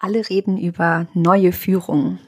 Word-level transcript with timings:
Alle 0.00 0.30
reden 0.30 0.58
über 0.58 1.08
neue 1.12 1.50
Führung. 1.50 2.20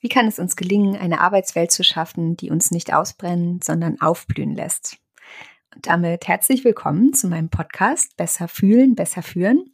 Wie 0.00 0.10
kann 0.10 0.26
es 0.26 0.38
uns 0.38 0.56
gelingen, 0.56 0.94
eine 0.94 1.22
Arbeitswelt 1.22 1.72
zu 1.72 1.82
schaffen, 1.82 2.36
die 2.36 2.50
uns 2.50 2.70
nicht 2.70 2.92
ausbrennen, 2.92 3.60
sondern 3.62 3.98
aufblühen 4.02 4.54
lässt? 4.54 4.98
Und 5.74 5.86
damit 5.86 6.28
herzlich 6.28 6.66
willkommen 6.66 7.14
zu 7.14 7.28
meinem 7.28 7.48
Podcast 7.48 8.14
Besser 8.18 8.46
fühlen, 8.46 8.94
besser 8.94 9.22
führen. 9.22 9.72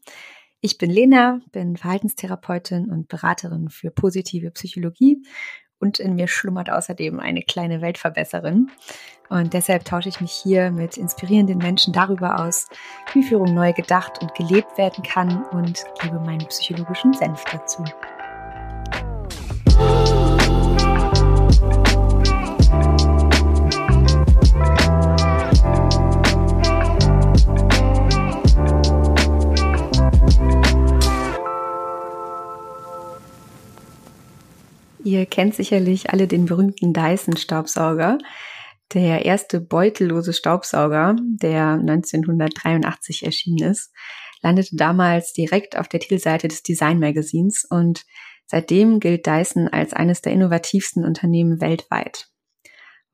Ich 0.60 0.78
bin 0.78 0.90
Lena, 0.90 1.40
bin 1.50 1.76
Verhaltenstherapeutin 1.76 2.88
und 2.88 3.08
Beraterin 3.08 3.68
für 3.68 3.90
positive 3.90 4.52
Psychologie 4.52 5.20
und 5.80 5.98
in 5.98 6.14
mir 6.14 6.28
schlummert 6.28 6.70
außerdem 6.70 7.20
eine 7.20 7.42
kleine 7.42 7.80
Weltverbesserin. 7.80 8.70
Und 9.28 9.52
deshalb 9.52 9.84
tausche 9.84 10.08
ich 10.08 10.20
mich 10.20 10.32
hier 10.32 10.70
mit 10.70 10.96
inspirierenden 10.96 11.58
Menschen 11.58 11.92
darüber 11.92 12.40
aus, 12.40 12.66
wie 13.12 13.22
Führung 13.22 13.54
neu 13.54 13.72
gedacht 13.72 14.22
und 14.22 14.34
gelebt 14.34 14.78
werden 14.78 15.04
kann 15.04 15.44
und 15.46 15.84
gebe 16.00 16.18
meinen 16.20 16.46
psychologischen 16.48 17.12
Senf 17.12 17.44
dazu. 17.44 17.84
Ihr 35.08 35.24
kennt 35.24 35.54
sicherlich 35.54 36.10
alle 36.10 36.28
den 36.28 36.44
berühmten 36.44 36.92
Dyson-Staubsauger. 36.92 38.18
Der 38.92 39.24
erste 39.24 39.58
beutellose 39.58 40.34
Staubsauger, 40.34 41.16
der 41.18 41.78
1983 41.80 43.24
erschienen 43.24 43.70
ist, 43.70 43.90
landete 44.42 44.76
damals 44.76 45.32
direkt 45.32 45.78
auf 45.78 45.88
der 45.88 46.00
Titelseite 46.00 46.48
des 46.48 46.62
Design 46.62 47.00
Magazins 47.00 47.64
und 47.70 48.04
seitdem 48.44 49.00
gilt 49.00 49.26
Dyson 49.26 49.68
als 49.68 49.94
eines 49.94 50.20
der 50.20 50.32
innovativsten 50.32 51.06
Unternehmen 51.06 51.62
weltweit. 51.62 52.28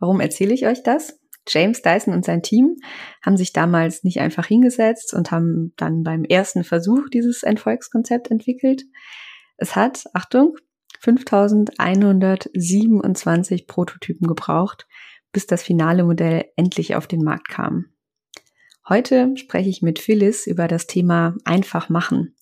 Warum 0.00 0.18
erzähle 0.18 0.52
ich 0.52 0.66
euch 0.66 0.82
das? 0.82 1.20
James 1.46 1.80
Dyson 1.80 2.12
und 2.12 2.24
sein 2.24 2.42
Team 2.42 2.74
haben 3.24 3.36
sich 3.36 3.52
damals 3.52 4.02
nicht 4.02 4.18
einfach 4.18 4.46
hingesetzt 4.46 5.14
und 5.14 5.30
haben 5.30 5.72
dann 5.76 6.02
beim 6.02 6.24
ersten 6.24 6.64
Versuch 6.64 7.08
dieses 7.12 7.44
Erfolgskonzept 7.44 8.32
entwickelt. 8.32 8.82
Es 9.58 9.76
hat, 9.76 10.06
Achtung, 10.12 10.56
5127 11.04 13.66
Prototypen 13.66 14.26
gebraucht, 14.26 14.86
bis 15.32 15.46
das 15.46 15.62
finale 15.62 16.04
Modell 16.04 16.46
endlich 16.56 16.96
auf 16.96 17.06
den 17.06 17.22
Markt 17.22 17.48
kam. 17.48 17.90
Heute 18.88 19.36
spreche 19.36 19.68
ich 19.68 19.82
mit 19.82 19.98
Phyllis 19.98 20.46
über 20.46 20.66
das 20.66 20.86
Thema 20.86 21.36
einfach 21.44 21.90
machen. 21.90 22.34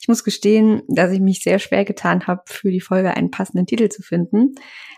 Ich 0.00 0.08
muss 0.08 0.24
gestehen, 0.24 0.82
dass 0.88 1.12
ich 1.12 1.20
mich 1.20 1.42
sehr 1.42 1.58
schwer 1.58 1.84
getan 1.84 2.26
habe, 2.26 2.42
für 2.46 2.70
die 2.70 2.80
Folge 2.80 3.14
einen 3.14 3.30
passenden 3.30 3.66
Titel 3.66 3.88
zu 3.88 4.02
finden, 4.02 4.54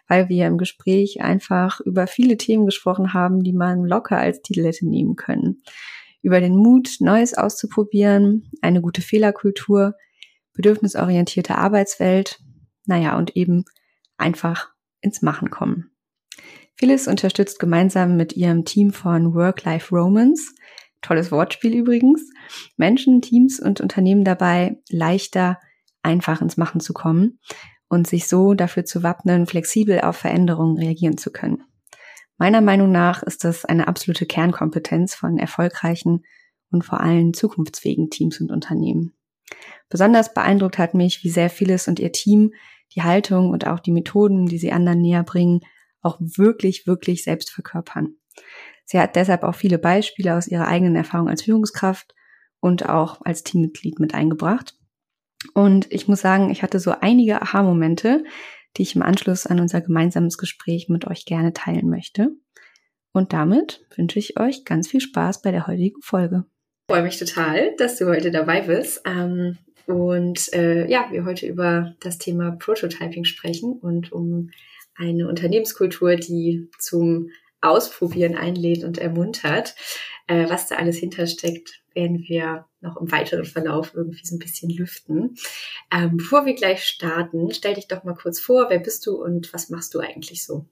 weil 0.07 0.29
wir 0.29 0.47
im 0.47 0.59
Gespräch 0.59 1.21
einfach 1.21 1.81
über 1.81 2.07
viele 2.07 2.37
Themen 2.37 2.67
gesprochen 2.67 3.15
haben, 3.15 3.43
die 3.43 3.53
man 3.53 3.85
locker 3.85 4.19
als 4.19 4.43
Titel 4.43 4.65
hätte 4.65 4.89
nehmen 4.89 5.17
können. 5.17 5.63
Über 6.23 6.41
den 6.41 6.57
Mut, 6.57 6.97
Neues 7.01 7.35
auszuprobieren, 7.35 8.51
eine 8.61 8.81
gute 8.81 9.03
Fehlerkultur, 9.03 9.95
bedürfnisorientierte 10.53 11.57
Arbeitswelt, 11.57 12.41
naja, 12.89 13.17
und 13.17 13.36
eben 13.36 13.64
einfach 14.17 14.70
ins 15.00 15.22
Machen 15.22 15.50
kommen. 15.50 15.92
Phyllis 16.77 17.08
unterstützt 17.08 17.58
gemeinsam 17.58 18.17
mit 18.17 18.34
ihrem 18.34 18.64
Team 18.64 18.92
von 18.92 19.34
Work-Life 19.34 19.94
Romance, 19.94 20.55
tolles 21.03 21.31
Wortspiel 21.31 21.75
übrigens, 21.75 22.31
Menschen, 22.77 23.20
Teams 23.20 23.61
und 23.61 23.81
Unternehmen 23.81 24.25
dabei, 24.25 24.81
leichter, 24.89 25.59
einfach 26.03 26.41
ins 26.41 26.56
Machen 26.56 26.81
zu 26.81 26.92
kommen 26.92 27.41
und 27.89 28.06
sich 28.06 28.28
so 28.28 28.55
dafür 28.55 28.84
zu 28.84 29.03
wappnen, 29.03 29.47
flexibel 29.47 30.00
auf 30.00 30.16
Veränderungen 30.16 30.78
reagieren 30.78 31.19
zu 31.19 31.33
können. 31.33 31.64
Meiner 32.36 32.61
Meinung 32.61 32.92
nach 32.92 33.22
ist 33.25 33.42
das 33.42 33.64
eine 33.64 33.88
absolute 33.88 34.27
Kernkompetenz 34.27 35.15
von 35.15 35.38
erfolgreichen 35.38 36.25
und 36.71 36.84
vor 36.84 37.00
allem 37.00 37.34
zukunftsfähigen 37.34 38.10
Teams 38.10 38.41
und 38.41 38.53
Unternehmen. 38.53 39.15
Besonders 39.88 40.34
beeindruckt 40.34 40.78
hat 40.78 40.94
mich, 40.94 41.25
wie 41.25 41.31
sehr 41.31 41.50
Phyllis 41.50 41.88
und 41.88 41.98
ihr 41.98 42.12
Team 42.12 42.53
die 42.94 43.03
Haltung 43.03 43.50
und 43.50 43.66
auch 43.66 43.81
die 43.81 43.93
Methoden, 43.93 44.47
die 44.47 44.59
sie 44.59 44.72
anderen 44.72 45.00
näher 45.00 45.22
bringen, 45.22 45.60
auch 46.00 46.19
wirklich, 46.21 46.87
wirklich 46.87 47.25
selbst 47.25 47.50
verkörpern. 47.50 48.15
Sie 48.84 48.99
hat 48.99 49.16
deshalb 49.16 49.43
auch 49.43 49.54
viele 49.54 49.78
Beispiele 49.78 50.34
aus 50.34 50.49
ihrer 50.49 50.69
eigenen 50.69 50.97
Erfahrung 50.97 51.28
als 51.28 51.43
Führungskraft 51.43 52.15
und 52.60 52.88
auch 52.88 53.21
als 53.25 53.44
Teammitglied 53.44 54.00
mit 54.00 54.15
eingebracht. 54.15 54.75
Und 55.54 55.93
ich 55.93 56.09
muss 56.09 56.21
sagen, 56.21 56.50
ich 56.50 56.62
hatte 56.62 56.81
so 56.81 56.93
einige 57.00 57.43
Aha-Momente, 57.43 58.25
die 58.77 58.82
ich 58.82 58.97
im 58.97 59.03
Anschluss 59.03 59.47
an 59.47 59.60
unser 59.60 59.81
gemeinsames 59.81 60.38
Gespräch 60.38 60.88
mit 60.88 61.06
euch 61.06 61.25
gerne 61.25 61.53
teilen 61.53 61.88
möchte. 61.88 62.31
Und 63.12 63.32
damit 63.32 63.87
wünsche 63.97 64.19
ich 64.19 64.38
euch 64.38 64.65
ganz 64.65 64.88
viel 64.88 65.00
Spaß 65.00 65.43
bei 65.43 65.50
der 65.50 65.66
heutigen 65.66 66.00
Folge. 66.03 66.44
Ich 66.88 66.94
freue 66.94 67.03
mich 67.03 67.19
total, 67.19 67.75
dass 67.77 67.97
du 67.97 68.06
heute 68.06 68.31
dabei 68.31 68.62
bist. 68.62 69.03
Ähm, 69.04 69.59
und 69.88 70.53
äh, 70.53 70.87
ja, 70.87 71.09
wir 71.10 71.25
heute 71.25 71.47
über 71.47 71.94
das 72.00 72.19
Thema 72.19 72.50
Prototyping 72.50 73.25
sprechen 73.25 73.72
und 73.72 74.12
um 74.12 74.50
eine 74.94 75.26
Unternehmenskultur, 75.26 76.16
die 76.16 76.69
zum 76.78 77.31
Ausprobieren 77.62 78.37
einlädt 78.37 78.84
und 78.84 78.98
ermuntert. 78.98 79.75
Äh, 80.27 80.50
was 80.50 80.66
da 80.66 80.77
alles 80.77 80.98
hintersteckt, 80.98 81.81
werden 81.94 82.22
wir 82.28 82.66
noch 82.82 82.98
im 83.00 83.10
weiteren 83.10 83.47
Verlauf 83.47 83.94
irgendwie 83.94 84.27
so 84.27 84.37
ein 84.37 84.41
bisschen 84.41 84.69
lüften. 84.69 85.37
Ähm, 85.91 86.19
bevor 86.19 86.44
wir 86.44 86.54
gleich 86.54 86.84
starten, 86.84 87.50
stell 87.54 87.72
dich 87.72 87.88
doch 87.88 88.04
mal 88.04 88.15
kurz 88.15 88.38
vor, 88.41 88.66
wer 88.69 88.81
bist 88.81 89.06
du 89.06 89.16
und 89.16 89.54
was 89.54 89.71
machst 89.71 89.94
du 89.94 90.00
eigentlich 90.00 90.44
so? 90.44 90.66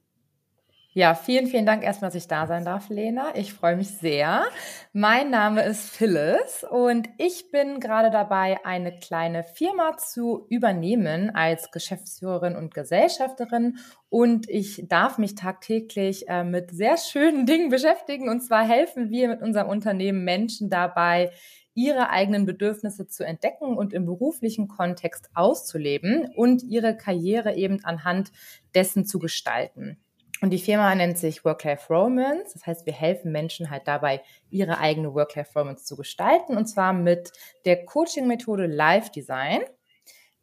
Ja, 0.97 1.13
vielen, 1.13 1.45
vielen 1.45 1.67
Dank 1.67 1.83
erstmal, 1.83 2.09
dass 2.09 2.15
ich 2.15 2.27
da 2.27 2.47
sein 2.47 2.65
darf, 2.65 2.89
Lena. 2.89 3.27
Ich 3.35 3.53
freue 3.53 3.75
mich 3.75 3.89
sehr. 3.89 4.45
Mein 4.93 5.29
Name 5.29 5.61
ist 5.61 5.91
Phyllis 5.91 6.65
und 6.67 7.07
ich 7.19 7.51
bin 7.51 7.79
gerade 7.79 8.09
dabei, 8.09 8.57
eine 8.65 8.97
kleine 8.97 9.43
Firma 9.43 9.95
zu 9.97 10.47
übernehmen 10.49 11.29
als 11.29 11.69
Geschäftsführerin 11.69 12.55
und 12.55 12.73
Gesellschafterin. 12.73 13.77
Und 14.09 14.49
ich 14.49 14.85
darf 14.87 15.19
mich 15.19 15.35
tagtäglich 15.35 16.29
äh, 16.29 16.43
mit 16.43 16.71
sehr 16.71 16.97
schönen 16.97 17.45
Dingen 17.45 17.69
beschäftigen. 17.69 18.27
Und 18.27 18.41
zwar 18.41 18.67
helfen 18.67 19.11
wir 19.11 19.27
mit 19.27 19.43
unserem 19.43 19.69
Unternehmen 19.69 20.23
Menschen 20.23 20.71
dabei, 20.71 21.29
ihre 21.75 22.09
eigenen 22.09 22.47
Bedürfnisse 22.47 23.05
zu 23.05 23.23
entdecken 23.23 23.77
und 23.77 23.93
im 23.93 24.07
beruflichen 24.07 24.67
Kontext 24.67 25.29
auszuleben 25.35 26.27
und 26.35 26.63
ihre 26.63 26.97
Karriere 26.97 27.53
eben 27.53 27.85
anhand 27.85 28.31
dessen 28.73 29.05
zu 29.05 29.19
gestalten. 29.19 29.99
Und 30.41 30.51
die 30.51 30.59
Firma 30.59 30.93
nennt 30.93 31.17
sich 31.17 31.43
Work-Life 31.43 31.91
Romance. 31.91 32.53
Das 32.53 32.65
heißt, 32.65 32.85
wir 32.85 32.93
helfen 32.93 33.31
Menschen 33.31 33.69
halt 33.69 33.87
dabei, 33.87 34.21
ihre 34.49 34.77
eigene 34.77 35.13
Work-Life 35.13 35.57
Romance 35.57 35.85
zu 35.85 35.95
gestalten. 35.95 36.55
Und 36.55 36.67
zwar 36.67 36.93
mit 36.93 37.31
der 37.65 37.85
Coaching-Methode 37.85 38.67
Live 38.67 39.09
Design, 39.11 39.61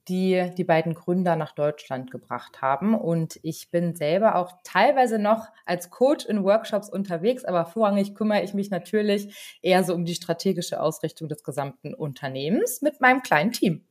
die 0.08 0.50
die 0.56 0.64
beiden 0.64 0.94
Gründer 0.94 1.36
nach 1.36 1.52
Deutschland 1.52 2.10
gebracht 2.10 2.60
haben. 2.60 2.94
Und 2.94 3.38
ich 3.42 3.70
bin 3.70 3.94
selber 3.94 4.34
auch 4.34 4.52
teilweise 4.64 5.18
noch 5.18 5.46
als 5.64 5.90
Coach 5.90 6.26
in 6.26 6.44
Workshops 6.44 6.90
unterwegs, 6.90 7.44
aber 7.44 7.64
vorrangig 7.64 8.14
kümmere 8.14 8.42
ich 8.42 8.52
mich 8.52 8.70
natürlich 8.70 9.58
eher 9.62 9.84
so 9.84 9.94
um 9.94 10.04
die 10.04 10.14
strategische 10.14 10.80
Ausrichtung 10.80 11.28
des 11.28 11.44
gesamten 11.44 11.94
Unternehmens 11.94 12.82
mit 12.82 13.00
meinem 13.00 13.22
kleinen 13.22 13.52
Team. 13.52 13.84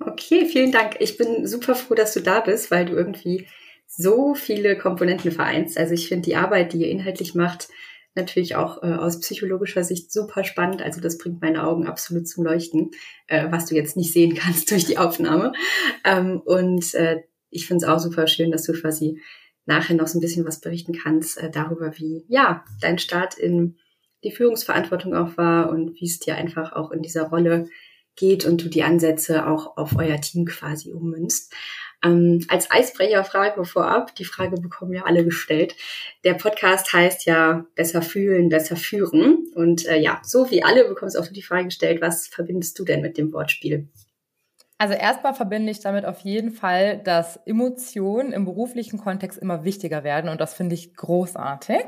Okay, 0.00 0.46
vielen 0.46 0.72
Dank. 0.72 0.96
Ich 1.00 1.16
bin 1.16 1.46
super 1.46 1.74
froh, 1.74 1.94
dass 1.94 2.14
du 2.14 2.20
da 2.20 2.40
bist, 2.40 2.70
weil 2.70 2.86
du 2.86 2.94
irgendwie 2.94 3.46
so 3.88 4.34
viele 4.34 4.78
Komponenten 4.78 5.32
vereinst. 5.32 5.78
Also 5.78 5.94
ich 5.94 6.08
finde 6.08 6.26
die 6.26 6.36
Arbeit, 6.36 6.72
die 6.72 6.82
ihr 6.82 6.90
inhaltlich 6.90 7.34
macht, 7.34 7.68
natürlich 8.14 8.54
auch 8.54 8.82
äh, 8.82 8.94
aus 8.94 9.20
psychologischer 9.20 9.82
Sicht 9.82 10.12
super 10.12 10.44
spannend. 10.44 10.82
Also 10.82 11.00
das 11.00 11.18
bringt 11.18 11.40
meine 11.40 11.66
Augen 11.66 11.86
absolut 11.86 12.28
zum 12.28 12.44
Leuchten, 12.44 12.90
äh, 13.26 13.50
was 13.50 13.66
du 13.66 13.74
jetzt 13.74 13.96
nicht 13.96 14.12
sehen 14.12 14.34
kannst 14.34 14.70
durch 14.70 14.84
die 14.84 14.98
Aufnahme. 14.98 15.52
Ähm, 16.04 16.40
und 16.44 16.94
äh, 16.94 17.22
ich 17.50 17.66
finde 17.66 17.84
es 17.84 17.90
auch 17.90 17.98
super 17.98 18.26
schön, 18.26 18.52
dass 18.52 18.64
du 18.64 18.72
quasi 18.74 19.20
nachher 19.64 19.96
noch 19.96 20.06
so 20.06 20.18
ein 20.18 20.22
bisschen 20.22 20.46
was 20.46 20.60
berichten 20.60 20.92
kannst 20.92 21.38
äh, 21.38 21.50
darüber, 21.50 21.96
wie 21.96 22.24
ja 22.28 22.64
dein 22.80 22.98
Start 22.98 23.38
in 23.38 23.78
die 24.24 24.32
Führungsverantwortung 24.32 25.14
auch 25.14 25.36
war 25.36 25.70
und 25.70 25.94
wie 26.00 26.06
es 26.06 26.18
dir 26.18 26.34
einfach 26.34 26.72
auch 26.72 26.90
in 26.90 27.02
dieser 27.02 27.28
Rolle 27.28 27.68
geht 28.16 28.44
und 28.44 28.62
du 28.62 28.68
die 28.68 28.82
Ansätze 28.82 29.46
auch 29.46 29.76
auf 29.76 29.96
euer 29.96 30.20
Team 30.20 30.44
quasi 30.44 30.92
ummünzt. 30.92 31.54
Ähm, 32.04 32.44
als 32.48 32.70
Eisbrecherfrage 32.70 33.64
vorab, 33.64 34.14
die 34.14 34.24
Frage 34.24 34.60
bekommen 34.60 34.92
ja 34.92 35.02
alle 35.04 35.24
gestellt. 35.24 35.74
Der 36.24 36.34
Podcast 36.34 36.92
heißt 36.92 37.26
ja 37.26 37.66
besser 37.74 38.02
fühlen, 38.02 38.48
besser 38.48 38.76
führen. 38.76 39.46
Und 39.54 39.86
äh, 39.86 39.98
ja, 39.98 40.20
so 40.22 40.50
wie 40.50 40.62
alle 40.62 40.86
bekommst 40.86 41.18
auch 41.18 41.26
du 41.26 41.32
die 41.32 41.42
Frage 41.42 41.64
gestellt, 41.64 42.00
was 42.00 42.28
verbindest 42.28 42.78
du 42.78 42.84
denn 42.84 43.00
mit 43.00 43.18
dem 43.18 43.32
Wortspiel? 43.32 43.88
Also 44.80 44.94
erstmal 44.94 45.34
verbinde 45.34 45.72
ich 45.72 45.80
damit 45.80 46.04
auf 46.04 46.20
jeden 46.20 46.52
Fall, 46.52 46.98
dass 46.98 47.36
Emotionen 47.44 48.32
im 48.32 48.44
beruflichen 48.44 49.00
Kontext 49.00 49.36
immer 49.36 49.64
wichtiger 49.64 50.04
werden 50.04 50.30
und 50.30 50.40
das 50.40 50.54
finde 50.54 50.76
ich 50.76 50.94
großartig. 50.94 51.84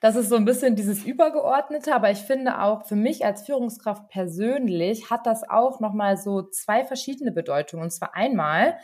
Das 0.00 0.16
ist 0.16 0.28
so 0.28 0.34
ein 0.34 0.44
bisschen 0.44 0.74
dieses 0.74 1.04
Übergeordnete, 1.04 1.94
aber 1.94 2.10
ich 2.10 2.18
finde 2.18 2.60
auch 2.60 2.84
für 2.84 2.96
mich 2.96 3.24
als 3.24 3.44
Führungskraft 3.44 4.08
persönlich 4.08 5.08
hat 5.08 5.24
das 5.24 5.48
auch 5.48 5.78
nochmal 5.78 6.16
so 6.16 6.42
zwei 6.42 6.84
verschiedene 6.84 7.30
Bedeutungen. 7.30 7.84
Und 7.84 7.90
zwar 7.92 8.16
einmal, 8.16 8.76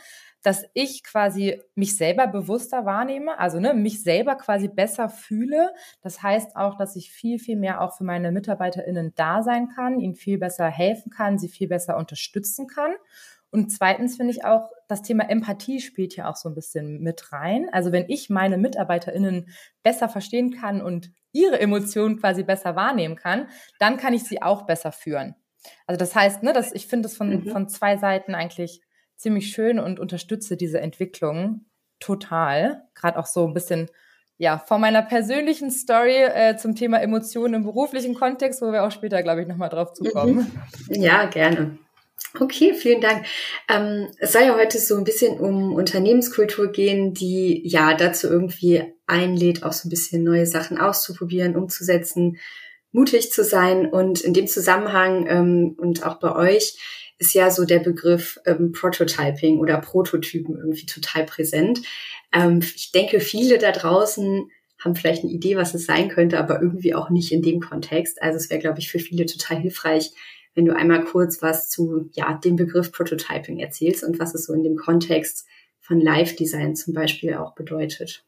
dass 0.43 0.65
ich 0.73 1.03
quasi 1.03 1.61
mich 1.73 1.95
selber 1.95 2.27
bewusster 2.27 2.85
wahrnehme, 2.85 3.39
also 3.39 3.59
ne, 3.59 3.73
mich 3.73 4.03
selber 4.03 4.35
quasi 4.35 4.67
besser 4.67 5.09
fühle. 5.09 5.73
Das 6.01 6.21
heißt 6.21 6.55
auch, 6.55 6.77
dass 6.77 6.95
ich 6.95 7.11
viel, 7.11 7.39
viel 7.39 7.55
mehr 7.55 7.81
auch 7.81 7.97
für 7.97 8.03
meine 8.03 8.31
MitarbeiterInnen 8.31 9.13
da 9.15 9.41
sein 9.41 9.69
kann, 9.69 9.99
ihnen 9.99 10.15
viel 10.15 10.37
besser 10.37 10.67
helfen 10.67 11.09
kann, 11.09 11.39
sie 11.39 11.47
viel 11.47 11.69
besser 11.69 11.97
unterstützen 11.97 12.67
kann. 12.67 12.93
Und 13.51 13.71
zweitens 13.71 14.17
finde 14.17 14.31
ich 14.31 14.43
auch, 14.45 14.71
das 14.87 15.03
Thema 15.03 15.29
Empathie 15.29 15.79
spielt 15.79 16.15
ja 16.15 16.29
auch 16.29 16.35
so 16.35 16.49
ein 16.49 16.55
bisschen 16.55 17.01
mit 17.01 17.31
rein. 17.31 17.69
Also 17.71 17.91
wenn 17.91 18.09
ich 18.09 18.29
meine 18.29 18.57
MitarbeiterInnen 18.57 19.47
besser 19.83 20.09
verstehen 20.09 20.51
kann 20.51 20.81
und 20.81 21.11
ihre 21.31 21.59
Emotionen 21.59 22.19
quasi 22.19 22.43
besser 22.43 22.75
wahrnehmen 22.75 23.15
kann, 23.15 23.47
dann 23.79 23.97
kann 23.97 24.13
ich 24.13 24.23
sie 24.23 24.41
auch 24.41 24.63
besser 24.63 24.91
führen. 24.91 25.35
Also 25.87 25.99
das 25.99 26.15
heißt, 26.15 26.43
ne, 26.43 26.51
dass 26.51 26.73
ich 26.73 26.87
finde 26.87 27.07
es 27.07 27.15
von, 27.15 27.29
mhm. 27.29 27.47
von 27.47 27.69
zwei 27.69 27.97
Seiten 27.97 28.35
eigentlich 28.35 28.81
ziemlich 29.23 29.51
schön 29.51 29.79
und 29.79 29.99
unterstütze 29.99 30.57
diese 30.57 30.79
Entwicklung 30.79 31.65
total. 31.99 32.83
Gerade 32.93 33.17
auch 33.17 33.25
so 33.25 33.47
ein 33.47 33.53
bisschen 33.53 33.89
ja, 34.37 34.57
von 34.57 34.81
meiner 34.81 35.01
persönlichen 35.01 35.71
Story 35.71 36.23
äh, 36.23 36.57
zum 36.57 36.75
Thema 36.75 37.01
Emotionen 37.01 37.53
im 37.53 37.63
beruflichen 37.63 38.13
Kontext, 38.13 38.61
wo 38.61 38.71
wir 38.71 38.83
auch 38.83 38.91
später, 38.91 39.23
glaube 39.23 39.41
ich, 39.41 39.47
nochmal 39.47 39.69
drauf 39.69 39.93
zukommen. 39.93 40.51
Ja, 40.89 41.25
gerne. 41.25 41.77
Okay, 42.39 42.73
vielen 42.73 42.99
Dank. 42.99 43.25
Ähm, 43.69 44.09
es 44.17 44.33
soll 44.33 44.43
ja 44.43 44.55
heute 44.55 44.79
so 44.79 44.97
ein 44.97 45.03
bisschen 45.03 45.39
um 45.39 45.75
Unternehmenskultur 45.75 46.71
gehen, 46.71 47.13
die 47.13 47.61
ja 47.63 47.93
dazu 47.93 48.27
irgendwie 48.27 48.83
einlädt, 49.05 49.63
auch 49.63 49.73
so 49.73 49.87
ein 49.87 49.91
bisschen 49.91 50.23
neue 50.23 50.47
Sachen 50.47 50.79
auszuprobieren, 50.79 51.55
umzusetzen, 51.55 52.37
mutig 52.91 53.31
zu 53.31 53.43
sein. 53.43 53.85
Und 53.85 54.21
in 54.21 54.33
dem 54.33 54.47
Zusammenhang 54.47 55.27
ähm, 55.27 55.75
und 55.77 56.05
auch 56.05 56.19
bei 56.19 56.35
euch 56.35 56.77
ist 57.23 57.33
ja 57.33 57.49
so 57.49 57.63
der 57.63 57.79
Begriff 57.79 58.37
ähm, 58.45 58.73
Prototyping 58.73 59.59
oder 59.59 59.79
Prototypen 59.79 60.57
irgendwie 60.57 60.85
total 60.85 61.25
präsent. 61.25 61.81
Ähm, 62.33 62.59
ich 62.59 62.91
denke, 62.91 63.21
viele 63.21 63.57
da 63.57 63.71
draußen 63.71 64.49
haben 64.83 64.95
vielleicht 64.95 65.23
eine 65.23 65.31
Idee, 65.31 65.55
was 65.55 65.73
es 65.73 65.85
sein 65.85 66.09
könnte, 66.09 66.37
aber 66.37 66.61
irgendwie 66.61 66.93
auch 66.93 67.09
nicht 67.09 67.31
in 67.31 67.41
dem 67.41 67.61
Kontext. 67.61 68.21
Also 68.21 68.35
es 68.35 68.49
wäre, 68.49 68.59
glaube 68.59 68.79
ich, 68.79 68.91
für 68.91 68.99
viele 68.99 69.25
total 69.25 69.57
hilfreich, 69.57 70.11
wenn 70.53 70.65
du 70.65 70.75
einmal 70.75 71.05
kurz 71.05 71.41
was 71.41 71.69
zu 71.69 72.09
ja, 72.11 72.33
dem 72.33 72.57
Begriff 72.57 72.91
Prototyping 72.91 73.59
erzählst 73.59 74.03
und 74.03 74.19
was 74.19 74.35
es 74.35 74.45
so 74.45 74.53
in 74.53 74.63
dem 74.63 74.75
Kontext 74.75 75.47
von 75.79 76.01
Live-Design 76.01 76.75
zum 76.75 76.93
Beispiel 76.93 77.35
auch 77.35 77.55
bedeutet. 77.55 78.25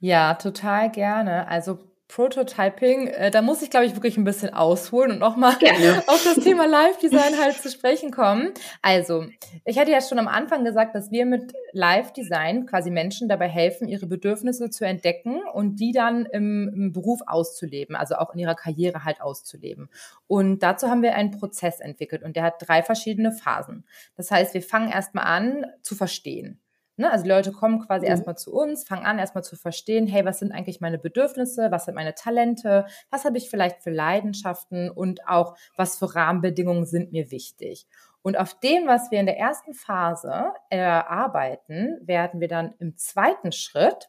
Ja, 0.00 0.34
total 0.34 0.90
gerne. 0.90 1.48
Also 1.48 1.78
Prototyping, 2.08 3.08
äh, 3.08 3.30
da 3.30 3.40
muss 3.40 3.62
ich, 3.62 3.70
glaube 3.70 3.86
ich, 3.86 3.94
wirklich 3.94 4.18
ein 4.18 4.24
bisschen 4.24 4.52
ausholen 4.52 5.12
und 5.12 5.18
nochmal 5.18 5.54
auf 6.06 6.22
das 6.22 6.44
Thema 6.44 6.66
Live-Design 6.66 7.38
halt 7.40 7.56
zu 7.56 7.70
sprechen 7.70 8.10
kommen. 8.10 8.52
Also, 8.82 9.26
ich 9.64 9.78
hatte 9.78 9.90
ja 9.90 10.00
schon 10.02 10.18
am 10.18 10.28
Anfang 10.28 10.64
gesagt, 10.64 10.94
dass 10.94 11.10
wir 11.10 11.24
mit 11.24 11.54
Live-Design 11.72 12.66
quasi 12.66 12.90
Menschen 12.90 13.28
dabei 13.28 13.48
helfen, 13.48 13.88
ihre 13.88 14.06
Bedürfnisse 14.06 14.68
zu 14.68 14.84
entdecken 14.84 15.40
und 15.54 15.80
die 15.80 15.92
dann 15.92 16.26
im, 16.26 16.70
im 16.74 16.92
Beruf 16.92 17.20
auszuleben, 17.26 17.96
also 17.96 18.16
auch 18.16 18.34
in 18.34 18.40
ihrer 18.40 18.54
Karriere 18.54 19.04
halt 19.04 19.22
auszuleben. 19.22 19.88
Und 20.26 20.62
dazu 20.62 20.88
haben 20.88 21.02
wir 21.02 21.14
einen 21.14 21.30
Prozess 21.30 21.80
entwickelt 21.80 22.22
und 22.22 22.36
der 22.36 22.42
hat 22.44 22.56
drei 22.58 22.82
verschiedene 22.82 23.32
Phasen. 23.32 23.86
Das 24.14 24.30
heißt, 24.30 24.52
wir 24.52 24.62
fangen 24.62 24.90
erstmal 24.90 25.24
an 25.24 25.66
zu 25.82 25.94
verstehen. 25.94 26.60
Ne? 26.96 27.10
Also 27.10 27.24
die 27.24 27.30
Leute 27.30 27.52
kommen 27.52 27.80
quasi 27.80 28.06
mhm. 28.06 28.10
erstmal 28.10 28.36
zu 28.36 28.52
uns, 28.52 28.84
fangen 28.86 29.04
an 29.04 29.18
erstmal 29.18 29.44
zu 29.44 29.56
verstehen, 29.56 30.06
hey, 30.06 30.24
was 30.24 30.38
sind 30.38 30.52
eigentlich 30.52 30.80
meine 30.80 30.98
Bedürfnisse, 30.98 31.70
was 31.70 31.86
sind 31.86 31.94
meine 31.94 32.14
Talente, 32.14 32.86
was 33.10 33.24
habe 33.24 33.38
ich 33.38 33.50
vielleicht 33.50 33.82
für 33.82 33.90
Leidenschaften 33.90 34.90
und 34.90 35.26
auch 35.28 35.56
was 35.76 35.98
für 35.98 36.14
Rahmenbedingungen 36.14 36.86
sind 36.86 37.12
mir 37.12 37.30
wichtig. 37.30 37.86
Und 38.22 38.38
auf 38.38 38.58
dem, 38.60 38.86
was 38.86 39.10
wir 39.10 39.20
in 39.20 39.26
der 39.26 39.38
ersten 39.38 39.74
Phase 39.74 40.52
erarbeiten, 40.70 41.98
werden 42.02 42.40
wir 42.40 42.48
dann 42.48 42.74
im 42.78 42.96
zweiten 42.96 43.52
Schritt 43.52 44.08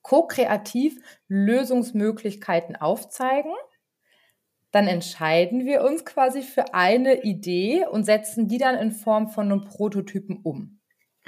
ko-kreativ 0.00 0.98
Lösungsmöglichkeiten 1.28 2.76
aufzeigen. 2.76 3.52
Dann 4.70 4.86
entscheiden 4.86 5.66
wir 5.66 5.82
uns 5.82 6.04
quasi 6.04 6.42
für 6.42 6.72
eine 6.72 7.24
Idee 7.24 7.84
und 7.86 8.04
setzen 8.04 8.46
die 8.46 8.58
dann 8.58 8.76
in 8.76 8.92
Form 8.92 9.28
von 9.28 9.50
einem 9.50 9.64
Prototypen 9.64 10.40
um. 10.42 10.80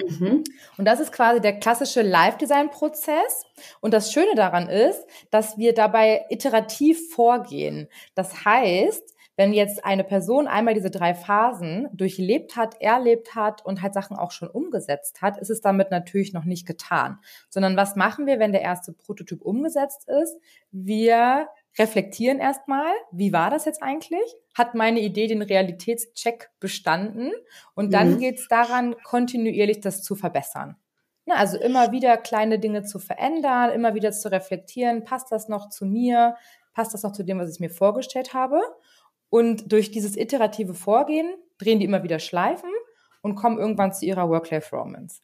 Mhm. 0.07 0.45
Und 0.77 0.85
das 0.85 1.01
ist 1.01 1.13
quasi 1.13 1.41
der 1.41 1.59
klassische 1.59 2.03
Live-Design-Prozess. 2.03 3.45
Und 3.81 3.95
das 3.95 4.13
Schöne 4.13 4.35
daran 4.37 4.69
ist, 4.69 5.05
dass 5.31 5.59
wir 5.59 5.75
dabei 5.75 6.25
iterativ 6.31 7.11
vorgehen. 7.13 7.89
Das 8.15 8.45
heißt, 8.45 9.15
wenn 9.39 9.53
jetzt 9.53 9.85
eine 9.85 10.03
Person 10.03 10.49
einmal 10.49 10.75
diese 10.75 10.91
drei 10.91 11.15
Phasen 11.15 11.89
durchlebt 11.93 12.57
hat, 12.57 12.81
erlebt 12.81 13.37
hat 13.37 13.65
und 13.65 13.83
halt 13.83 13.95
Sachen 13.95 14.17
auch 14.17 14.33
schon 14.33 14.49
umgesetzt 14.49 15.23
hat, 15.23 15.39
ist 15.39 15.49
es 15.49 15.61
damit 15.61 15.93
natürlich 15.93 16.33
noch 16.33 16.45
nicht 16.45 16.67
getan. 16.67 17.21
Sondern 17.49 17.77
was 17.77 17.95
machen 17.95 18.27
wir, 18.27 18.41
wenn 18.41 18.51
der 18.51 18.63
erste 18.63 18.93
Prototyp 18.93 19.43
umgesetzt 19.43 20.09
ist? 20.09 20.37
Wir 20.73 21.49
reflektieren 21.79 22.39
erstmal, 22.39 22.93
wie 23.13 23.33
war 23.33 23.51
das 23.51 23.65
jetzt 23.65 23.83
eigentlich? 23.83 24.35
Hat 24.55 24.75
meine 24.75 25.01
Idee 25.01 25.27
den 25.27 25.43
Realitätscheck 25.43 26.51
bestanden? 26.61 27.33
Und 27.75 27.93
dann 27.93 28.15
mhm. 28.15 28.19
geht 28.19 28.39
es 28.39 28.49
daran, 28.49 28.97
kontinuierlich 29.05 29.81
das 29.81 30.03
zu 30.03 30.17
verbessern. 30.17 30.77
Na, 31.27 31.35
also 31.37 31.59
immer 31.59 31.93
wieder 31.93 32.17
kleine 32.17 32.59
Dinge 32.59 32.85
zu 32.85 32.99
verändern, 32.99 33.71
immer 33.71 33.95
wieder 33.95 34.13
zu 34.13 34.31
reflektieren, 34.31 35.05
passt 35.05 35.31
das 35.31 35.49
noch 35.49 35.69
zu 35.69 35.85
mir? 35.85 36.37
Passt 36.73 36.95
das 36.95 37.03
noch 37.03 37.13
zu 37.13 37.23
dem, 37.23 37.39
was 37.39 37.53
ich 37.53 37.61
mir 37.61 37.71
vorgestellt 37.71 38.35
habe? 38.35 38.61
Und 39.31 39.71
durch 39.71 39.91
dieses 39.91 40.17
iterative 40.17 40.75
Vorgehen 40.75 41.35
drehen 41.59 41.81
die 41.81 41.85
immer 41.85 42.03
wieder 42.03 42.19
Schleifen 42.19 42.71
und 43.21 43.35
kommen 43.35 43.59
irgendwann 43.59 43.93
zu 43.93 44.07
ihrer 44.07 44.29
Work-Life-Romance. 44.31 45.21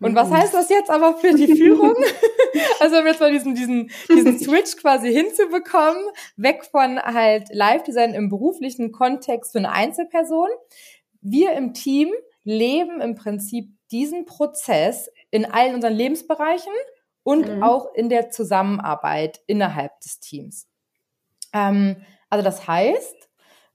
Und 0.00 0.14
was 0.14 0.30
heißt 0.30 0.54
das 0.54 0.70
jetzt 0.70 0.90
aber 0.90 1.16
für 1.18 1.34
die 1.34 1.54
Führung? 1.54 1.94
also 2.80 2.98
um 2.98 3.06
jetzt 3.06 3.20
mal 3.20 3.30
diesen, 3.30 3.54
diesen, 3.54 3.90
diesen 4.08 4.38
Switch 4.38 4.76
quasi 4.76 5.12
hinzubekommen, 5.12 6.02
weg 6.36 6.64
von 6.64 6.98
halt 6.98 7.48
Live-Design 7.52 8.14
im 8.14 8.30
beruflichen 8.30 8.92
Kontext 8.92 9.52
für 9.52 9.58
eine 9.58 9.72
Einzelperson. 9.72 10.48
Wir 11.20 11.52
im 11.52 11.74
Team 11.74 12.10
leben 12.44 13.02
im 13.02 13.14
Prinzip 13.14 13.68
diesen 13.90 14.24
Prozess 14.24 15.10
in 15.30 15.44
allen 15.44 15.74
unseren 15.74 15.92
Lebensbereichen 15.92 16.72
und 17.22 17.48
mhm. 17.48 17.62
auch 17.62 17.92
in 17.94 18.08
der 18.08 18.30
Zusammenarbeit 18.30 19.40
innerhalb 19.46 20.00
des 20.00 20.20
Teams. 20.20 20.66
Ähm, 21.52 21.96
also 22.30 22.42
das 22.44 22.66
heißt, 22.66 23.19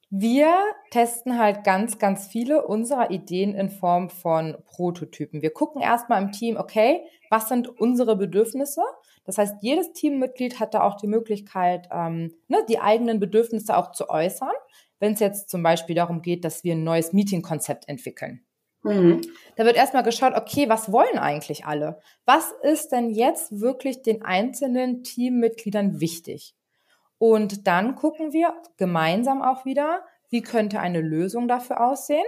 wir 0.09 0.55
testen 0.91 1.39
halt 1.39 1.63
ganz, 1.63 1.97
ganz 1.97 2.27
viele 2.27 2.65
unserer 2.65 3.11
Ideen 3.11 3.55
in 3.55 3.69
Form 3.69 4.09
von 4.09 4.55
Prototypen. 4.65 5.41
Wir 5.41 5.51
gucken 5.51 5.81
erstmal 5.81 6.21
im 6.21 6.31
Team, 6.31 6.57
okay, 6.57 7.01
was 7.29 7.49
sind 7.49 7.67
unsere 7.67 8.15
Bedürfnisse? 8.15 8.81
Das 9.25 9.37
heißt, 9.37 9.55
jedes 9.61 9.93
Teammitglied 9.93 10.59
hat 10.59 10.73
da 10.73 10.83
auch 10.83 10.95
die 10.95 11.07
Möglichkeit, 11.07 11.89
ähm, 11.91 12.33
ne, 12.47 12.59
die 12.69 12.79
eigenen 12.79 13.19
Bedürfnisse 13.19 13.75
auch 13.75 13.91
zu 13.91 14.09
äußern, 14.09 14.53
wenn 14.99 15.13
es 15.13 15.19
jetzt 15.19 15.49
zum 15.49 15.63
Beispiel 15.63 15.95
darum 15.95 16.21
geht, 16.21 16.45
dass 16.45 16.63
wir 16.63 16.73
ein 16.73 16.83
neues 16.83 17.11
Meeting-Konzept 17.11 17.89
entwickeln. 17.89 18.45
Mhm. 18.83 19.21
Da 19.55 19.65
wird 19.65 19.75
erstmal 19.75 20.03
geschaut, 20.03 20.33
okay, 20.35 20.69
was 20.69 20.91
wollen 20.91 21.17
eigentlich 21.17 21.65
alle? 21.65 21.99
Was 22.25 22.53
ist 22.61 22.91
denn 22.91 23.09
jetzt 23.09 23.59
wirklich 23.59 24.03
den 24.03 24.21
einzelnen 24.21 25.03
Teammitgliedern 25.03 25.99
wichtig? 25.99 26.55
Und 27.17 27.67
dann 27.67 27.95
gucken 27.95 28.33
wir 28.33 28.53
gemeinsam 28.77 29.41
auch 29.41 29.65
wieder, 29.65 30.03
wie 30.29 30.41
könnte 30.41 30.79
eine 30.79 31.01
Lösung 31.01 31.47
dafür 31.47 31.85
aussehen 31.85 32.25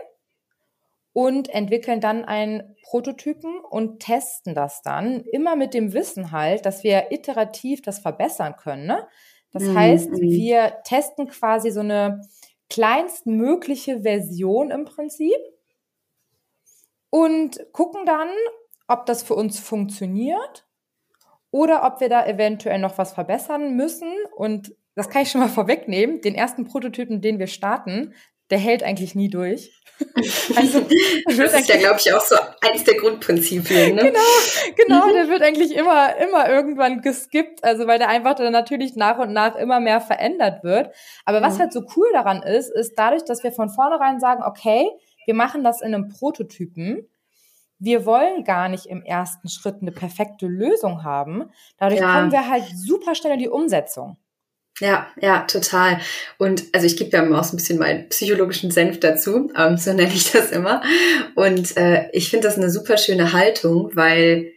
und 1.13 1.49
entwickeln 1.49 1.99
dann 1.99 2.25
einen 2.25 2.75
Prototypen 2.83 3.59
und 3.59 3.99
testen 3.99 4.53
das 4.53 4.83
dann 4.83 5.21
immer 5.31 5.55
mit 5.55 5.73
dem 5.73 5.93
Wissen 5.93 6.31
halt, 6.31 6.65
dass 6.65 6.83
wir 6.83 7.11
iterativ 7.11 7.81
das 7.81 7.99
verbessern 7.99 8.55
können. 8.55 8.85
Ne? 8.85 9.07
Das 9.51 9.63
mhm. 9.63 9.77
heißt, 9.77 10.11
mhm. 10.11 10.21
wir 10.21 10.77
testen 10.83 11.27
quasi 11.27 11.71
so 11.71 11.79
eine 11.79 12.21
kleinstmögliche 12.69 14.01
Version 14.01 14.69
im 14.69 14.85
Prinzip 14.85 15.39
und 17.09 17.65
gucken 17.71 18.05
dann, 18.05 18.29
ob 18.87 19.07
das 19.07 19.23
für 19.23 19.33
uns 19.33 19.59
funktioniert 19.59 20.66
oder 21.51 21.85
ob 21.85 22.01
wir 22.01 22.09
da 22.09 22.25
eventuell 22.25 22.79
noch 22.79 22.97
was 22.97 23.13
verbessern 23.13 23.75
müssen. 23.75 24.11
Und 24.35 24.73
das 24.95 25.09
kann 25.09 25.23
ich 25.23 25.31
schon 25.31 25.41
mal 25.41 25.49
vorwegnehmen. 25.49 26.21
Den 26.21 26.35
ersten 26.35 26.65
Prototypen, 26.65 27.21
den 27.21 27.39
wir 27.39 27.47
starten, 27.47 28.13
der 28.49 28.57
hält 28.57 28.83
eigentlich 28.83 29.15
nie 29.15 29.29
durch. 29.29 29.71
Also, 30.55 30.85
das 31.25 31.53
ist 31.53 31.69
ja, 31.69 31.77
glaube 31.77 31.97
ich, 31.99 32.13
auch 32.13 32.21
so 32.21 32.35
eines 32.61 32.83
der 32.83 32.95
Grundprinzipien. 32.95 33.95
Ne? 33.95 34.03
Genau, 34.03 34.19
genau, 34.75 35.07
mhm. 35.07 35.13
der 35.13 35.27
wird 35.27 35.41
eigentlich 35.41 35.75
immer, 35.75 36.15
immer 36.17 36.47
irgendwann 36.49 37.01
geskippt, 37.01 37.63
also 37.63 37.87
weil 37.87 37.97
der 37.97 38.09
einfach 38.09 38.35
dann 38.35 38.53
natürlich 38.53 38.95
nach 38.95 39.17
und 39.17 39.33
nach 39.33 39.55
immer 39.55 39.79
mehr 39.79 39.99
verändert 39.99 40.63
wird. 40.63 40.93
Aber 41.25 41.41
was 41.41 41.55
mhm. 41.55 41.61
halt 41.61 41.73
so 41.73 41.81
cool 41.95 42.07
daran 42.13 42.43
ist, 42.43 42.69
ist 42.69 42.93
dadurch, 42.95 43.25
dass 43.25 43.43
wir 43.43 43.51
von 43.51 43.69
vornherein 43.69 44.19
sagen, 44.19 44.43
okay, 44.43 44.87
wir 45.25 45.33
machen 45.33 45.63
das 45.63 45.81
in 45.81 45.93
einem 45.93 46.09
Prototypen. 46.09 47.07
Wir 47.79 48.05
wollen 48.05 48.43
gar 48.43 48.69
nicht 48.69 48.85
im 48.87 49.03
ersten 49.03 49.49
Schritt 49.49 49.77
eine 49.81 49.91
perfekte 49.91 50.47
Lösung 50.47 51.03
haben. 51.03 51.45
Dadurch 51.77 52.01
ja. 52.01 52.13
kommen 52.13 52.31
wir 52.31 52.49
halt 52.49 52.65
super 52.75 53.13
schnell 53.15 53.33
in 53.33 53.39
die 53.39 53.49
Umsetzung. 53.49 54.17
Ja, 54.79 55.07
ja, 55.19 55.41
total. 55.41 55.99
Und 56.37 56.65
also 56.73 56.85
ich 56.85 56.97
gebe 56.97 57.09
ja 57.09 57.23
immer 57.23 57.39
auch 57.39 57.43
so 57.43 57.53
ein 57.53 57.57
bisschen 57.57 57.79
meinen 57.79 58.09
psychologischen 58.09 58.69
Senf 58.69 58.99
dazu, 58.99 59.51
ähm, 59.57 59.77
so 59.77 59.91
nenne 59.91 60.13
ich 60.13 60.31
das 60.31 60.51
immer. 60.51 60.83
Und 61.35 61.75
äh, 61.77 62.09
ich 62.13 62.29
finde 62.29 62.47
das 62.47 62.57
eine 62.57 62.69
super 62.69 62.97
schöne 62.97 63.33
Haltung, 63.33 63.91
weil 63.95 64.51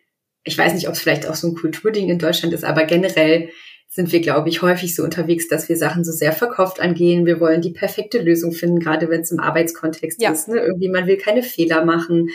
ich 0.44 0.56
weiß 0.56 0.74
nicht, 0.74 0.88
ob 0.88 0.94
es 0.94 1.00
vielleicht 1.00 1.26
auch 1.26 1.34
so 1.34 1.48
ein 1.48 1.54
Kulturding 1.54 2.08
in 2.08 2.18
Deutschland 2.18 2.52
ist, 2.54 2.64
aber 2.64 2.84
generell 2.84 3.50
sind 3.88 4.12
wir, 4.12 4.20
glaube 4.20 4.48
ich, 4.48 4.62
häufig 4.62 4.94
so 4.94 5.02
unterwegs, 5.02 5.48
dass 5.48 5.68
wir 5.68 5.76
Sachen 5.76 6.04
so 6.04 6.12
sehr 6.12 6.32
verkauft 6.32 6.80
angehen. 6.80 7.26
Wir 7.26 7.40
wollen 7.40 7.60
die 7.60 7.72
perfekte 7.72 8.18
Lösung 8.20 8.52
finden, 8.52 8.78
gerade 8.78 9.10
wenn 9.10 9.22
es 9.22 9.32
im 9.32 9.40
Arbeitskontext 9.40 10.22
ja. 10.22 10.30
ist. 10.30 10.46
Ne? 10.46 10.60
Irgendwie, 10.60 10.88
man 10.88 11.08
will 11.08 11.16
keine 11.16 11.42
Fehler 11.42 11.84
machen. 11.84 12.28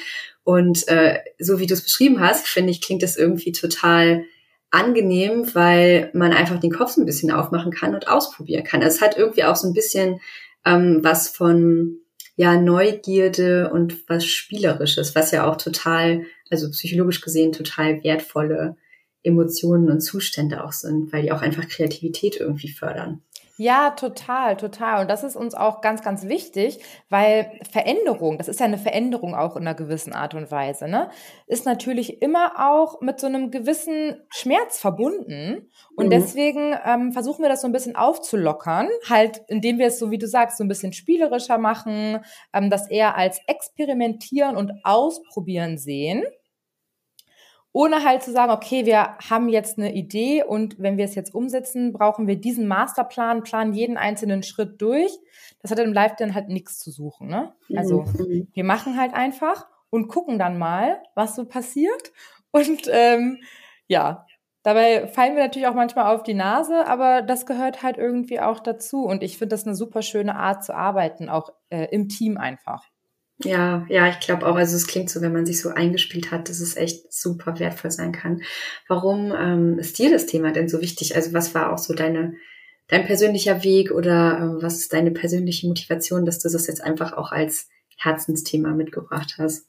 Und 0.45 0.87
äh, 0.87 1.19
so 1.39 1.59
wie 1.59 1.65
du 1.65 1.73
es 1.73 1.83
beschrieben 1.83 2.21
hast, 2.21 2.47
finde 2.47 2.69
ich, 2.69 2.79
klingt 2.79 3.01
das 3.01 3.17
irgendwie 3.17 3.51
total 3.51 4.25
angenehm, 4.69 5.53
weil 5.55 6.11
man 6.13 6.33
einfach 6.33 6.59
den 6.59 6.71
Kopf 6.71 6.91
so 6.91 7.01
ein 7.01 7.05
bisschen 7.05 7.31
aufmachen 7.31 7.71
kann 7.71 7.95
und 7.95 8.07
ausprobieren 8.07 8.63
kann. 8.63 8.83
Also 8.83 8.95
es 8.95 9.01
hat 9.01 9.17
irgendwie 9.17 9.43
auch 9.43 9.55
so 9.55 9.67
ein 9.67 9.73
bisschen 9.73 10.21
ähm, 10.63 10.99
was 11.01 11.29
von 11.29 11.97
ja 12.35 12.61
Neugierde 12.61 13.71
und 13.71 14.07
was 14.07 14.25
Spielerisches, 14.25 15.15
was 15.15 15.31
ja 15.31 15.49
auch 15.49 15.55
total, 15.55 16.25
also 16.51 16.69
psychologisch 16.69 17.21
gesehen 17.21 17.51
total 17.51 18.03
wertvolle 18.03 18.75
Emotionen 19.23 19.89
und 19.89 20.01
Zustände 20.01 20.63
auch 20.63 20.73
sind, 20.73 21.11
weil 21.11 21.23
die 21.23 21.31
auch 21.31 21.41
einfach 21.41 21.67
Kreativität 21.67 22.39
irgendwie 22.39 22.69
fördern. 22.69 23.23
Ja, 23.57 23.91
total, 23.91 24.57
total. 24.57 25.01
Und 25.01 25.09
das 25.09 25.23
ist 25.23 25.37
uns 25.37 25.55
auch 25.55 25.79
ganz, 25.79 26.01
ganz 26.01 26.27
wichtig, 26.27 26.79
weil 27.09 27.57
Veränderung, 27.71 28.37
das 28.37 28.49
ist 28.49 28.59
ja 28.59 28.65
eine 28.65 28.77
Veränderung 28.77 29.33
auch 29.33 29.55
in 29.55 29.61
einer 29.61 29.75
gewissen 29.75 30.11
Art 30.11 30.33
und 30.33 30.51
Weise, 30.51 30.89
ne, 30.89 31.09
ist 31.47 31.65
natürlich 31.65 32.21
immer 32.21 32.53
auch 32.57 32.99
mit 32.99 33.17
so 33.17 33.27
einem 33.27 33.51
gewissen 33.51 34.21
Schmerz 34.29 34.79
verbunden. 34.79 35.71
Und 35.95 36.07
mhm. 36.07 36.09
deswegen 36.09 36.75
ähm, 36.85 37.13
versuchen 37.13 37.43
wir 37.43 37.49
das 37.49 37.61
so 37.61 37.67
ein 37.67 37.71
bisschen 37.71 37.95
aufzulockern, 37.95 38.89
halt, 39.09 39.41
indem 39.47 39.77
wir 39.79 39.87
es, 39.87 39.99
so 39.99 40.11
wie 40.11 40.17
du 40.17 40.27
sagst, 40.27 40.57
so 40.57 40.65
ein 40.65 40.69
bisschen 40.69 40.91
spielerischer 40.91 41.57
machen, 41.57 42.19
ähm, 42.53 42.69
das 42.69 42.89
eher 42.89 43.15
als 43.15 43.39
experimentieren 43.47 44.57
und 44.57 44.73
ausprobieren 44.83 45.77
sehen 45.77 46.23
ohne 47.75 48.05
halt 48.05 48.23
zu 48.23 48.31
sagen, 48.31 48.53
okay, 48.53 48.85
wir 48.85 49.17
haben 49.29 49.49
jetzt 49.49 49.77
eine 49.77 49.93
Idee 49.93 50.45
und 50.45 50.79
wenn 50.79 50.95
wir 50.95 51.03
es 51.03 51.13
jetzt 51.13 51.35
umsetzen, 51.35 51.91
brauchen 51.91 52.25
wir 52.25 52.37
diesen 52.37 52.67
Masterplan, 52.67 53.43
planen 53.43 53.73
jeden 53.73 53.97
einzelnen 53.97 54.43
Schritt 54.43 54.81
durch. 54.81 55.11
Das 55.59 55.71
hat 55.71 55.79
im 55.79 55.91
Live 55.91 56.15
dann 56.15 56.33
halt 56.33 56.47
nichts 56.47 56.79
zu 56.79 56.89
suchen. 56.89 57.27
Ne? 57.27 57.53
Also 57.75 58.03
mhm. 58.03 58.47
wir 58.53 58.63
machen 58.63 58.97
halt 58.97 59.13
einfach 59.13 59.67
und 59.89 60.07
gucken 60.07 60.39
dann 60.39 60.57
mal, 60.57 61.03
was 61.15 61.35
so 61.35 61.43
passiert. 61.43 62.13
Und 62.51 62.83
ähm, 62.89 63.39
ja, 63.87 64.25
dabei 64.63 65.09
fallen 65.09 65.35
wir 65.35 65.43
natürlich 65.43 65.67
auch 65.67 65.75
manchmal 65.75 66.15
auf 66.15 66.23
die 66.23 66.33
Nase, 66.33 66.87
aber 66.87 67.23
das 67.23 67.45
gehört 67.45 67.83
halt 67.83 67.97
irgendwie 67.97 68.39
auch 68.39 68.61
dazu. 68.61 69.03
Und 69.03 69.21
ich 69.21 69.37
finde 69.37 69.53
das 69.53 69.65
eine 69.65 69.75
super 69.75 70.01
schöne 70.01 70.37
Art 70.37 70.63
zu 70.63 70.73
arbeiten, 70.73 71.27
auch 71.27 71.49
äh, 71.67 71.89
im 71.91 72.07
Team 72.07 72.37
einfach. 72.37 72.85
Ja, 73.43 73.85
ja, 73.89 74.07
ich 74.09 74.21
glaube 74.21 74.47
auch, 74.47 74.55
also 74.55 74.77
es 74.77 74.87
klingt 74.87 75.09
so, 75.09 75.21
wenn 75.21 75.33
man 75.33 75.45
sich 75.45 75.61
so 75.61 75.69
eingespielt 75.69 76.31
hat, 76.31 76.47
dass 76.47 76.61
es 76.61 76.77
echt 76.77 77.11
super 77.11 77.59
wertvoll 77.59 77.91
sein 77.91 78.13
kann. 78.13 78.41
Warum 78.87 79.33
ähm, 79.37 79.77
ist 79.77 79.99
dir 79.99 80.09
das 80.09 80.25
Thema 80.25 80.51
denn 80.53 80.69
so 80.69 80.79
wichtig? 80.81 81.15
Also 81.15 81.33
was 81.33 81.53
war 81.53 81.73
auch 81.73 81.77
so 81.77 81.93
deine, 81.93 82.35
dein 82.87 83.05
persönlicher 83.05 83.63
Weg 83.63 83.91
oder 83.91 84.39
äh, 84.39 84.63
was 84.63 84.79
ist 84.79 84.93
deine 84.93 85.11
persönliche 85.11 85.67
Motivation, 85.67 86.25
dass 86.25 86.39
du 86.39 86.49
das 86.49 86.67
jetzt 86.67 86.81
einfach 86.81 87.11
auch 87.11 87.33
als 87.33 87.67
Herzensthema 87.97 88.69
mitgebracht 88.71 89.35
hast? 89.37 89.67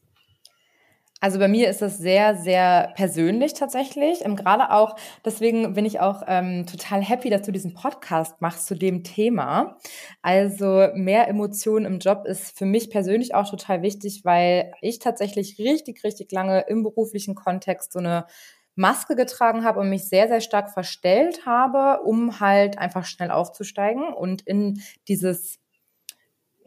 Also 1.20 1.38
bei 1.38 1.49
mir 1.49 1.70
ist 1.70 1.80
das 1.80 1.96
sehr, 1.96 2.37
sehr 2.37 2.92
persönlich 2.94 3.54
tatsächlich. 3.54 4.25
Ähm, 4.25 4.37
Gerade 4.37 4.70
auch, 4.70 4.96
deswegen 5.25 5.73
bin 5.73 5.87
ich 5.87 5.99
auch 5.99 6.23
ähm, 6.26 6.66
total 6.66 7.02
happy, 7.02 7.30
dass 7.30 7.42
du 7.42 7.52
diesen 7.52 7.73
Podcast 7.73 8.40
machst 8.42 8.66
zu 8.66 8.75
dem 8.75 9.02
Thema. 9.02 9.78
Also 10.20 10.88
mehr 10.94 11.26
Emotionen 11.28 11.87
im 11.87 11.99
Job 12.00 12.26
ist 12.26 12.58
für 12.58 12.66
mich 12.66 12.90
persönlich 12.90 13.35
auch 13.35 13.49
total 13.49 13.80
wichtig, 13.80 14.25
weil 14.25 14.73
ich 14.82 14.99
tatsächlich 14.99 15.58
richtig, 15.58 16.04
richtig 16.04 16.30
lange 16.32 16.61
im 16.68 16.82
beruflichen 16.82 17.35
Kontext 17.35 17.92
so 17.92 17.99
eine 17.99 18.26
Maske 18.75 19.16
getragen 19.16 19.64
habe 19.64 19.80
und 19.80 19.88
mich 19.88 20.06
sehr, 20.08 20.28
sehr 20.28 20.42
stark 20.42 20.70
verstellt 20.70 21.46
habe, 21.46 22.02
um 22.02 22.40
halt 22.40 22.78
einfach 22.78 23.06
schnell 23.06 23.30
aufzusteigen 23.30 24.12
und 24.12 24.42
in 24.42 24.82
dieses 25.08 25.58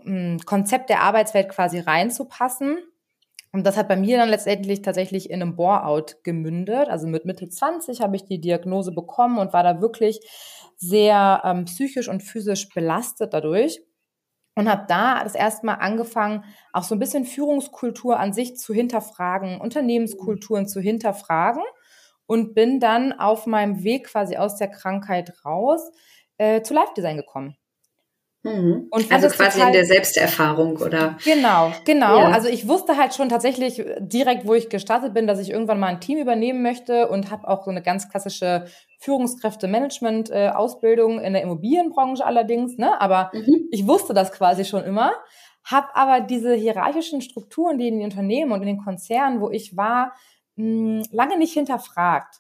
hm, 0.02 0.40
Konzept 0.44 0.90
der 0.90 1.02
Arbeitswelt 1.02 1.50
quasi 1.50 1.80
reinzupassen. 1.80 2.80
Und 3.52 3.66
das 3.66 3.78
hat 3.78 3.88
bei 3.88 3.96
mir 3.96 4.18
dann 4.18 4.30
letztendlich 4.30 4.84
tatsächlich 4.84 5.30
in 5.30 5.42
einem 5.42 5.56
Bore-out 5.56 6.24
gemündet. 6.24 6.88
Also 6.88 7.08
mit 7.08 7.26
Mitte 7.26 7.50
20 7.50 8.02
habe 8.02 8.16
ich 8.16 8.26
die 8.26 8.40
Diagnose 8.40 8.92
bekommen 8.92 9.40
und 9.40 9.54
war 9.54 9.64
da 9.64 9.82
wirklich 9.82 10.20
sehr 10.78 11.42
ähm, 11.44 11.66
psychisch 11.66 12.10
und 12.10 12.22
physisch 12.22 12.70
belastet 12.70 13.34
dadurch. 13.34 13.82
Und 14.56 14.70
habe 14.70 14.86
da 14.88 15.24
das 15.24 15.36
erste 15.36 15.66
Mal 15.66 15.76
angefangen, 15.76 16.44
auch 16.74 16.84
so 16.84 16.94
ein 16.94 17.00
bisschen 17.00 17.26
Führungskultur 17.26 18.20
an 18.20 18.34
sich 18.34 18.58
zu 18.58 18.74
hinterfragen, 18.74 19.62
Unternehmenskulturen 19.62 20.68
zu 20.68 20.82
hinterfragen 20.82 21.64
und 22.26 22.54
bin 22.54 22.80
dann 22.80 23.14
auf 23.14 23.48
meinem 23.48 23.84
Weg 23.84 24.08
quasi 24.08 24.38
aus 24.38 24.58
der 24.58 24.68
Krankheit 24.68 25.34
raus 25.46 25.90
äh, 26.38 26.62
zu 26.62 26.74
Live-Design 26.74 27.18
gekommen. 27.18 27.56
Mhm. 28.44 28.88
Und 28.90 29.12
also 29.12 29.28
quasi 29.28 29.60
in 29.60 29.74
der 29.74 29.86
Selbsterfahrung, 29.86 30.78
oder? 30.78 31.18
Genau, 31.26 31.74
genau. 31.84 32.20
Ja. 32.20 32.30
Also 32.30 32.48
ich 32.48 32.70
wusste 32.70 32.96
halt 32.96 33.14
schon 33.14 33.28
tatsächlich 33.28 33.84
direkt, 34.00 34.48
wo 34.48 34.54
ich 34.54 34.70
gestartet 34.70 35.14
bin, 35.14 35.28
dass 35.28 35.40
ich 35.40 35.50
irgendwann 35.50 35.80
mal 35.80 35.88
ein 35.88 36.00
Team 36.00 36.20
übernehmen 36.20 36.62
möchte 36.62 37.10
und 37.10 37.32
habe 37.32 37.50
auch 37.50 37.66
so 37.66 37.72
eine 37.72 37.82
ganz 37.82 38.08
klassische 38.10 38.68
Führungskräfte-Management-Ausbildung 39.00 41.20
in 41.20 41.34
der 41.34 41.42
Immobilienbranche 41.42 42.26
allerdings, 42.26 42.78
ne? 42.78 43.02
Aber 43.02 43.30
mhm. 43.34 43.68
ich 43.72 43.86
wusste 43.88 44.14
das 44.14 44.32
quasi 44.32 44.64
schon 44.64 44.86
immer, 44.86 45.12
habe 45.66 45.88
aber 45.94 46.22
diese 46.22 46.54
hierarchischen 46.54 47.20
Strukturen, 47.22 47.78
die 47.78 47.90
in 47.90 47.96
den 47.96 48.06
Unternehmen 48.06 48.54
und 48.54 48.62
in 48.62 48.68
den 48.68 48.84
Konzernen, 48.84 49.42
wo 49.42 49.50
ich 49.50 49.76
war, 49.76 50.14
mh, 50.56 51.04
lange 51.12 51.38
nicht 51.38 51.54
hinterfragt. 51.54 52.38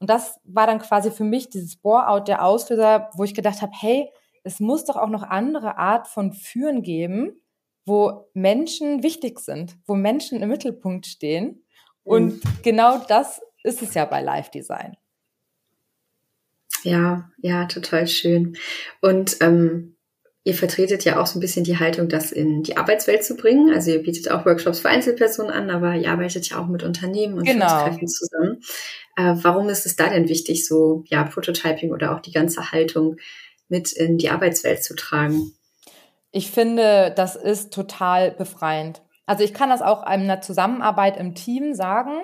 Und 0.00 0.10
das 0.10 0.38
war 0.44 0.66
dann 0.66 0.80
quasi 0.80 1.10
für 1.10 1.24
mich 1.24 1.48
dieses 1.48 1.76
Bore-out 1.76 2.28
der 2.28 2.44
Auslöser, 2.44 3.08
wo 3.14 3.24
ich 3.24 3.34
gedacht 3.34 3.62
habe, 3.62 3.72
hey, 3.78 4.10
es 4.42 4.60
muss 4.60 4.84
doch 4.84 4.96
auch 4.96 5.08
noch 5.08 5.22
andere 5.22 5.78
Art 5.78 6.08
von 6.08 6.32
Führen 6.32 6.82
geben, 6.82 7.40
wo 7.84 8.28
Menschen 8.34 9.02
wichtig 9.02 9.40
sind, 9.40 9.76
wo 9.86 9.94
Menschen 9.94 10.42
im 10.42 10.48
Mittelpunkt 10.48 11.06
stehen. 11.06 11.64
Und 12.02 12.44
mhm. 12.44 12.50
genau 12.62 12.98
das 13.08 13.40
ist 13.62 13.82
es 13.82 13.94
ja 13.94 14.04
bei 14.04 14.22
Live 14.22 14.50
Design. 14.50 14.96
Ja, 16.82 17.30
ja, 17.38 17.66
total 17.66 18.06
schön. 18.06 18.56
Und 19.02 19.36
ähm, 19.40 19.96
ihr 20.44 20.54
vertretet 20.54 21.04
ja 21.04 21.20
auch 21.20 21.26
so 21.26 21.38
ein 21.38 21.40
bisschen 21.40 21.64
die 21.64 21.78
Haltung, 21.78 22.08
das 22.08 22.32
in 22.32 22.62
die 22.62 22.76
Arbeitswelt 22.76 23.24
zu 23.24 23.36
bringen. 23.36 23.74
Also 23.74 23.90
ihr 23.90 24.02
bietet 24.02 24.30
auch 24.30 24.46
Workshops 24.46 24.80
für 24.80 24.88
Einzelpersonen 24.88 25.50
an, 25.50 25.68
aber 25.68 25.94
ihr 25.96 26.10
arbeitet 26.10 26.48
ja 26.48 26.58
auch 26.58 26.66
mit 26.66 26.82
Unternehmen 26.82 27.34
und 27.34 27.44
genau. 27.44 27.66
Führungskräften 27.66 28.08
zusammen. 28.08 28.60
Äh, 29.16 29.34
warum 29.42 29.68
ist 29.68 29.84
es 29.84 29.96
da 29.96 30.08
denn 30.08 30.28
wichtig, 30.28 30.66
so 30.66 31.04
ja 31.06 31.24
Prototyping 31.24 31.92
oder 31.92 32.14
auch 32.14 32.20
die 32.20 32.32
ganze 32.32 32.72
Haltung 32.72 33.16
mit 33.70 33.92
in 33.92 34.18
die 34.18 34.30
Arbeitswelt 34.30 34.84
zu 34.84 34.94
tragen. 34.94 35.52
Ich 36.32 36.50
finde, 36.50 37.12
das 37.16 37.36
ist 37.36 37.72
total 37.72 38.30
befreiend. 38.30 39.02
Also 39.26 39.44
ich 39.44 39.54
kann 39.54 39.70
das 39.70 39.80
auch 39.80 40.02
in 40.02 40.22
einer 40.22 40.40
Zusammenarbeit 40.40 41.16
im 41.16 41.36
Team 41.36 41.72
sagen. 41.74 42.22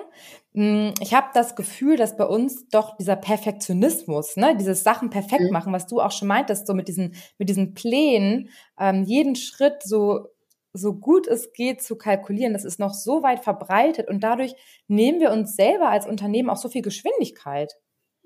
Hm, 0.53 0.93
ich 1.01 1.13
habe 1.13 1.27
das 1.33 1.55
Gefühl, 1.55 1.95
dass 1.95 2.17
bei 2.17 2.25
uns 2.25 2.67
doch 2.67 2.97
dieser 2.97 3.15
Perfektionismus, 3.15 4.35
ne, 4.35 4.57
dieses 4.57 4.83
Sachen 4.83 5.09
perfekt 5.09 5.43
mhm. 5.43 5.51
machen, 5.51 5.71
was 5.71 5.87
du 5.87 6.01
auch 6.01 6.11
schon 6.11 6.27
meintest, 6.27 6.67
so 6.67 6.73
mit 6.73 6.87
diesen, 6.87 7.15
mit 7.37 7.47
diesen 7.47 7.73
Plänen, 7.73 8.49
ähm, 8.77 9.03
jeden 9.03 9.35
Schritt 9.35 9.83
so, 9.83 10.27
so 10.73 10.95
gut 10.95 11.27
es 11.27 11.53
geht 11.53 11.81
zu 11.81 11.97
kalkulieren, 11.97 12.53
das 12.53 12.65
ist 12.65 12.79
noch 12.79 12.93
so 12.93 13.23
weit 13.23 13.41
verbreitet 13.41 14.09
und 14.09 14.21
dadurch 14.21 14.53
nehmen 14.87 15.19
wir 15.19 15.31
uns 15.31 15.55
selber 15.55 15.89
als 15.89 16.07
Unternehmen 16.07 16.49
auch 16.49 16.57
so 16.57 16.69
viel 16.69 16.81
Geschwindigkeit. 16.81 17.77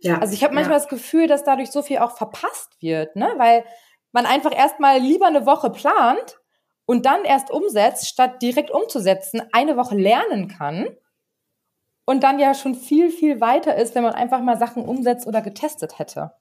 Ja, 0.01 0.17
also 0.17 0.33
ich 0.33 0.43
habe 0.43 0.53
manchmal 0.53 0.77
ja. 0.77 0.79
das 0.79 0.89
Gefühl, 0.89 1.27
dass 1.27 1.43
dadurch 1.43 1.71
so 1.71 1.81
viel 1.81 1.99
auch 1.99 2.17
verpasst 2.17 2.81
wird, 2.81 3.15
ne? 3.15 3.31
Weil 3.37 3.63
man 4.11 4.25
einfach 4.25 4.55
erstmal 4.55 4.99
lieber 4.99 5.27
eine 5.27 5.45
Woche 5.45 5.69
plant 5.69 6.39
und 6.85 7.05
dann 7.05 7.23
erst 7.23 7.51
umsetzt, 7.51 8.07
statt 8.07 8.41
direkt 8.41 8.71
umzusetzen, 8.71 9.41
eine 9.51 9.77
Woche 9.77 9.95
lernen 9.95 10.47
kann 10.47 10.87
und 12.05 12.23
dann 12.23 12.39
ja 12.39 12.53
schon 12.53 12.75
viel, 12.75 13.09
viel 13.11 13.39
weiter 13.39 13.75
ist, 13.75 13.95
wenn 13.95 14.03
man 14.03 14.13
einfach 14.13 14.41
mal 14.41 14.57
Sachen 14.57 14.83
umsetzt 14.83 15.27
oder 15.27 15.41
getestet 15.41 15.99
hätte. 15.99 16.31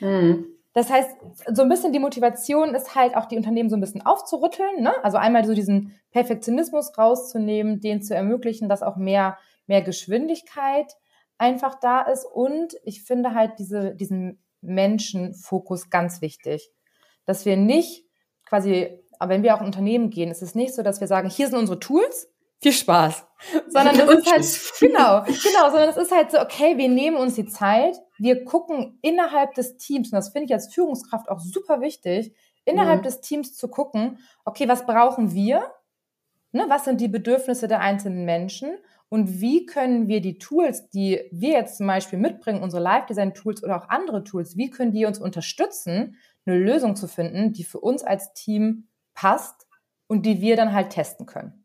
Mhm. 0.00 0.46
Das 0.74 0.90
heißt, 0.90 1.16
so 1.52 1.62
ein 1.62 1.68
bisschen 1.68 1.92
die 1.92 2.00
Motivation 2.00 2.74
ist 2.74 2.96
halt 2.96 3.16
auch 3.16 3.26
die 3.26 3.36
Unternehmen 3.36 3.70
so 3.70 3.76
ein 3.76 3.80
bisschen 3.80 4.04
aufzurütteln, 4.04 4.82
ne? 4.82 4.92
Also 5.04 5.18
einmal 5.18 5.44
so 5.44 5.54
diesen 5.54 5.94
Perfektionismus 6.10 6.98
rauszunehmen, 6.98 7.80
den 7.80 8.02
zu 8.02 8.14
ermöglichen, 8.14 8.68
dass 8.68 8.82
auch 8.82 8.96
mehr, 8.96 9.38
mehr 9.68 9.82
Geschwindigkeit 9.82 10.96
einfach 11.38 11.78
da 11.80 12.02
ist. 12.02 12.24
Und 12.24 12.74
ich 12.84 13.02
finde 13.02 13.34
halt 13.34 13.58
diese, 13.58 13.94
diesen 13.94 14.42
Menschenfokus 14.60 15.90
ganz 15.90 16.20
wichtig. 16.20 16.70
Dass 17.26 17.44
wir 17.44 17.56
nicht 17.56 18.04
quasi 18.44 19.04
aber 19.18 19.32
wenn 19.32 19.42
wir 19.42 19.54
auch 19.54 19.60
in 19.60 19.66
Unternehmen 19.66 20.10
gehen, 20.10 20.30
ist 20.30 20.42
es 20.42 20.54
nicht 20.54 20.74
so, 20.74 20.82
dass 20.82 21.00
wir 21.00 21.06
sagen, 21.06 21.28
hier 21.30 21.48
sind 21.48 21.58
unsere 21.58 21.80
Tools, 21.80 22.28
viel 22.60 22.72
Spaß. 22.72 23.26
Sondern 23.68 23.96
das 23.96 24.10
ist 24.10 24.32
halt, 24.32 24.72
genau, 24.80 25.22
genau, 25.22 25.70
sondern 25.70 25.90
es 25.90 25.96
ist 25.96 26.12
halt 26.12 26.30
so, 26.30 26.40
okay, 26.40 26.78
wir 26.78 26.88
nehmen 26.88 27.16
uns 27.16 27.34
die 27.34 27.46
Zeit, 27.46 27.96
wir 28.18 28.44
gucken 28.44 28.98
innerhalb 29.02 29.54
des 29.54 29.76
Teams, 29.76 30.12
und 30.12 30.16
das 30.16 30.30
finde 30.30 30.46
ich 30.46 30.52
als 30.54 30.72
Führungskraft 30.72 31.28
auch 31.28 31.40
super 31.40 31.82
wichtig, 31.82 32.34
innerhalb 32.64 33.00
mhm. 33.00 33.04
des 33.04 33.20
Teams 33.20 33.54
zu 33.54 33.68
gucken, 33.68 34.18
okay, 34.46 34.66
was 34.66 34.86
brauchen 34.86 35.34
wir? 35.34 35.72
Ne, 36.52 36.64
was 36.68 36.84
sind 36.84 37.00
die 37.00 37.08
Bedürfnisse 37.08 37.68
der 37.68 37.80
einzelnen 37.80 38.24
Menschen? 38.24 38.78
Und 39.14 39.40
wie 39.40 39.64
können 39.64 40.08
wir 40.08 40.20
die 40.20 40.38
Tools, 40.38 40.90
die 40.90 41.20
wir 41.30 41.50
jetzt 41.50 41.76
zum 41.76 41.86
Beispiel 41.86 42.18
mitbringen, 42.18 42.64
unsere 42.64 42.82
Live-Design-Tools 42.82 43.62
oder 43.62 43.76
auch 43.76 43.88
andere 43.88 44.24
Tools, 44.24 44.56
wie 44.56 44.70
können 44.70 44.90
die 44.90 45.04
uns 45.04 45.20
unterstützen, 45.20 46.16
eine 46.44 46.58
Lösung 46.58 46.96
zu 46.96 47.06
finden, 47.06 47.52
die 47.52 47.62
für 47.62 47.78
uns 47.78 48.02
als 48.02 48.32
Team 48.32 48.88
passt 49.14 49.68
und 50.08 50.26
die 50.26 50.40
wir 50.40 50.56
dann 50.56 50.72
halt 50.72 50.90
testen 50.90 51.26
können? 51.26 51.64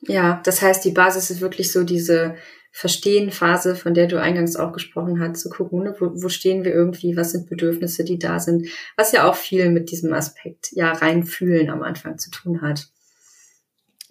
Ja, 0.00 0.40
das 0.46 0.62
heißt, 0.62 0.82
die 0.82 0.92
Basis 0.92 1.28
ist 1.28 1.42
wirklich 1.42 1.72
so 1.72 1.84
diese 1.84 2.36
Verstehen-Phase, 2.72 3.76
von 3.76 3.92
der 3.92 4.06
du 4.06 4.18
eingangs 4.18 4.56
auch 4.56 4.72
gesprochen 4.72 5.20
hast, 5.20 5.42
zu 5.42 5.50
gucken, 5.50 5.82
ne, 5.82 5.94
wo, 5.98 6.10
wo 6.14 6.30
stehen 6.30 6.64
wir 6.64 6.72
irgendwie, 6.72 7.18
was 7.18 7.32
sind 7.32 7.50
Bedürfnisse, 7.50 8.02
die 8.02 8.18
da 8.18 8.40
sind, 8.40 8.66
was 8.96 9.12
ja 9.12 9.28
auch 9.28 9.34
viel 9.34 9.68
mit 9.68 9.90
diesem 9.90 10.14
Aspekt 10.14 10.68
ja 10.72 10.90
reinfühlen 10.92 11.68
am 11.68 11.82
Anfang 11.82 12.16
zu 12.16 12.30
tun 12.30 12.62
hat. 12.62 12.88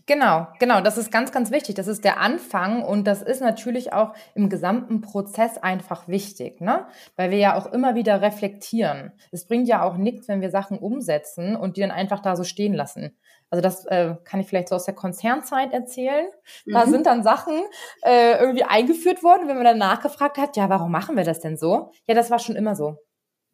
Genau, 0.07 0.47
genau, 0.57 0.79
das 0.79 0.97
ist 0.97 1.11
ganz, 1.11 1.33
ganz 1.33 1.51
wichtig. 1.51 1.75
Das 1.75 1.87
ist 1.87 2.05
der 2.05 2.17
Anfang 2.17 2.81
und 2.81 3.05
das 3.05 3.21
ist 3.21 3.41
natürlich 3.41 3.91
auch 3.91 4.13
im 4.35 4.47
gesamten 4.49 5.01
Prozess 5.01 5.57
einfach 5.57 6.07
wichtig, 6.07 6.61
ne? 6.61 6.87
Weil 7.17 7.29
wir 7.29 7.37
ja 7.37 7.57
auch 7.57 7.65
immer 7.73 7.93
wieder 7.93 8.21
reflektieren. 8.21 9.11
Es 9.31 9.45
bringt 9.45 9.67
ja 9.67 9.83
auch 9.83 9.97
nichts, 9.97 10.29
wenn 10.29 10.39
wir 10.39 10.49
Sachen 10.49 10.79
umsetzen 10.79 11.57
und 11.57 11.75
die 11.75 11.81
dann 11.81 11.91
einfach 11.91 12.21
da 12.21 12.37
so 12.37 12.45
stehen 12.45 12.73
lassen. 12.73 13.17
Also 13.49 13.61
das 13.61 13.85
äh, 13.85 14.15
kann 14.23 14.39
ich 14.39 14.47
vielleicht 14.47 14.69
so 14.69 14.75
aus 14.75 14.85
der 14.85 14.95
Konzernzeit 14.95 15.73
erzählen. 15.73 16.27
Da 16.65 16.85
mhm. 16.85 16.89
sind 16.89 17.05
dann 17.05 17.21
Sachen 17.21 17.61
äh, 18.01 18.39
irgendwie 18.39 18.63
eingeführt 18.63 19.23
worden, 19.23 19.49
wenn 19.49 19.57
man 19.57 19.65
dann 19.65 19.77
nachgefragt 19.77 20.37
hat, 20.37 20.55
ja, 20.55 20.69
warum 20.69 20.91
machen 20.91 21.17
wir 21.17 21.25
das 21.25 21.41
denn 21.41 21.57
so? 21.57 21.91
Ja, 22.07 22.15
das 22.15 22.31
war 22.31 22.39
schon 22.39 22.55
immer 22.55 22.75
so. 22.75 22.95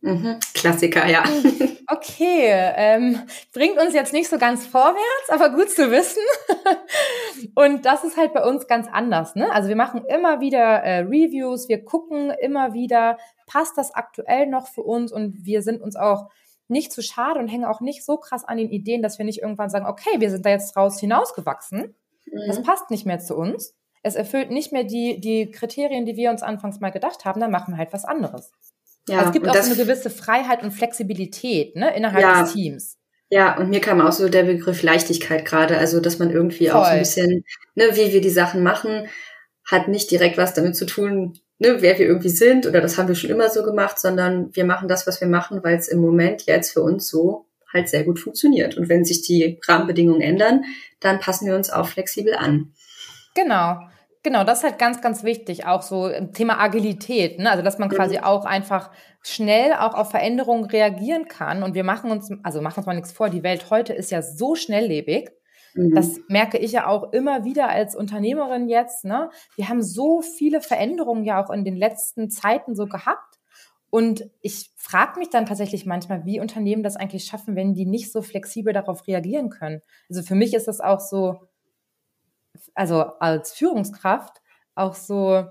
Mhm. 0.01 0.39
Klassiker, 0.53 1.07
ja. 1.07 1.24
Okay, 1.94 2.50
ähm, 2.76 3.20
bringt 3.54 3.78
uns 3.78 3.94
jetzt 3.94 4.14
nicht 4.14 4.30
so 4.30 4.38
ganz 4.38 4.66
vorwärts, 4.66 5.30
aber 5.30 5.50
gut 5.50 5.70
zu 5.70 5.92
wissen. 5.92 6.24
Und 7.56 7.86
das 7.86 8.04
ist 8.04 8.18
halt 8.18 8.34
bei 8.34 8.44
uns 8.44 8.68
ganz 8.68 8.88
anders. 8.92 9.36
Ne? 9.36 9.52
Also 9.52 9.70
wir 9.70 9.76
machen 9.76 10.04
immer 10.08 10.40
wieder 10.40 10.60
äh, 10.60 11.00
Reviews, 11.00 11.70
wir 11.70 11.84
gucken 11.84 12.32
immer 12.42 12.74
wieder, 12.74 13.18
passt 13.46 13.78
das 13.78 13.94
aktuell 13.94 14.48
noch 14.48 14.68
für 14.68 14.82
uns 14.82 15.12
und 15.12 15.46
wir 15.46 15.62
sind 15.62 15.82
uns 15.82 15.96
auch 15.96 16.30
nicht 16.68 16.92
zu 16.92 17.02
schade 17.04 17.40
und 17.40 17.48
hängen 17.48 17.66
auch 17.66 17.82
nicht 17.82 18.04
so 18.06 18.18
krass 18.18 18.44
an 18.44 18.58
den 18.58 18.70
Ideen, 18.70 19.02
dass 19.02 19.18
wir 19.18 19.26
nicht 19.26 19.42
irgendwann 19.42 19.70
sagen, 19.70 19.86
okay, 19.86 20.20
wir 20.20 20.32
sind 20.32 20.46
da 20.46 20.50
jetzt 20.50 20.76
raus 20.76 21.00
hinausgewachsen. 21.00 21.96
Mhm. 22.26 22.42
Das 22.48 22.62
passt 22.64 22.90
nicht 22.90 23.06
mehr 23.06 23.20
zu 23.20 23.36
uns. 23.36 23.76
Es 24.02 24.16
erfüllt 24.16 24.50
nicht 24.52 24.72
mehr 24.72 24.84
die, 24.84 25.20
die 25.20 25.52
Kriterien, 25.52 26.06
die 26.06 26.16
wir 26.16 26.30
uns 26.30 26.44
anfangs 26.44 26.80
mal 26.80 26.92
gedacht 26.92 27.26
haben, 27.26 27.40
dann 27.40 27.52
machen 27.52 27.74
wir 27.74 27.78
halt 27.78 27.94
was 27.94 28.06
anderes. 28.06 28.52
Ja, 29.07 29.17
also 29.17 29.29
es 29.29 29.33
gibt 29.33 29.48
auch 29.48 29.55
so 29.55 29.74
eine 29.74 29.75
gewisse 29.75 30.10
Freiheit 30.10 30.63
und 30.63 30.72
Flexibilität 30.72 31.75
ne, 31.75 31.95
innerhalb 31.95 32.22
ja, 32.22 32.43
des 32.43 32.53
Teams. 32.53 32.98
Ja, 33.29 33.57
und 33.57 33.69
mir 33.69 33.81
kam 33.81 34.00
auch 34.00 34.12
so 34.12 34.29
der 34.29 34.43
Begriff 34.43 34.83
Leichtigkeit 34.83 35.45
gerade, 35.45 35.77
also 35.77 36.00
dass 36.00 36.19
man 36.19 36.29
irgendwie 36.29 36.67
Voll. 36.67 36.79
auch 36.79 36.86
so 36.86 36.91
ein 36.91 37.00
bisschen, 37.00 37.43
ne, 37.75 37.89
wie 37.93 38.13
wir 38.13 38.22
die 38.22 38.29
Sachen 38.29 38.63
machen, 38.63 39.07
hat 39.65 39.88
nicht 39.88 40.12
direkt 40.12 40.38
was 40.38 40.53
damit 40.53 40.75
zu 40.75 40.86
tun, 40.86 41.39
ne, 41.60 41.81
wer 41.81 41.98
wir 41.98 42.05
irgendwie 42.05 42.29
sind 42.29 42.65
oder 42.65 42.79
das 42.79 42.98
haben 42.98 43.07
wir 43.07 43.15
schon 43.15 43.29
immer 43.29 43.50
so 43.50 43.63
gemacht, 43.63 44.00
sondern 44.00 44.55
wir 44.55 44.65
machen 44.65 44.88
das, 44.88 45.07
was 45.07 45.19
wir 45.19 45.27
machen, 45.27 45.63
weil 45.63 45.77
es 45.77 45.88
im 45.88 46.00
Moment 46.00 46.43
jetzt 46.45 46.72
für 46.72 46.81
uns 46.81 47.07
so 47.07 47.48
halt 47.74 47.89
sehr 47.89 48.03
gut 48.03 48.19
funktioniert. 48.19 48.77
Und 48.77 48.88
wenn 48.88 49.03
sich 49.03 49.24
die 49.24 49.60
Rahmenbedingungen 49.67 50.22
ändern, 50.22 50.63
dann 51.00 51.19
passen 51.19 51.48
wir 51.48 51.55
uns 51.55 51.72
auch 51.72 51.88
flexibel 51.88 52.36
an. 52.36 52.74
Genau. 53.36 53.79
Genau, 54.24 54.46
das 54.46 54.60
ist 54.60 54.63
halt 54.63 54.80
ganz, 54.80 55.01
ganz 55.01 55.24
wichtig. 55.24 55.65
Auch 55.65 55.82
so 55.82 56.08
im 56.08 56.32
Thema 56.32 56.58
Agilität, 56.60 57.39
ne? 57.39 57.51
Also 57.51 57.62
dass 57.62 57.77
man 57.77 57.89
quasi 57.89 58.18
mhm. 58.18 58.24
auch 58.24 58.46
einfach 58.46 58.89
schnell 59.22 59.74
auch 59.74 59.94
auf 59.94 60.12
Veränderungen 60.12 60.63
reagieren 60.63 61.27
kann. 61.27 61.62
Und 61.62 61.75
wir 61.75 61.84
machen 61.84 62.10
uns, 62.10 62.32
also 62.42 62.62
machen 62.62 62.80
uns 62.80 62.86
mal 62.86 62.96
nichts 62.96 63.12
vor, 63.12 63.30
die 63.30 63.44
Welt 63.44 63.70
heute 63.70 63.94
ist 63.94 64.12
ja 64.12 64.22
so 64.22 64.56
schnelllebig. 64.56 65.30
Mhm. 65.74 65.94
Das 65.94 66.22
merke 66.30 66.58
ich 66.58 66.72
ja 66.72 66.88
auch 66.88 67.12
immer 67.12 67.44
wieder 67.44 67.68
als 67.68 67.98
Unternehmerin 67.98 68.70
jetzt. 68.70 69.03
Ne? 69.03 69.30
Wir 69.58 69.68
haben 69.68 69.82
so 69.82 70.22
viele 70.22 70.62
Veränderungen 70.62 71.25
ja 71.25 71.44
auch 71.44 71.50
in 71.50 71.66
den 71.66 71.75
letzten 71.75 72.29
Zeiten 72.29 72.75
so 72.75 72.86
gehabt. 72.86 73.40
Und 73.90 74.27
ich 74.42 74.72
frage 74.75 75.20
mich 75.20 75.29
dann 75.29 75.46
tatsächlich 75.46 75.86
manchmal, 75.86 76.25
wie 76.25 76.40
Unternehmen 76.40 76.81
das 76.81 76.96
eigentlich 76.96 77.25
schaffen, 77.25 77.55
wenn 77.55 77.74
die 77.74 77.86
nicht 77.86 78.12
so 78.12 78.22
flexibel 78.22 78.74
darauf 78.74 79.05
reagieren 79.05 79.50
können. 79.50 79.81
Also 80.09 80.24
für 80.24 80.33
mich 80.33 80.53
ist 80.53 80.68
das 80.68 80.79
auch 80.79 81.00
so, 81.00 81.42
also 82.75 83.01
als 83.20 83.53
Führungskraft 83.53 84.42
auch 84.75 84.96
so, 84.96 85.46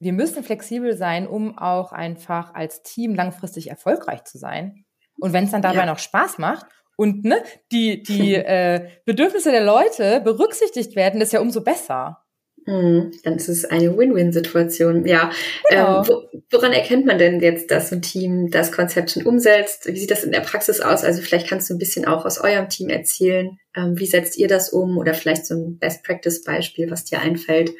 wir 0.00 0.12
müssen 0.12 0.42
flexibel 0.42 0.96
sein, 0.96 1.26
um 1.26 1.56
auch 1.58 1.92
einfach 1.92 2.54
als 2.54 2.82
Team 2.82 3.14
langfristig 3.14 3.70
erfolgreich 3.70 4.24
zu 4.24 4.38
sein. 4.38 4.84
Und 5.20 5.32
wenn 5.32 5.44
es 5.44 5.50
dann 5.52 5.62
dabei 5.62 5.78
ja. 5.78 5.86
noch 5.86 5.98
Spaß 5.98 6.38
macht 6.38 6.66
und 6.96 7.24
ne, 7.24 7.42
die, 7.72 8.02
die 8.02 8.34
äh, 8.34 8.88
Bedürfnisse 9.04 9.50
der 9.50 9.64
Leute 9.64 10.20
berücksichtigt 10.20 10.96
werden, 10.96 11.20
ist 11.20 11.32
ja 11.32 11.40
umso 11.40 11.62
besser. 11.62 12.23
Hm, 12.66 13.12
dann 13.22 13.36
ist 13.36 13.48
es 13.48 13.64
eine 13.66 13.96
Win-Win-Situation. 13.96 15.06
Ja. 15.06 15.30
Genau. 15.68 15.98
Ähm, 15.98 16.08
wo, 16.08 16.40
woran 16.50 16.72
erkennt 16.72 17.04
man 17.04 17.18
denn 17.18 17.40
jetzt, 17.40 17.70
dass 17.70 17.92
ein 17.92 18.00
Team 18.00 18.50
das 18.50 18.72
Konzept 18.72 19.10
schon 19.10 19.26
umsetzt? 19.26 19.86
Wie 19.86 19.98
sieht 19.98 20.10
das 20.10 20.24
in 20.24 20.32
der 20.32 20.40
Praxis 20.40 20.80
aus? 20.80 21.04
Also 21.04 21.20
vielleicht 21.20 21.48
kannst 21.48 21.68
du 21.68 21.74
ein 21.74 21.78
bisschen 21.78 22.06
auch 22.06 22.24
aus 22.24 22.40
eurem 22.40 22.68
Team 22.70 22.88
erzählen. 22.88 23.58
Ähm, 23.76 23.98
wie 23.98 24.06
setzt 24.06 24.38
ihr 24.38 24.48
das 24.48 24.70
um? 24.70 24.96
Oder 24.96 25.12
vielleicht 25.12 25.46
so 25.46 25.54
ein 25.54 25.78
Best-Practice-Beispiel, 25.78 26.90
was 26.90 27.04
dir 27.04 27.20
einfällt? 27.20 27.72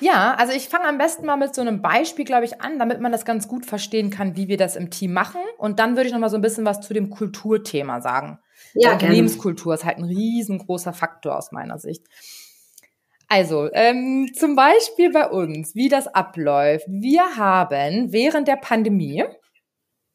Ja, 0.00 0.34
also 0.34 0.52
ich 0.52 0.68
fange 0.68 0.86
am 0.86 0.98
besten 0.98 1.26
mal 1.26 1.36
mit 1.36 1.54
so 1.54 1.60
einem 1.60 1.82
Beispiel, 1.82 2.24
glaube 2.24 2.44
ich, 2.44 2.60
an, 2.60 2.78
damit 2.78 3.00
man 3.00 3.10
das 3.12 3.24
ganz 3.24 3.48
gut 3.48 3.66
verstehen 3.66 4.10
kann, 4.10 4.36
wie 4.36 4.48
wir 4.48 4.56
das 4.56 4.76
im 4.76 4.90
Team 4.90 5.12
machen. 5.12 5.40
Und 5.58 5.80
dann 5.80 5.96
würde 5.96 6.06
ich 6.06 6.12
noch 6.12 6.20
mal 6.20 6.30
so 6.30 6.36
ein 6.36 6.42
bisschen 6.42 6.64
was 6.64 6.80
zu 6.80 6.94
dem 6.94 7.10
Kulturthema 7.10 8.00
sagen. 8.00 8.38
Ja, 8.74 8.92
Unternehmenskultur 8.92 9.74
ist 9.74 9.84
halt 9.84 9.98
ein 9.98 10.04
riesengroßer 10.04 10.92
Faktor 10.92 11.36
aus 11.36 11.50
meiner 11.50 11.78
Sicht. 11.78 12.06
Also, 13.32 13.72
ähm, 13.74 14.28
zum 14.34 14.56
Beispiel 14.56 15.12
bei 15.12 15.28
uns, 15.28 15.76
wie 15.76 15.88
das 15.88 16.08
abläuft. 16.08 16.84
Wir 16.88 17.36
haben 17.36 18.12
während 18.12 18.48
der 18.48 18.56
Pandemie, 18.56 19.22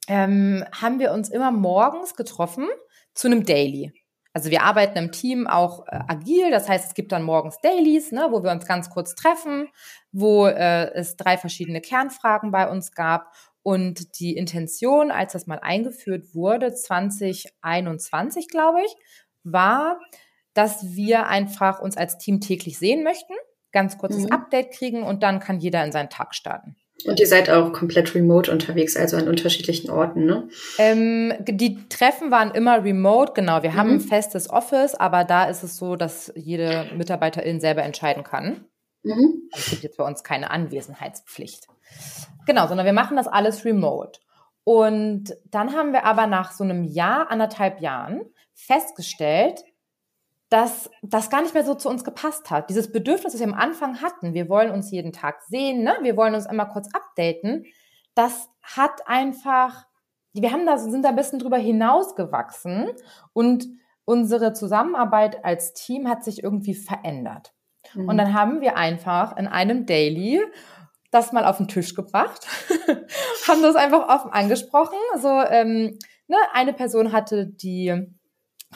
ähm, 0.10 0.66
haben 0.74 1.00
wir 1.00 1.14
uns 1.14 1.30
immer 1.30 1.50
morgens 1.50 2.16
getroffen 2.16 2.68
zu 3.14 3.28
einem 3.28 3.46
Daily. 3.46 3.94
Also 4.34 4.52
wir 4.52 4.64
arbeiten 4.64 4.98
im 4.98 5.14
Team 5.14 5.48
auch 5.48 5.88
äh, 5.88 5.98
agil, 6.10 6.52
das 6.52 6.68
heißt, 6.68 6.90
es 6.90 6.94
gibt 6.94 7.14
dann 7.14 7.24
morgens 7.24 7.58
Dailies, 7.62 8.12
ne, 8.12 8.28
wo 8.32 8.44
wir 8.44 8.52
uns 8.52 8.66
ganz 8.66 8.90
kurz 8.90 9.16
treffen, 9.16 9.70
wo 10.12 10.48
äh, 10.48 10.92
es 10.94 11.16
drei 11.16 11.38
verschiedene 11.38 11.80
Kernfragen 11.80 12.52
bei 12.52 12.70
uns 12.70 12.92
gab. 12.92 13.32
Und 13.64 14.20
die 14.20 14.36
Intention, 14.36 15.10
als 15.10 15.32
das 15.32 15.48
mal 15.48 15.60
eingeführt 15.60 16.36
wurde, 16.36 16.74
2021, 16.74 18.50
glaube 18.50 18.82
ich, 18.86 18.94
war, 19.46 20.02
dass 20.56 20.96
wir 20.96 21.28
einfach 21.28 21.80
uns 21.80 21.96
als 21.96 22.18
Team 22.18 22.42
täglich 22.42 22.80
sehen 22.80 23.04
möchten, 23.04 23.34
ganz 23.72 24.00
kurzes 24.00 24.24
mhm. 24.24 24.32
Update 24.32 24.72
kriegen 24.72 25.04
und 25.04 25.22
dann 25.22 25.40
kann 25.40 25.60
jeder 25.60 25.86
in 25.86 25.92
seinen 25.92 26.10
Tag 26.10 26.34
starten. 26.34 26.76
Und 27.06 27.20
ihr 27.20 27.28
seid 27.28 27.50
auch 27.50 27.74
komplett 27.74 28.16
remote 28.16 28.50
unterwegs, 28.50 28.96
also 28.96 29.18
an 29.18 29.28
unterschiedlichen 29.28 29.92
Orten, 29.92 30.26
ne? 30.26 30.48
Ähm, 30.78 31.34
die 31.46 31.88
Treffen 31.90 32.32
waren 32.32 32.52
immer 32.52 32.84
remote, 32.84 33.34
genau. 33.34 33.62
Wir 33.64 33.72
mhm. 33.72 33.76
haben 33.76 33.92
ein 33.92 34.00
festes 34.00 34.50
Office, 34.50 34.96
aber 34.96 35.26
da 35.26 35.44
ist 35.44 35.62
es 35.62 35.76
so, 35.76 35.98
dass 35.98 36.32
jede 36.36 36.90
Mitarbeiterin 36.96 37.60
selber 37.60 37.84
entscheiden 37.84 38.24
kann. 38.24 38.66
Mhm. 39.04 39.50
Also 39.52 39.66
es 39.66 39.70
gibt 39.72 39.84
jetzt 39.84 39.98
bei 39.98 40.06
uns 40.06 40.24
keine 40.24 40.50
Anwesenheitspflicht. 40.50 41.68
Genau, 42.48 42.68
sondern 42.68 42.86
wir 42.86 42.94
machen 42.94 43.18
das 43.18 43.28
alles 43.28 43.66
remote. 43.66 44.20
Und 44.64 45.36
dann 45.52 45.74
haben 45.74 45.92
wir 45.92 46.06
aber 46.06 46.28
nach 46.28 46.54
so 46.54 46.64
einem 46.64 46.86
Jahr, 46.86 47.30
anderthalb 47.30 47.82
Jahren 47.82 48.22
festgestellt, 48.54 49.64
dass 50.56 50.90
das 51.02 51.30
gar 51.30 51.42
nicht 51.42 51.54
mehr 51.54 51.66
so 51.66 51.76
zu 51.76 51.90
uns 51.90 52.06
gepasst 52.06 52.50
hat. 52.50 52.70
Dieses 52.70 52.90
Bedürfnis, 52.90 53.34
das 53.34 53.42
wir 53.42 53.48
am 53.48 53.54
Anfang 53.54 54.02
hatten, 54.02 54.34
wir 54.34 54.48
wollen 54.48 54.72
uns 54.72 54.90
jeden 54.90 55.12
Tag 55.12 55.42
sehen, 55.50 55.84
ne? 55.84 55.98
wir 56.02 56.16
wollen 56.16 56.34
uns 56.34 56.46
immer 56.46 56.66
kurz 56.66 56.88
updaten, 56.94 57.66
das 58.14 58.48
hat 58.62 59.06
einfach, 59.06 59.86
wir 60.32 60.54
haben 60.54 60.66
da, 60.66 60.78
sind 60.78 61.04
da 61.04 61.10
ein 61.10 61.18
bisschen 61.18 61.40
drüber 61.40 61.58
hinausgewachsen 61.58 62.88
und 63.34 63.68
unsere 64.06 64.54
Zusammenarbeit 64.54 65.44
als 65.44 65.74
Team 65.74 66.08
hat 66.08 66.24
sich 66.24 66.42
irgendwie 66.42 66.74
verändert. 66.74 67.54
Mhm. 67.94 68.08
Und 68.08 68.18
dann 68.18 68.34
haben 68.34 68.62
wir 68.62 68.78
einfach 68.78 69.36
in 69.36 69.48
einem 69.48 69.86
Daily 69.86 70.42
das 71.12 71.34
mal 71.34 71.44
auf 71.44 71.58
den 71.58 71.68
Tisch 71.68 71.96
gebracht, 71.96 72.48
haben 73.50 73.62
das 73.62 73.76
einfach 73.76 74.08
offen 74.08 74.32
angesprochen. 74.32 75.00
So, 75.20 75.28
ähm, 75.28 76.00
ne, 76.30 76.38
eine 76.54 76.72
Person 76.72 77.12
hatte 77.12 77.46
die 77.46 78.08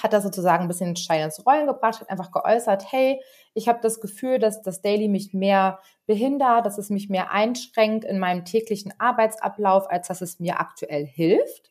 hat 0.02 0.14
da 0.14 0.22
sozusagen 0.22 0.64
ein 0.64 0.68
bisschen 0.68 0.96
Stein 0.96 1.24
ins 1.24 1.46
Rollen 1.46 1.68
gebracht, 1.68 2.02
hat 2.02 2.10
einfach 2.10 2.32
geäußert, 2.32 2.92
hey, 2.92 3.22
ich 3.54 3.68
habe 3.68 3.80
das 3.82 4.00
Gefühl, 4.00 4.40
dass 4.40 4.62
das 4.62 4.82
Daily 4.82 5.08
mich 5.08 5.34
mehr 5.34 5.80
behindert, 6.06 6.66
dass 6.66 6.78
es 6.78 6.90
mich 6.90 7.10
mehr 7.10 7.32
einschränkt 7.32 8.06
in 8.06 8.20
meinem 8.20 8.46
täglichen 8.46 8.94
Arbeitsablauf, 8.98 9.90
als 9.90 10.08
dass 10.08 10.22
es 10.22 10.40
mir 10.40 10.60
aktuell 10.60 11.06
hilft. 11.06 11.70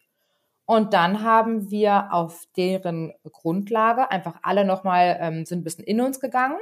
Und 0.66 0.92
dann 0.92 1.22
haben 1.22 1.70
wir 1.70 2.12
auf 2.12 2.44
deren 2.56 3.14
Grundlage 3.32 4.10
einfach 4.10 4.34
alle 4.42 4.64
nochmal, 4.66 5.16
ähm, 5.20 5.46
sind 5.46 5.60
ein 5.60 5.64
bisschen 5.64 5.84
in 5.84 6.00
uns 6.00 6.20
gegangen, 6.20 6.58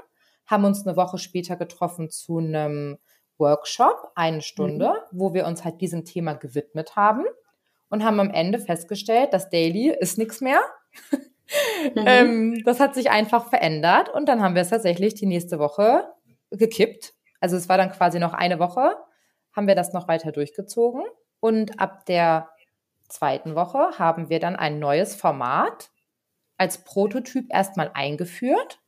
haben 0.47 0.65
uns 0.65 0.87
eine 0.87 0.97
Woche 0.97 1.19
später 1.19 1.57
getroffen 1.57 2.09
zu 2.09 2.39
einem 2.39 2.99
Workshop, 3.39 4.13
eine 4.15 4.43
Stunde, 4.43 4.91
mhm. 4.91 5.19
wo 5.19 5.35
wir 5.35 5.47
uns 5.47 5.65
halt 5.65 5.81
diesem 5.81 6.05
Thema 6.05 6.35
gewidmet 6.35 6.97
haben 6.97 7.25
und 7.89 8.05
haben 8.05 8.21
am 8.21 8.31
Ende 8.31 8.59
festgestellt, 8.59 9.33
das 9.33 9.51
Daily 9.51 9.91
ist 9.91 10.19
nichts 10.19 10.41
mehr. 10.41 10.61
Mhm. 11.95 12.05
ähm, 12.07 12.63
das 12.65 12.81
hat 12.81 12.95
sich 12.95 13.11
einfach 13.11 13.49
verändert 13.49 14.09
und 14.09 14.29
dann 14.29 14.43
haben 14.43 14.55
wir 14.55 14.63
es 14.63 14.71
tatsächlich 14.71 15.15
die 15.15 15.27
nächste 15.27 15.59
Woche 15.59 16.05
gekippt. 16.51 17.15
Also 17.41 17.57
es 17.57 17.69
war 17.69 17.79
dann 17.79 17.93
quasi 17.93 18.19
noch 18.19 18.35
eine 18.35 18.59
Woche, 18.59 18.97
haben 19.55 19.67
wir 19.67 19.75
das 19.75 19.93
noch 19.93 20.09
weiter 20.09 20.33
durchgezogen 20.33 21.03
und 21.41 21.81
ab 21.81 22.07
der 22.07 22.49
zweiten 23.09 23.55
Woche 23.55 23.99
haben 23.99 24.29
wir 24.29 24.41
dann 24.41 24.57
ein 24.57 24.79
neues 24.79 25.15
Format 25.15 25.91
als 26.57 26.85
Prototyp 26.85 27.53
erstmal 27.53 27.91
eingeführt 27.95 28.81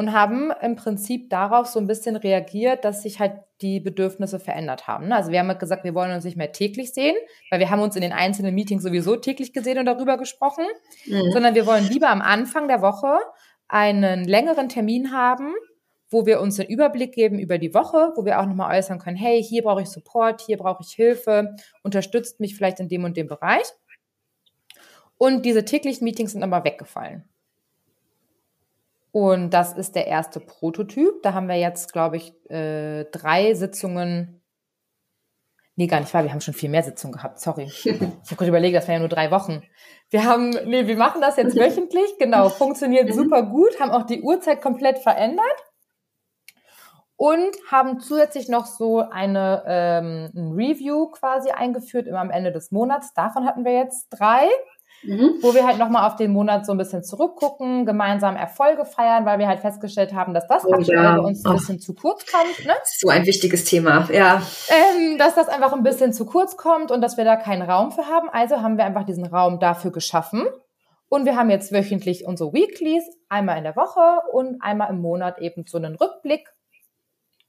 und 0.00 0.14
haben 0.14 0.50
im 0.62 0.76
Prinzip 0.76 1.28
darauf 1.28 1.66
so 1.66 1.78
ein 1.78 1.86
bisschen 1.86 2.16
reagiert, 2.16 2.86
dass 2.86 3.02
sich 3.02 3.20
halt 3.20 3.34
die 3.60 3.80
Bedürfnisse 3.80 4.40
verändert 4.40 4.86
haben. 4.86 5.08
Ne? 5.08 5.14
Also 5.14 5.30
wir 5.30 5.40
haben 5.40 5.48
halt 5.48 5.60
gesagt, 5.60 5.84
wir 5.84 5.94
wollen 5.94 6.10
uns 6.10 6.24
nicht 6.24 6.38
mehr 6.38 6.52
täglich 6.52 6.94
sehen, 6.94 7.14
weil 7.50 7.60
wir 7.60 7.68
haben 7.68 7.82
uns 7.82 7.96
in 7.96 8.00
den 8.00 8.14
einzelnen 8.14 8.54
Meetings 8.54 8.82
sowieso 8.82 9.16
täglich 9.16 9.52
gesehen 9.52 9.78
und 9.78 9.84
darüber 9.84 10.16
gesprochen, 10.16 10.64
mhm. 11.04 11.32
sondern 11.32 11.54
wir 11.54 11.66
wollen 11.66 11.86
lieber 11.86 12.08
am 12.08 12.22
Anfang 12.22 12.66
der 12.66 12.80
Woche 12.80 13.18
einen 13.68 14.24
längeren 14.24 14.70
Termin 14.70 15.12
haben, 15.12 15.52
wo 16.08 16.24
wir 16.24 16.40
uns 16.40 16.56
den 16.56 16.68
Überblick 16.68 17.12
geben 17.12 17.38
über 17.38 17.58
die 17.58 17.74
Woche, 17.74 18.14
wo 18.16 18.24
wir 18.24 18.40
auch 18.40 18.46
nochmal 18.46 18.78
äußern 18.78 19.00
können, 19.00 19.18
hey, 19.18 19.44
hier 19.44 19.62
brauche 19.62 19.82
ich 19.82 19.88
Support, 19.88 20.40
hier 20.40 20.56
brauche 20.56 20.82
ich 20.82 20.94
Hilfe, 20.94 21.56
unterstützt 21.82 22.40
mich 22.40 22.56
vielleicht 22.56 22.80
in 22.80 22.88
dem 22.88 23.04
und 23.04 23.18
dem 23.18 23.26
Bereich. 23.26 23.66
Und 25.18 25.44
diese 25.44 25.66
täglichen 25.66 26.06
Meetings 26.06 26.32
sind 26.32 26.42
aber 26.42 26.64
weggefallen. 26.64 27.29
Und 29.12 29.50
das 29.50 29.72
ist 29.72 29.96
der 29.96 30.06
erste 30.06 30.40
Prototyp. 30.40 31.22
Da 31.22 31.34
haben 31.34 31.48
wir 31.48 31.56
jetzt, 31.56 31.92
glaube 31.92 32.16
ich, 32.16 32.32
äh, 32.50 33.04
drei 33.06 33.54
Sitzungen. 33.54 34.40
Nee, 35.74 35.86
gar 35.86 36.00
nicht 36.00 36.12
wahr. 36.12 36.22
Wir 36.22 36.32
haben 36.32 36.40
schon 36.40 36.54
viel 36.54 36.68
mehr 36.68 36.82
Sitzungen 36.82 37.14
gehabt. 37.14 37.40
Sorry. 37.40 37.64
Ich 37.84 37.86
habe 37.86 38.36
gerade 38.36 38.48
überlegt, 38.48 38.76
das 38.76 38.86
wären 38.86 38.96
ja 38.96 39.00
nur 39.00 39.08
drei 39.08 39.30
Wochen. 39.30 39.62
Wir 40.10 40.24
haben, 40.24 40.50
nee, 40.66 40.86
wir 40.86 40.96
machen 40.96 41.20
das 41.20 41.36
jetzt 41.36 41.56
wöchentlich. 41.58 42.18
Genau, 42.18 42.48
funktioniert 42.48 43.08
mhm. 43.08 43.12
super 43.12 43.42
gut. 43.42 43.80
Haben 43.80 43.90
auch 43.90 44.04
die 44.04 44.22
Uhrzeit 44.22 44.60
komplett 44.60 44.98
verändert 44.98 45.44
und 47.20 47.54
haben 47.70 48.00
zusätzlich 48.00 48.48
noch 48.48 48.64
so 48.64 49.00
eine 49.00 49.62
ähm, 49.66 50.30
ein 50.34 50.52
Review 50.52 51.10
quasi 51.10 51.50
eingeführt 51.50 52.06
immer 52.06 52.20
am 52.20 52.30
Ende 52.30 52.50
des 52.50 52.70
Monats. 52.70 53.12
Davon 53.12 53.44
hatten 53.44 53.66
wir 53.66 53.74
jetzt 53.74 54.08
drei, 54.08 54.48
mhm. 55.02 55.38
wo 55.42 55.54
wir 55.54 55.66
halt 55.66 55.78
nochmal 55.78 56.06
auf 56.06 56.16
den 56.16 56.32
Monat 56.32 56.66
so 56.66 56.72
ein 56.72 56.78
bisschen 56.78 57.02
zurückgucken, 57.02 57.86
gemeinsam 57.86 58.36
Erfolge 58.36 58.84
feiern, 58.84 59.24
weil 59.24 59.38
wir 59.38 59.48
halt 59.48 59.60
festgestellt 59.60 60.14
haben, 60.14 60.34
dass 60.34 60.46
das 60.46 60.64
oh, 60.64 60.72
aktuell 60.72 61.02
ja. 61.02 61.16
bei 61.16 61.20
uns 61.20 61.44
ein 61.44 61.52
bisschen 61.52 61.80
zu 61.80 61.94
kurz 61.94 62.24
kommt. 62.30 62.66
Ne? 62.66 62.74
So 62.84 63.08
ein 63.08 63.26
wichtiges 63.26 63.64
Thema, 63.64 64.08
ja. 64.12 64.42
Ähm, 64.68 65.18
dass 65.18 65.34
das 65.34 65.48
einfach 65.48 65.72
ein 65.72 65.82
bisschen 65.82 66.12
zu 66.12 66.26
kurz 66.26 66.56
kommt 66.56 66.90
und 66.90 67.00
dass 67.00 67.16
wir 67.16 67.24
da 67.24 67.36
keinen 67.36 67.62
Raum 67.62 67.92
für 67.92 68.06
haben. 68.06 68.28
Also 68.30 68.62
haben 68.62 68.76
wir 68.76 68.84
einfach 68.84 69.04
diesen 69.04 69.26
Raum 69.26 69.58
dafür 69.60 69.90
geschaffen. 69.92 70.46
Und 71.08 71.24
wir 71.24 71.36
haben 71.36 71.50
jetzt 71.50 71.72
wöchentlich 71.72 72.24
unsere 72.24 72.52
Weeklies, 72.52 73.02
einmal 73.28 73.58
in 73.58 73.64
der 73.64 73.74
Woche 73.74 74.20
und 74.32 74.62
einmal 74.62 74.90
im 74.90 75.00
Monat 75.00 75.40
eben 75.40 75.64
so 75.66 75.76
einen 75.76 75.96
Rückblick 75.96 76.48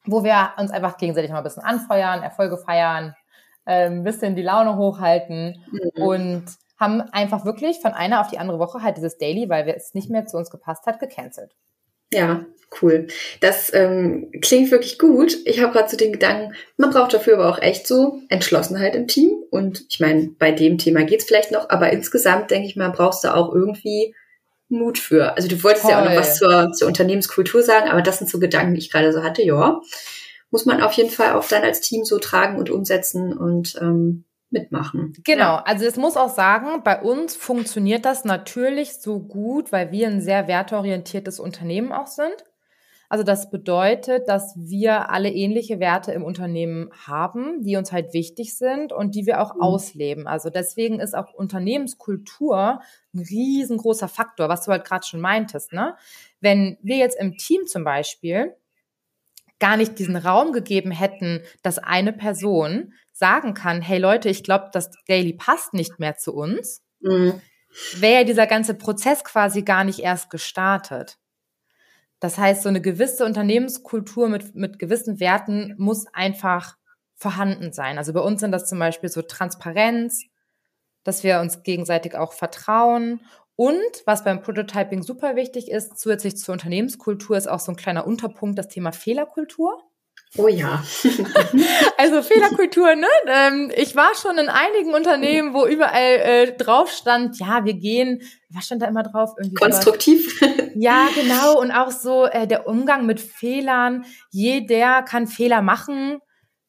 wo 0.06 0.24
wir 0.24 0.54
uns 0.58 0.72
einfach 0.72 0.98
gegenseitig 0.98 1.32
mal 1.32 1.38
ein 1.38 1.44
bisschen 1.44 1.64
anfeuern, 1.64 2.24
Erfolge 2.24 2.58
feiern, 2.58 3.16
äh, 3.66 3.88
ein 3.88 4.04
bisschen 4.04 4.36
die 4.36 4.42
Laune 4.42 4.78
hochhalten 4.78 5.64
mhm. 5.72 6.04
und 6.04 6.46
haben 6.82 7.00
einfach 7.00 7.46
wirklich 7.46 7.80
von 7.80 7.94
einer 7.94 8.20
auf 8.20 8.28
die 8.28 8.40
andere 8.40 8.60
Woche 8.60 8.82
halt 8.82 8.98
dieses 8.98 9.18
Daily, 9.18 9.48
weil 9.48 9.70
es 9.70 9.94
nicht 9.94 10.10
mehr 10.10 10.26
zu 10.26 10.36
uns 10.36 10.50
gepasst 10.50 10.86
hat, 10.88 11.00
gecancelt. 11.00 11.56
Ja, 12.12 12.46
cool. 12.82 13.08
Das 13.40 13.74
ähm, 13.74 14.32
klingt 14.42 14.72
wirklich 14.72 15.00
gut. 15.00 15.38
Ich 15.46 15.62
habe 15.62 15.72
gerade 15.72 15.90
so 15.90 15.96
den 15.96 16.12
Gedanken, 16.12 16.56
man 16.76 16.90
braucht 16.90 17.14
dafür 17.14 17.36
aber 17.36 17.50
auch 17.50 17.62
echt 17.62 17.88
so 17.88 18.20
Entschlossenheit 18.28 18.96
im 18.96 19.08
Team. 19.08 19.32
Und 19.50 19.86
ich 19.90 20.00
meine, 20.00 20.32
bei 20.38 20.52
dem 20.52 20.78
Thema 20.78 21.04
geht's 21.04 21.26
vielleicht 21.26 21.52
noch, 21.52 21.70
aber 21.70 21.92
insgesamt 21.92 22.52
denke 22.52 22.68
ich 22.68 22.76
mal, 22.76 22.90
brauchst 22.90 23.24
du 23.24 23.34
auch 23.34 23.54
irgendwie 23.54 24.14
Mut 24.68 24.98
für. 24.98 25.36
Also 25.36 25.48
du 25.48 25.64
wolltest 25.64 25.84
Toll. 25.84 25.92
ja 25.92 26.02
auch 26.02 26.10
noch 26.10 26.16
was 26.16 26.38
zur, 26.38 26.72
zur 26.72 26.88
Unternehmenskultur 26.88 27.62
sagen, 27.62 27.90
aber 27.90 28.02
das 28.02 28.18
sind 28.18 28.30
so 28.30 28.40
Gedanken, 28.40 28.74
die 28.74 28.80
ich 28.80 28.92
gerade 28.92 29.14
so 29.14 29.24
hatte, 29.24 29.44
ja. 29.44 29.80
Muss 30.50 30.66
man 30.66 30.82
auf 30.82 30.94
jeden 30.94 31.12
Fall 31.12 31.34
auch 31.34 31.48
dann 31.48 31.64
als 31.64 31.80
Team 31.80 32.04
so 32.04 32.18
tragen 32.18 32.58
und 32.58 32.70
umsetzen 32.70 33.38
und 33.38 33.78
ähm, 33.80 34.26
mitmachen. 34.52 35.14
Genau, 35.24 35.56
ja. 35.56 35.64
also 35.66 35.86
es 35.86 35.98
muss 35.98 36.18
auch 36.18 36.30
sagen, 36.30 36.84
bei 36.84 37.02
uns 37.02 37.36
funktioniert 37.36 38.06
das 38.06 38.26
natürlich 38.26 39.02
so 39.02 39.20
gut, 39.20 39.72
weil 39.72 39.92
wir 39.92 40.08
ein 40.08 40.22
sehr 40.22 40.48
werteorientiertes 40.48 41.40
Unternehmen 41.40 41.92
auch 41.92 42.08
sind. 42.08 42.44
Also 43.12 43.26
das 43.26 43.50
bedeutet, 43.50 44.30
dass 44.30 44.56
wir 44.56 45.10
alle 45.10 45.30
ähnliche 45.30 45.82
Werte 45.82 46.14
im 46.14 46.24
Unternehmen 46.24 46.90
haben, 47.06 47.62
die 47.62 47.76
uns 47.76 47.92
halt 47.92 48.14
wichtig 48.14 48.58
sind 48.58 48.94
und 48.94 49.16
die 49.16 49.26
wir 49.26 49.42
auch 49.42 49.56
mhm. 49.56 49.62
ausleben. 49.62 50.28
Also 50.28 50.50
deswegen 50.50 51.02
ist 51.02 51.14
auch 51.14 51.34
Unternehmenskultur 51.34 52.80
ein 53.14 53.20
riesengroßer 53.20 54.08
Faktor, 54.08 54.48
was 54.48 54.64
du 54.64 54.72
halt 54.72 54.86
gerade 54.86 55.06
schon 55.06 55.20
meintest. 55.20 55.74
Ne? 55.74 55.98
Wenn 56.40 56.78
wir 56.82 56.96
jetzt 56.96 57.20
im 57.20 57.36
Team 57.36 57.68
zum 57.68 57.84
Beispiel 57.84 58.56
gar 59.62 59.78
nicht 59.78 59.98
diesen 60.00 60.18
Raum 60.18 60.52
gegeben 60.52 60.92
hätten, 60.92 61.42
dass 61.62 61.80
eine 61.80 62.12
Person 62.12 62.94
sagen 63.14 63.54
kann, 63.54 63.82
hey 63.82 64.00
Leute, 64.00 64.28
ich 64.28 64.44
glaube, 64.44 64.70
das 64.74 64.90
Daily 65.08 65.34
passt 65.34 65.74
nicht 65.74 66.00
mehr 66.00 66.18
zu 66.18 66.34
uns, 66.34 66.84
mhm. 67.00 67.40
wäre 67.98 68.22
ja 68.22 68.24
dieser 68.26 68.48
ganze 68.48 68.74
Prozess 68.74 69.24
quasi 69.24 69.62
gar 69.62 69.86
nicht 69.86 70.00
erst 70.00 70.30
gestartet. 70.30 71.20
Das 72.20 72.38
heißt, 72.38 72.64
so 72.64 72.70
eine 72.70 72.82
gewisse 72.82 73.24
Unternehmenskultur 73.24 74.28
mit, 74.28 74.56
mit 74.56 74.80
gewissen 74.80 75.20
Werten 75.20 75.76
muss 75.78 76.06
einfach 76.14 76.76
vorhanden 77.16 77.72
sein. 77.72 77.98
Also 77.98 78.14
bei 78.14 78.20
uns 78.20 78.42
sind 78.42 78.52
das 78.52 78.68
zum 78.68 78.80
Beispiel 78.80 79.10
so 79.10 79.22
Transparenz, 79.22 80.24
dass 81.04 81.24
wir 81.24 81.40
uns 81.40 81.64
gegenseitig 81.64 82.16
auch 82.16 82.34
vertrauen. 82.34 83.22
Und 83.56 84.04
was 84.06 84.24
beim 84.24 84.42
Prototyping 84.42 85.04
super 85.04 85.36
wichtig 85.36 85.70
ist, 85.70 86.00
zusätzlich 86.00 86.38
zur 86.38 86.54
Unternehmenskultur 86.54 87.38
ist 87.38 87.48
auch 87.48 87.60
so 87.60 87.72
ein 87.72 87.76
kleiner 87.76 88.08
Unterpunkt 88.08 88.58
das 88.58 88.70
Thema 88.70 88.92
Fehlerkultur. 88.92 89.78
Oh 90.38 90.48
ja. 90.48 90.82
also 91.98 92.22
Fehlerkultur, 92.22 92.96
ne? 92.96 93.08
Ähm, 93.28 93.72
ich 93.76 93.98
war 93.98 94.16
schon 94.16 94.38
in 94.38 94.48
einigen 94.48 94.94
Unternehmen, 94.94 95.54
wo 95.54 95.66
überall 95.66 96.20
äh, 96.20 96.54
drauf 96.54 96.90
stand, 96.90 97.38
ja, 97.38 97.66
wir 97.66 97.74
gehen, 97.74 98.22
was 98.50 98.66
stand 98.66 98.82
da 98.82 98.88
immer 98.88 99.04
drauf? 99.04 99.34
Irgendwie 99.38 99.56
Konstruktiv. 99.56 100.40
Sowas. 100.40 100.56
Ja, 100.76 101.10
genau. 101.14 101.60
Und 101.60 101.72
auch 101.72 101.92
so 101.92 102.26
äh, 102.26 102.48
der 102.48 102.66
Umgang 102.66 103.06
mit 103.06 103.20
Fehlern. 103.20 104.06
Jeder 104.30 105.02
kann 105.04 105.28
Fehler 105.28 105.62
machen. 105.62 106.20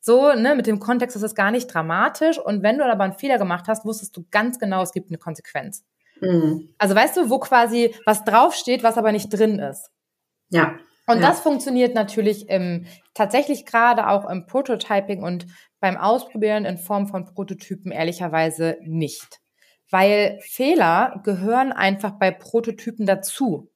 So, 0.00 0.32
ne, 0.32 0.56
mit 0.56 0.66
dem 0.66 0.80
Kontext 0.80 1.14
ist 1.14 1.22
das 1.22 1.36
gar 1.36 1.52
nicht 1.52 1.68
dramatisch. 1.68 2.36
Und 2.36 2.64
wenn 2.64 2.78
du 2.78 2.84
aber 2.84 3.04
einen 3.04 3.12
Fehler 3.12 3.38
gemacht 3.38 3.66
hast, 3.68 3.84
wusstest 3.84 4.16
du 4.16 4.24
ganz 4.32 4.58
genau, 4.58 4.82
es 4.82 4.92
gibt 4.92 5.08
eine 5.10 5.18
Konsequenz. 5.18 5.84
Mhm. 6.22 6.68
Also 6.78 6.94
weißt 6.94 7.16
du, 7.16 7.30
wo 7.30 7.38
quasi 7.38 7.94
was 8.06 8.24
draufsteht, 8.24 8.82
was 8.82 8.96
aber 8.96 9.12
nicht 9.12 9.28
drin 9.28 9.58
ist. 9.58 9.90
Ja. 10.50 10.78
Und 11.06 11.20
ja. 11.20 11.28
das 11.28 11.40
funktioniert 11.40 11.94
natürlich 11.94 12.48
im, 12.48 12.86
tatsächlich 13.12 13.66
gerade 13.66 14.06
auch 14.06 14.30
im 14.30 14.46
Prototyping 14.46 15.22
und 15.22 15.46
beim 15.80 15.96
Ausprobieren 15.96 16.64
in 16.64 16.78
Form 16.78 17.08
von 17.08 17.24
Prototypen 17.24 17.90
ehrlicherweise 17.90 18.78
nicht. 18.82 19.40
Weil 19.90 20.38
Fehler 20.42 21.20
gehören 21.24 21.72
einfach 21.72 22.12
bei 22.12 22.30
Prototypen 22.30 23.04
dazu. 23.04 23.68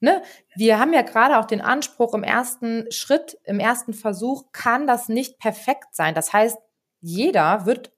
Ne? 0.00 0.22
Wir 0.54 0.78
haben 0.78 0.92
ja 0.92 1.00
gerade 1.00 1.38
auch 1.38 1.46
den 1.46 1.62
Anspruch, 1.62 2.12
im 2.12 2.22
ersten 2.22 2.92
Schritt, 2.92 3.38
im 3.44 3.58
ersten 3.58 3.94
Versuch 3.94 4.52
kann 4.52 4.86
das 4.86 5.08
nicht 5.08 5.38
perfekt 5.38 5.94
sein. 5.94 6.14
Das 6.14 6.34
heißt, 6.34 6.58
jeder 7.00 7.64
wird 7.64 7.92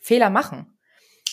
Fehler 0.00 0.30
machen. 0.30 0.76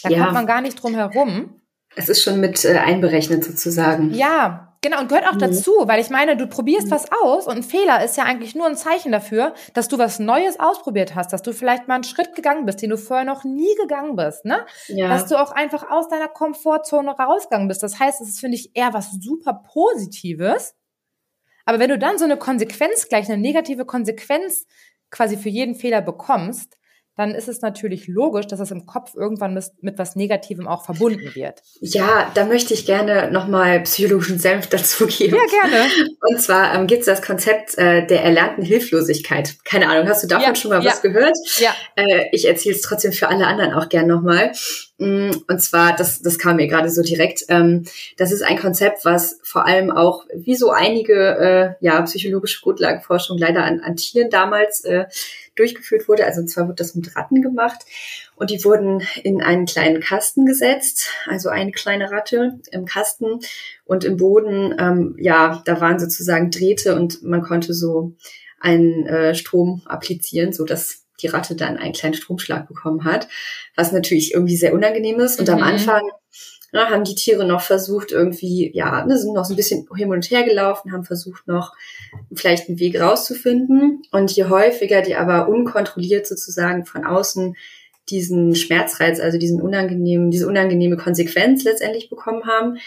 Da 0.03 0.09
ja. 0.09 0.21
kommt 0.21 0.33
man 0.33 0.45
gar 0.45 0.61
nicht 0.61 0.81
drum 0.81 0.93
herum. 0.93 1.59
Es 1.99 2.07
ist 2.07 2.23
schon 2.23 2.39
mit 2.39 2.63
äh, 2.63 2.77
einberechnet 2.77 3.43
sozusagen. 3.43 4.13
Ja, 4.13 4.65
Genau, 4.81 5.01
und 5.01 5.09
gehört 5.09 5.27
auch 5.27 5.33
mhm. 5.33 5.39
dazu, 5.39 5.73
weil 5.87 5.99
ich 5.99 6.09
meine, 6.09 6.37
du 6.37 6.47
probierst 6.47 6.87
mhm. 6.87 6.91
was 6.91 7.07
aus 7.11 7.47
und 7.47 7.57
ein 7.57 7.63
Fehler 7.63 8.01
ist 8.01 8.15
ja 8.15 8.23
eigentlich 8.23 8.55
nur 8.55 8.65
ein 8.65 8.77
Zeichen 8.77 9.11
dafür, 9.11 9.53
dass 9.73 9.89
du 9.89 9.97
was 9.97 10.19
Neues 10.19 10.57
ausprobiert 10.57 11.15
hast, 11.15 11.33
dass 11.33 11.41
du 11.41 11.51
vielleicht 11.51 11.89
mal 11.89 11.95
einen 11.95 12.05
Schritt 12.05 12.33
gegangen 12.33 12.65
bist, 12.65 12.81
den 12.81 12.89
du 12.89 12.97
vorher 12.97 13.25
noch 13.25 13.43
nie 13.43 13.75
gegangen 13.75 14.15
bist, 14.15 14.45
ne? 14.45 14.65
Ja. 14.87 15.09
Dass 15.09 15.27
du 15.27 15.35
auch 15.35 15.51
einfach 15.51 15.91
aus 15.91 16.07
deiner 16.07 16.29
Komfortzone 16.29 17.11
rausgegangen 17.11 17.67
bist. 17.67 17.83
Das 17.83 17.99
heißt, 17.99 18.21
es 18.21 18.29
ist, 18.29 18.39
finde 18.39 18.55
ich, 18.55 18.71
eher 18.73 18.93
was 18.93 19.11
super 19.19 19.61
Positives. 19.73 20.75
Aber 21.65 21.79
wenn 21.79 21.89
du 21.89 21.99
dann 21.99 22.17
so 22.17 22.23
eine 22.23 22.37
Konsequenz 22.37 23.09
gleich, 23.09 23.29
eine 23.29 23.41
negative 23.41 23.83
Konsequenz 23.83 24.65
quasi 25.09 25.35
für 25.35 25.49
jeden 25.49 25.75
Fehler 25.75 26.01
bekommst, 26.01 26.78
dann 27.19 27.35
ist 27.35 27.49
es 27.49 27.59
natürlich 27.59 28.07
logisch, 28.07 28.47
dass 28.47 28.61
es 28.61 28.71
im 28.71 28.85
Kopf 28.85 29.13
irgendwann 29.13 29.53
mit, 29.53 29.65
mit 29.81 29.97
was 29.97 30.15
Negativem 30.15 30.69
auch 30.69 30.85
verbunden 30.85 31.35
wird. 31.35 31.61
Ja, 31.81 32.31
da 32.33 32.45
möchte 32.45 32.73
ich 32.73 32.85
gerne 32.85 33.29
nochmal 33.29 33.81
psychologischen 33.81 34.39
Senf 34.39 34.67
dazu 34.69 35.05
geben. 35.05 35.35
Ja, 35.35 35.67
gerne. 35.67 35.89
Und 36.21 36.41
zwar 36.41 36.73
ähm, 36.73 36.87
gibt 36.87 37.01
es 37.01 37.07
das 37.07 37.21
Konzept 37.21 37.77
äh, 37.77 38.07
der 38.07 38.23
erlernten 38.23 38.63
Hilflosigkeit. 38.63 39.57
Keine 39.65 39.89
Ahnung, 39.89 40.07
hast 40.07 40.23
du 40.23 40.27
davon 40.27 40.45
ja, 40.45 40.55
schon 40.55 40.71
mal 40.71 40.81
ja. 40.81 40.91
was 40.91 41.01
gehört? 41.01 41.35
Ja. 41.57 41.75
Äh, 41.97 42.27
ich 42.31 42.47
erzähle 42.47 42.75
es 42.75 42.83
trotzdem 42.83 43.11
für 43.11 43.27
alle 43.27 43.47
anderen 43.47 43.73
auch 43.73 43.89
gern 43.89 44.07
nochmal. 44.07 44.53
Mm, 44.99 45.31
und 45.47 45.61
zwar, 45.61 45.95
das, 45.95 46.21
das 46.21 46.37
kam 46.37 46.57
mir 46.57 46.67
gerade 46.67 46.89
so 46.89 47.01
direkt, 47.01 47.45
ähm, 47.47 47.85
das 48.17 48.33
ist 48.33 48.41
ein 48.41 48.59
Konzept, 48.59 49.05
was 49.05 49.39
vor 49.43 49.65
allem 49.65 49.91
auch, 49.91 50.25
wie 50.35 50.55
so 50.55 50.71
einige 50.71 51.77
äh, 51.79 51.85
ja, 51.85 52.01
psychologische 52.01 52.61
Grundlagenforschung 52.61 53.37
leider 53.37 53.63
an, 53.63 53.79
an 53.79 53.95
Tieren 53.95 54.29
damals 54.29 54.83
äh, 54.83 55.05
durchgeführt 55.55 56.07
wurde. 56.09 56.25
Also 56.25 56.41
und 56.41 56.49
zwar 56.49 56.67
wird 56.67 56.81
das 56.81 56.95
mit 56.95 57.15
Ratten 57.15 57.41
gemacht. 57.41 57.79
Und 58.35 58.49
die 58.49 58.63
wurden 58.65 59.01
in 59.23 59.41
einen 59.41 59.65
kleinen 59.65 60.01
Kasten 60.01 60.45
gesetzt, 60.45 61.09
also 61.27 61.47
eine 61.47 61.71
kleine 61.71 62.11
Ratte 62.11 62.59
im 62.71 62.85
Kasten. 62.85 63.39
Und 63.85 64.03
im 64.03 64.17
Boden, 64.17 64.75
ähm, 64.77 65.15
ja, 65.17 65.61
da 65.65 65.79
waren 65.79 65.99
sozusagen 65.99 66.51
Drähte 66.51 66.95
und 66.95 67.23
man 67.23 67.41
konnte 67.41 67.73
so 67.73 68.15
einen 68.59 69.05
äh, 69.07 69.33
Strom 69.33 69.81
applizieren, 69.85 70.51
so 70.51 70.65
dass 70.65 71.05
die 71.21 71.27
Ratte 71.27 71.55
dann 71.55 71.77
einen 71.77 71.93
kleinen 71.93 72.15
Stromschlag 72.15 72.67
bekommen 72.67 73.03
hat, 73.03 73.27
was 73.75 73.91
natürlich 73.91 74.33
irgendwie 74.33 74.57
sehr 74.57 74.73
unangenehm 74.73 75.19
ist. 75.19 75.39
Und 75.39 75.47
mhm. 75.47 75.55
am 75.55 75.63
Anfang 75.63 76.01
na, 76.71 76.85
ne, 76.85 76.89
haben 76.91 77.03
die 77.03 77.15
Tiere 77.15 77.45
noch 77.45 77.61
versucht, 77.61 78.11
irgendwie, 78.11 78.71
ja, 78.75 79.03
ne, 79.05 79.17
sind 79.17 79.33
noch 79.33 79.45
so 79.45 79.53
ein 79.53 79.57
bisschen 79.57 79.87
hin 79.95 80.11
und 80.11 80.29
her 80.29 80.43
gelaufen, 80.43 80.91
haben 80.91 81.03
versucht 81.03 81.47
noch 81.47 81.73
vielleicht 82.33 82.69
einen 82.69 82.79
Weg 82.79 82.99
rauszufinden. 82.99 84.03
Und 84.11 84.31
je 84.31 84.45
häufiger 84.45 85.01
die 85.01 85.15
aber 85.15 85.47
unkontrolliert 85.47 86.27
sozusagen 86.27 86.85
von 86.85 87.05
außen 87.05 87.55
diesen 88.09 88.55
Schmerzreiz, 88.55 89.19
also 89.19 89.37
diesen 89.37 89.61
unangenehmen, 89.61 90.31
diese 90.31 90.47
unangenehme 90.47 90.97
Konsequenz 90.97 91.63
letztendlich 91.63 92.09
bekommen 92.09 92.45
haben, 92.45 92.77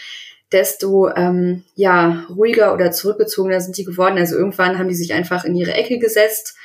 desto 0.51 1.09
ähm, 1.09 1.63
ja 1.75 2.25
ruhiger 2.29 2.73
oder 2.73 2.91
zurückgezogener 2.91 3.59
sind 3.59 3.77
die 3.77 3.85
geworden. 3.85 4.17
Also 4.17 4.35
irgendwann 4.35 4.77
haben 4.77 4.89
die 4.89 4.95
sich 4.95 5.13
einfach 5.13 5.45
in 5.45 5.55
ihre 5.55 5.73
Ecke 5.73 5.97
gesetzt 5.99 6.55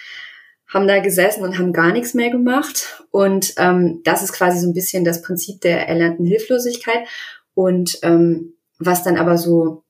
haben 0.69 0.87
da 0.87 1.01
gesessen 1.01 1.43
und 1.43 1.59
haben 1.59 1.73
gar 1.73 1.93
nichts 1.93 2.15
mehr 2.15 2.31
gemacht. 2.31 3.05
Und 3.11 3.55
ähm, 3.57 4.03
das 4.05 4.23
ist 4.23 4.33
quasi 4.33 4.61
so 4.61 4.69
ein 4.69 4.75
bisschen 4.75 5.05
das 5.05 5.23
Prinzip 5.23 5.61
der 5.63 5.89
erlernten 5.89 6.27
Hilflosigkeit. 6.27 7.09
Und 7.55 7.99
ähm, 8.03 8.55
was 8.79 9.03
dann 9.03 9.17
aber 9.17 9.39
so 9.39 9.85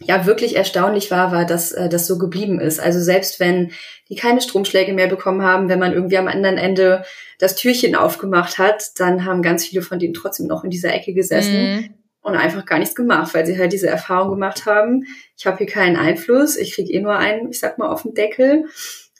ja 0.00 0.26
wirklich 0.26 0.56
erstaunlich 0.56 1.10
war, 1.10 1.30
war, 1.30 1.44
dass 1.44 1.72
äh, 1.72 1.88
das 1.88 2.06
so 2.06 2.18
geblieben 2.18 2.60
ist. 2.60 2.80
Also 2.80 3.00
selbst 3.00 3.38
wenn 3.38 3.72
die 4.08 4.16
keine 4.16 4.40
Stromschläge 4.40 4.92
mehr 4.92 5.06
bekommen 5.06 5.42
haben, 5.42 5.68
wenn 5.68 5.78
man 5.78 5.92
irgendwie 5.92 6.18
am 6.18 6.26
anderen 6.26 6.58
Ende 6.58 7.04
das 7.38 7.56
Türchen 7.56 7.94
aufgemacht 7.94 8.58
hat, 8.58 8.98
dann 8.98 9.24
haben 9.24 9.42
ganz 9.42 9.66
viele 9.66 9.82
von 9.82 9.98
denen 9.98 10.14
trotzdem 10.14 10.46
noch 10.46 10.64
in 10.64 10.70
dieser 10.70 10.92
Ecke 10.92 11.14
gesessen. 11.14 11.74
Mhm. 11.74 11.94
Und 12.22 12.36
einfach 12.36 12.64
gar 12.64 12.78
nichts 12.78 12.94
gemacht, 12.94 13.34
weil 13.34 13.44
sie 13.44 13.58
halt 13.58 13.74
diese 13.74 13.86
Erfahrung 13.86 14.30
gemacht 14.30 14.64
haben, 14.64 15.04
ich 15.36 15.44
habe 15.44 15.58
hier 15.58 15.66
keinen 15.66 15.96
Einfluss, 15.96 16.56
ich 16.56 16.72
kriege 16.72 16.90
eh 16.90 17.00
nur 17.00 17.18
einen, 17.18 17.50
ich 17.50 17.60
sag 17.60 17.76
mal, 17.76 17.90
auf 17.90 18.02
den 18.02 18.14
Deckel. 18.14 18.64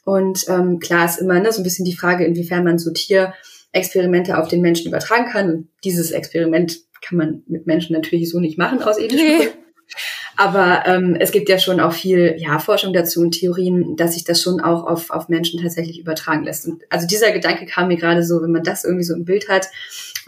Und 0.05 0.45
ähm, 0.47 0.79
klar 0.79 1.05
ist 1.05 1.17
immer 1.17 1.39
ne, 1.39 1.51
so 1.51 1.59
ein 1.59 1.63
bisschen 1.63 1.83
die 1.83 1.95
Frage, 1.95 2.25
inwiefern 2.25 2.63
man 2.63 2.77
so 2.77 2.91
Tierexperimente 2.91 4.37
auf 4.37 4.47
den 4.47 4.61
Menschen 4.61 4.87
übertragen 4.87 5.25
kann. 5.25 5.51
Und 5.51 5.67
dieses 5.83 6.11
Experiment 6.11 6.77
kann 7.01 7.17
man 7.17 7.43
mit 7.47 7.67
Menschen 7.67 7.93
natürlich 7.93 8.29
so 8.29 8.39
nicht 8.39 8.57
machen 8.57 8.81
aus 8.81 8.97
ethischen 8.97 9.27
nee. 9.27 9.37
Gründen. 9.37 9.65
Aber 10.37 10.83
ähm, 10.85 11.15
es 11.19 11.31
gibt 11.31 11.49
ja 11.49 11.57
schon 11.57 11.79
auch 11.79 11.93
viel 11.93 12.35
ja, 12.37 12.59
Forschung 12.59 12.93
dazu 12.93 13.21
und 13.21 13.31
Theorien, 13.31 13.95
dass 13.95 14.13
sich 14.13 14.25
das 14.25 14.41
schon 14.41 14.59
auch 14.59 14.85
auf, 14.85 15.09
auf 15.09 15.29
Menschen 15.29 15.61
tatsächlich 15.61 15.99
übertragen 15.99 16.43
lässt. 16.43 16.67
Und 16.67 16.83
also 16.89 17.07
dieser 17.07 17.31
Gedanke 17.31 17.65
kam 17.65 17.87
mir 17.87 17.97
gerade 17.97 18.23
so, 18.23 18.41
wenn 18.41 18.51
man 18.51 18.63
das 18.63 18.83
irgendwie 18.83 19.05
so 19.05 19.13
im 19.13 19.25
Bild 19.25 19.49
hat 19.49 19.67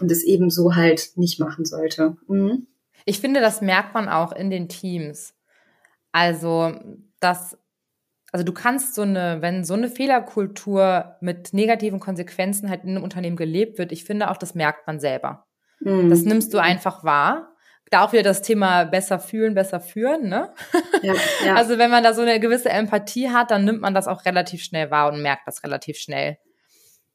und 0.00 0.10
es 0.10 0.24
eben 0.24 0.50
so 0.50 0.74
halt 0.74 1.10
nicht 1.16 1.38
machen 1.38 1.64
sollte. 1.64 2.16
Mhm. 2.26 2.66
Ich 3.04 3.20
finde, 3.20 3.40
das 3.40 3.60
merkt 3.60 3.94
man 3.94 4.08
auch 4.08 4.32
in 4.32 4.50
den 4.50 4.68
Teams. 4.68 5.34
Also, 6.12 6.74
dass 7.20 7.56
also 8.30 8.44
du 8.44 8.52
kannst 8.52 8.94
so 8.94 9.02
eine, 9.02 9.40
wenn 9.40 9.64
so 9.64 9.74
eine 9.74 9.88
Fehlerkultur 9.88 11.16
mit 11.20 11.54
negativen 11.54 11.98
Konsequenzen 11.98 12.68
halt 12.68 12.84
in 12.84 12.90
einem 12.90 13.02
Unternehmen 13.02 13.36
gelebt 13.36 13.78
wird, 13.78 13.92
ich 13.92 14.04
finde 14.04 14.30
auch, 14.30 14.36
das 14.36 14.54
merkt 14.54 14.86
man 14.86 15.00
selber. 15.00 15.46
Mhm. 15.80 16.10
Das 16.10 16.22
nimmst 16.22 16.52
du 16.52 16.58
einfach 16.58 17.04
wahr. 17.04 17.54
Da 17.90 18.04
auch 18.04 18.12
wieder 18.12 18.22
das 18.22 18.42
Thema 18.42 18.84
besser 18.84 19.18
fühlen, 19.18 19.54
besser 19.54 19.80
führen, 19.80 20.28
ne? 20.28 20.52
Ja, 21.02 21.14
ja. 21.44 21.54
Also 21.56 21.78
wenn 21.78 21.90
man 21.90 22.04
da 22.04 22.12
so 22.12 22.20
eine 22.20 22.38
gewisse 22.38 22.68
Empathie 22.68 23.30
hat, 23.30 23.50
dann 23.50 23.64
nimmt 23.64 23.80
man 23.80 23.94
das 23.94 24.08
auch 24.08 24.26
relativ 24.26 24.62
schnell 24.62 24.90
wahr 24.90 25.10
und 25.10 25.22
merkt 25.22 25.46
das 25.46 25.64
relativ 25.64 25.96
schnell, 25.96 26.36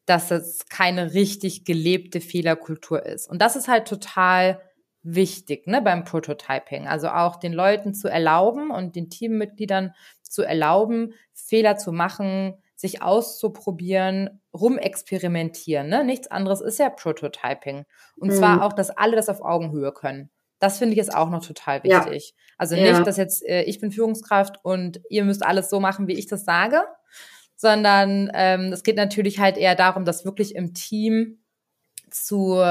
dass 0.08 0.32
es 0.32 0.66
keine 0.68 1.14
richtig 1.14 1.64
gelebte 1.64 2.22
Fehlerkultur 2.22 3.06
ist. 3.06 3.30
Und 3.30 3.40
das 3.40 3.56
ist 3.56 3.68
halt 3.68 3.88
total 3.88 4.60
wichtig, 5.04 5.68
ne, 5.68 5.82
beim 5.82 6.06
Prototyping. 6.06 6.88
Also 6.88 7.10
auch 7.10 7.36
den 7.36 7.54
Leuten 7.54 7.94
zu 7.94 8.08
erlauben 8.08 8.72
und 8.72 8.96
den 8.96 9.12
Teammitgliedern 9.12 9.94
zu 10.34 10.44
erlauben, 10.44 11.14
Fehler 11.34 11.78
zu 11.78 11.92
machen, 11.92 12.56
sich 12.76 13.02
auszuprobieren, 13.02 14.42
rumexperimentieren. 14.54 15.88
Ne? 15.88 16.04
Nichts 16.04 16.28
anderes 16.28 16.60
ist 16.60 16.80
ja 16.80 16.90
Prototyping. 16.90 17.86
Und 18.18 18.30
mhm. 18.30 18.34
zwar 18.34 18.64
auch, 18.64 18.74
dass 18.74 18.90
alle 18.90 19.16
das 19.16 19.30
auf 19.30 19.42
Augenhöhe 19.42 19.94
können. 19.94 20.30
Das 20.60 20.80
finde 20.80 20.94
ich 20.94 20.98
jetzt 20.98 21.14
auch 21.14 21.30
noch 21.30 21.46
total 21.46 21.84
wichtig. 21.84 22.34
Ja. 22.36 22.44
Also 22.58 22.76
nicht, 22.76 22.86
ja. 22.86 23.02
dass 23.02 23.18
jetzt 23.18 23.46
äh, 23.46 23.64
ich 23.64 23.80
bin 23.80 23.92
Führungskraft 23.92 24.58
und 24.64 25.02
ihr 25.10 25.24
müsst 25.24 25.46
alles 25.46 25.70
so 25.70 25.80
machen, 25.80 26.08
wie 26.08 26.14
ich 26.14 26.28
das 26.28 26.46
sage, 26.46 26.82
sondern 27.56 28.32
ähm, 28.34 28.72
es 28.74 28.84
geht 28.84 28.96
natürlich 28.98 29.40
halt 29.40 29.58
eher 29.58 29.76
darum, 29.76 30.06
dass 30.06 30.26
wirklich 30.26 30.56
im 30.56 30.74
Team 30.74 31.44
zu 32.10 32.62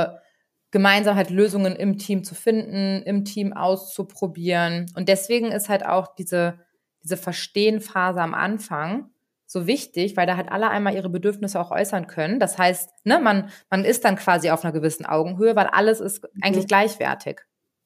gemeinsam 0.70 1.16
halt 1.16 1.30
Lösungen 1.30 1.76
im 1.76 1.98
Team 1.98 2.24
zu 2.24 2.34
finden, 2.34 3.02
im 3.02 3.24
Team 3.24 3.52
auszuprobieren. 3.52 4.90
Und 4.96 5.08
deswegen 5.08 5.52
ist 5.52 5.68
halt 5.68 5.84
auch 5.84 6.14
diese 6.14 6.58
diese 7.02 7.16
Verstehenphase 7.16 8.20
am 8.20 8.34
Anfang 8.34 9.10
so 9.52 9.66
wichtig, 9.66 10.16
weil 10.16 10.26
da 10.26 10.36
halt 10.36 10.50
alle 10.50 10.70
einmal 10.70 10.94
ihre 10.94 11.10
Bedürfnisse 11.10 11.60
auch 11.60 11.70
äußern 11.70 12.06
können. 12.06 12.40
Das 12.40 12.56
heißt, 12.56 12.90
ne, 13.04 13.20
man, 13.20 13.50
man 13.70 13.84
ist 13.84 14.04
dann 14.04 14.16
quasi 14.16 14.50
auf 14.50 14.64
einer 14.64 14.72
gewissen 14.72 15.04
Augenhöhe, 15.04 15.54
weil 15.54 15.66
alles 15.66 16.00
ist 16.00 16.24
eigentlich 16.40 16.64
mhm. 16.64 16.68
gleichwertig. 16.68 17.40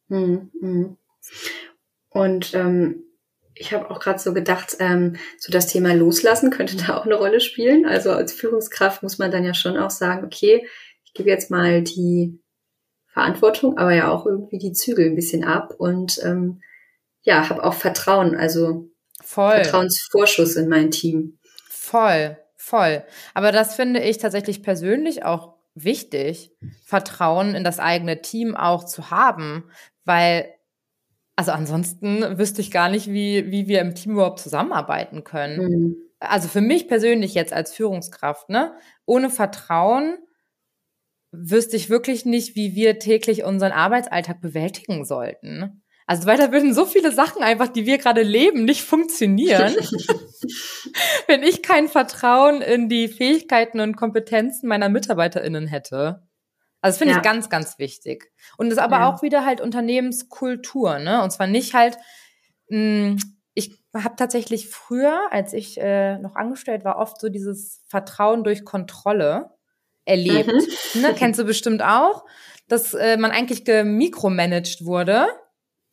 Mhm. 0.09 0.97
Und 2.09 2.55
ähm, 2.55 3.03
ich 3.55 3.73
habe 3.73 3.91
auch 3.91 3.99
gerade 3.99 4.19
so 4.19 4.33
gedacht, 4.33 4.77
ähm, 4.79 5.17
so 5.39 5.51
das 5.51 5.67
Thema 5.67 5.93
Loslassen 5.95 6.51
könnte 6.51 6.77
da 6.77 6.97
auch 6.97 7.05
eine 7.05 7.17
Rolle 7.17 7.41
spielen. 7.41 7.87
Also 7.87 8.13
als 8.13 8.33
Führungskraft 8.33 9.03
muss 9.03 9.19
man 9.19 9.31
dann 9.31 9.45
ja 9.45 9.55
schon 9.55 9.77
auch 9.77 9.91
sagen, 9.91 10.25
okay, 10.25 10.69
ich 11.05 11.15
gebe 11.15 11.31
jetzt 11.31 11.51
mal 11.51 11.83
die 11.83 12.39
Verantwortung, 13.09 13.79
aber 13.79 13.93
ja 13.93 14.11
auch 14.11 14.27
irgendwie 14.27 14.59
die 14.59 14.73
Zügel 14.73 15.07
ein 15.07 15.17
bisschen 15.17 15.43
ab 15.43 15.75
und 15.79 16.21
ähm, 16.23 16.61
ja, 17.23 17.49
habe 17.49 17.65
auch 17.65 17.75
Vertrauen. 17.75 18.37
Also 18.37 18.91
Voll. 19.37 19.57
Vertrauensvorschuss 19.65 20.57
in 20.57 20.71
mein 20.71 20.91
Team. 20.91 21.39
Voll, 21.69 22.39
voll. 22.57 23.05
Aber 23.35 23.53
das 23.53 23.75
finde 23.75 24.01
ich 24.01 24.17
tatsächlich 24.17 24.63
persönlich 24.63 25.27
auch 25.27 25.57
wichtig, 25.75 26.53
Vertrauen 26.87 27.55
in 27.55 27.63
das 27.63 27.79
eigene 27.79 28.23
Team 28.23 28.57
auch 28.57 28.85
zu 28.85 29.11
haben, 29.11 29.65
weil 30.07 30.49
also 31.39 31.53
ansonsten 31.53 32.39
wüsste 32.39 32.63
ich 32.63 32.71
gar 32.71 32.89
nicht, 32.89 33.09
wie, 33.09 33.51
wie 33.51 33.69
wir 33.69 33.83
im 33.83 33.95
Team 33.95 34.13
überhaupt 34.13 34.41
zusammenarbeiten 34.41 35.23
können. 35.23 35.69
Mhm. 35.69 35.97
Also 36.19 36.49
für 36.49 36.63
mich 36.63 36.89
persönlich 36.89 37.35
jetzt 37.35 37.53
als 37.53 37.75
Führungskraft, 37.75 38.49
ne? 38.49 38.73
Ohne 39.05 39.29
Vertrauen 39.29 40.17
wüsste 41.31 41.77
ich 41.77 41.91
wirklich 41.91 42.25
nicht, 42.25 42.57
wie 42.57 42.75
wir 42.75 42.99
täglich 42.99 43.45
unseren 43.45 43.73
Arbeitsalltag 43.73 44.41
bewältigen 44.41 45.05
sollten. 45.05 45.83
Also 46.07 46.27
weil 46.27 46.39
da 46.39 46.53
würden 46.53 46.73
so 46.73 46.87
viele 46.87 47.11
Sachen 47.11 47.43
einfach, 47.43 47.67
die 47.67 47.85
wir 47.85 47.99
gerade 47.99 48.23
leben, 48.23 48.65
nicht 48.65 48.83
funktionieren, 48.83 49.75
wenn 51.27 51.43
ich 51.43 51.63
kein 51.63 51.89
Vertrauen 51.89 52.63
in 52.63 52.89
die 52.89 53.09
Fähigkeiten 53.09 53.81
und 53.81 53.97
Kompetenzen 53.97 54.69
meiner 54.69 54.89
MitarbeiterInnen 54.89 55.67
hätte. 55.67 56.23
Also 56.81 56.95
das 56.95 56.99
finde 56.99 57.15
ja. 57.15 57.19
ich 57.19 57.25
ganz, 57.25 57.51
ganz 57.51 57.81
wichtig. 57.81 58.31
Und 58.57 58.71
das 58.71 58.79
aber 58.79 59.01
ja. 59.01 59.09
auch 59.09 59.23
wieder 59.23 59.45
halt 59.45 59.61
Unternehmenskultur, 59.61 61.01
ne? 61.01 61.23
Und 61.23 61.33
zwar 61.33 61.49
nicht 61.49 61.75
halt, 61.75 61.97
mh, 62.69 62.79
hm, 62.79 63.19
ich 63.55 63.83
habe 63.97 64.15
tatsächlich 64.17 64.69
früher, 64.69 65.33
als 65.33 65.55
ich 65.55 65.81
äh, 65.81 66.19
noch 66.19 66.37
angestellt 66.37 66.85
war, 66.85 66.99
oft 66.99 67.21
so 67.21 67.31
dieses 67.31 67.83
Vertrauen 67.89 68.45
durch 68.45 68.65
Kontrolle 68.65 69.51
erlebt. 70.05 70.53
Mhm. 70.95 71.01
Ne? 71.01 71.15
Kennst 71.17 71.41
du 71.41 71.45
bestimmt 71.45 71.83
auch, 71.83 72.27
dass 72.69 72.95
äh, 72.95 73.17
man 73.17 73.33
eigentlich 73.33 73.65
gemikromanagt 73.65 74.85
wurde 74.85 75.27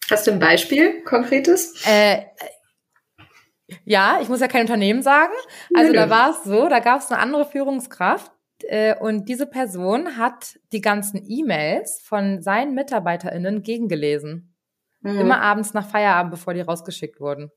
Hast 0.09 0.27
du 0.27 0.31
ein 0.31 0.39
Beispiel, 0.39 1.01
konkretes? 1.03 1.85
Äh, 1.85 2.23
ja, 3.85 4.19
ich 4.21 4.29
muss 4.29 4.41
ja 4.41 4.47
kein 4.47 4.61
Unternehmen 4.61 5.01
sagen. 5.01 5.33
Also 5.75 5.91
Nö. 5.91 5.97
da 5.97 6.09
war 6.09 6.31
es 6.31 6.43
so, 6.43 6.67
da 6.67 6.79
gab 6.79 7.01
es 7.01 7.11
eine 7.11 7.19
andere 7.19 7.45
Führungskraft 7.45 8.31
äh, 8.63 8.95
und 8.95 9.29
diese 9.29 9.45
Person 9.45 10.17
hat 10.17 10.59
die 10.71 10.81
ganzen 10.81 11.23
E-Mails 11.27 12.01
von 12.03 12.41
seinen 12.41 12.73
MitarbeiterInnen 12.75 13.63
gegengelesen. 13.63 14.55
Mhm. 15.01 15.19
Immer 15.19 15.41
abends 15.41 15.73
nach 15.73 15.89
Feierabend, 15.89 16.31
bevor 16.31 16.53
die 16.53 16.61
rausgeschickt 16.61 17.19
wurden. 17.19 17.51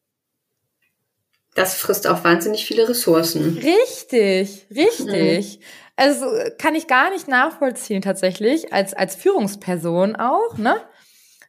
Das 1.55 1.75
frisst 1.75 2.07
auch 2.07 2.23
wahnsinnig 2.23 2.67
viele 2.67 2.89
Ressourcen. 2.89 3.57
Richtig, 3.57 4.67
richtig. 4.71 5.59
Mhm. 5.59 5.65
Also 5.97 6.27
kann 6.59 6.75
ich 6.75 6.87
gar 6.87 7.11
nicht 7.11 7.29
nachvollziehen 7.29 8.03
tatsächlich, 8.03 8.75
als, 8.75 8.93
als 8.93 9.15
Führungsperson 9.17 10.17
auch, 10.17 10.59
ne? 10.59 10.83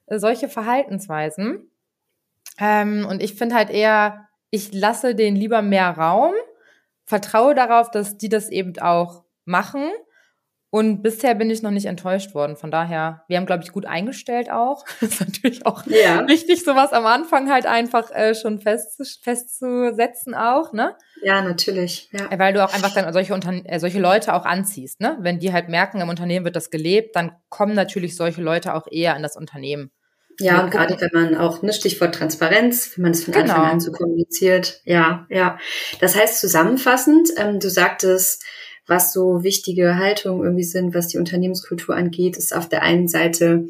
Solche 0.09 0.49
Verhaltensweisen. 0.49 1.69
Ähm, 2.59 3.05
und 3.09 3.21
ich 3.21 3.35
finde 3.35 3.55
halt 3.55 3.69
eher, 3.69 4.27
ich 4.49 4.73
lasse 4.73 5.15
denen 5.15 5.37
lieber 5.37 5.61
mehr 5.61 5.91
Raum, 5.91 6.33
vertraue 7.05 7.55
darauf, 7.55 7.91
dass 7.91 8.17
die 8.17 8.29
das 8.29 8.49
eben 8.49 8.79
auch 8.79 9.23
machen 9.45 9.89
Und 10.69 11.01
bisher 11.01 11.33
bin 11.33 11.49
ich 11.49 11.61
noch 11.61 11.71
nicht 11.71 11.85
enttäuscht 11.85 12.35
worden. 12.35 12.57
Von 12.57 12.71
daher, 12.71 13.23
wir 13.29 13.37
haben, 13.37 13.45
glaube 13.45 13.63
ich, 13.63 13.71
gut 13.71 13.85
eingestellt 13.85 14.51
auch. 14.51 14.83
Das 14.99 15.11
ist 15.13 15.21
natürlich 15.21 15.65
auch 15.65 15.85
ja. 15.87 16.27
wichtig, 16.27 16.63
sowas 16.63 16.91
am 16.91 17.05
Anfang 17.05 17.49
halt 17.49 17.65
einfach 17.65 18.11
äh, 18.11 18.35
schon 18.35 18.59
fest, 18.59 19.21
festzusetzen 19.23 20.35
auch, 20.35 20.73
ne? 20.73 20.95
Ja, 21.23 21.41
natürlich. 21.41 22.09
Ja. 22.11 22.37
Weil 22.37 22.53
du 22.53 22.63
auch 22.63 22.73
einfach 22.73 22.93
dann 22.93 23.11
solche, 23.13 23.33
Unterne 23.33 23.63
äh, 23.65 23.79
solche 23.79 23.99
Leute 23.99 24.33
auch 24.33 24.45
anziehst, 24.45 24.99
ne? 24.99 25.17
Wenn 25.21 25.39
die 25.39 25.53
halt 25.53 25.69
merken, 25.69 26.01
im 26.01 26.09
Unternehmen 26.09 26.43
wird 26.45 26.57
das 26.57 26.69
gelebt, 26.69 27.15
dann 27.15 27.31
kommen 27.49 27.73
natürlich 27.73 28.17
solche 28.17 28.41
Leute 28.41 28.75
auch 28.75 28.87
eher 28.91 29.15
in 29.15 29.23
das 29.23 29.37
Unternehmen. 29.37 29.91
Ja, 30.39 30.63
und 30.63 30.71
gerade 30.71 30.97
wenn 30.99 31.09
man 31.13 31.35
auch, 31.35 31.63
ne, 31.63 31.73
Stichwort 31.73 32.13
Transparenz, 32.13 32.91
wenn 32.95 33.03
man 33.03 33.11
es 33.11 33.23
von 33.23 33.33
genau. 33.33 33.53
Anfang 33.53 33.71
an 33.71 33.79
so 33.79 33.91
kommuniziert. 33.91 34.81
Ja, 34.85 35.25
ja. 35.29 35.57
Das 35.99 36.15
heißt 36.15 36.39
zusammenfassend, 36.39 37.29
ähm, 37.37 37.59
du 37.59 37.69
sagtest, 37.69 38.43
was 38.85 39.13
so 39.13 39.43
wichtige 39.43 39.97
Haltungen 39.97 40.43
irgendwie 40.43 40.63
sind, 40.63 40.93
was 40.93 41.07
die 41.07 41.17
Unternehmenskultur 41.17 41.95
angeht, 41.95 42.37
ist 42.37 42.55
auf 42.55 42.69
der 42.69 42.83
einen 42.83 43.07
Seite 43.07 43.67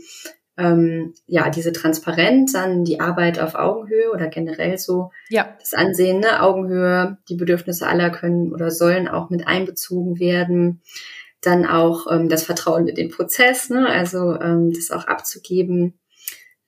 ähm, 0.58 1.14
ja 1.28 1.50
diese 1.50 1.72
Transparenz, 1.72 2.54
dann 2.54 2.84
die 2.84 3.00
Arbeit 3.00 3.40
auf 3.40 3.56
Augenhöhe 3.56 4.12
oder 4.12 4.28
generell 4.28 4.78
so 4.78 5.12
ja. 5.30 5.56
das 5.60 5.74
Ansehen, 5.74 6.20
ne? 6.20 6.42
Augenhöhe, 6.42 7.18
die 7.30 7.36
Bedürfnisse 7.36 7.88
aller 7.88 8.10
können 8.10 8.54
oder 8.54 8.72
sollen 8.72 9.08
auch 9.08 9.30
mit 9.30 9.48
einbezogen 9.48 10.20
werden. 10.20 10.82
Dann 11.42 11.66
auch 11.66 12.12
ähm, 12.12 12.30
das 12.30 12.44
Vertrauen 12.44 12.88
in 12.88 12.96
den 12.96 13.10
Prozess, 13.10 13.70
ne? 13.70 13.88
also 13.88 14.40
ähm, 14.42 14.74
das 14.74 14.90
auch 14.90 15.06
abzugeben, 15.06 16.00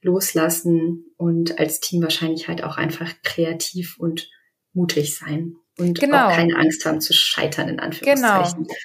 loslassen 0.02 1.06
und 1.18 1.60
als 1.60 1.80
Team 1.80 2.02
wahrscheinlich 2.02 2.48
halt 2.48 2.64
auch 2.64 2.78
einfach 2.78 3.14
kreativ 3.24 3.98
und 4.00 4.30
mutig 4.74 5.18
sein 5.18 5.56
und 5.78 6.00
genau. 6.00 6.28
auch 6.28 6.32
keine 6.32 6.58
Angst 6.58 6.86
haben 6.86 7.02
zu 7.02 7.14
scheitern, 7.14 7.70
in 7.70 7.80
Anführungszeichen. 7.80 8.64
Genau. 8.64 8.76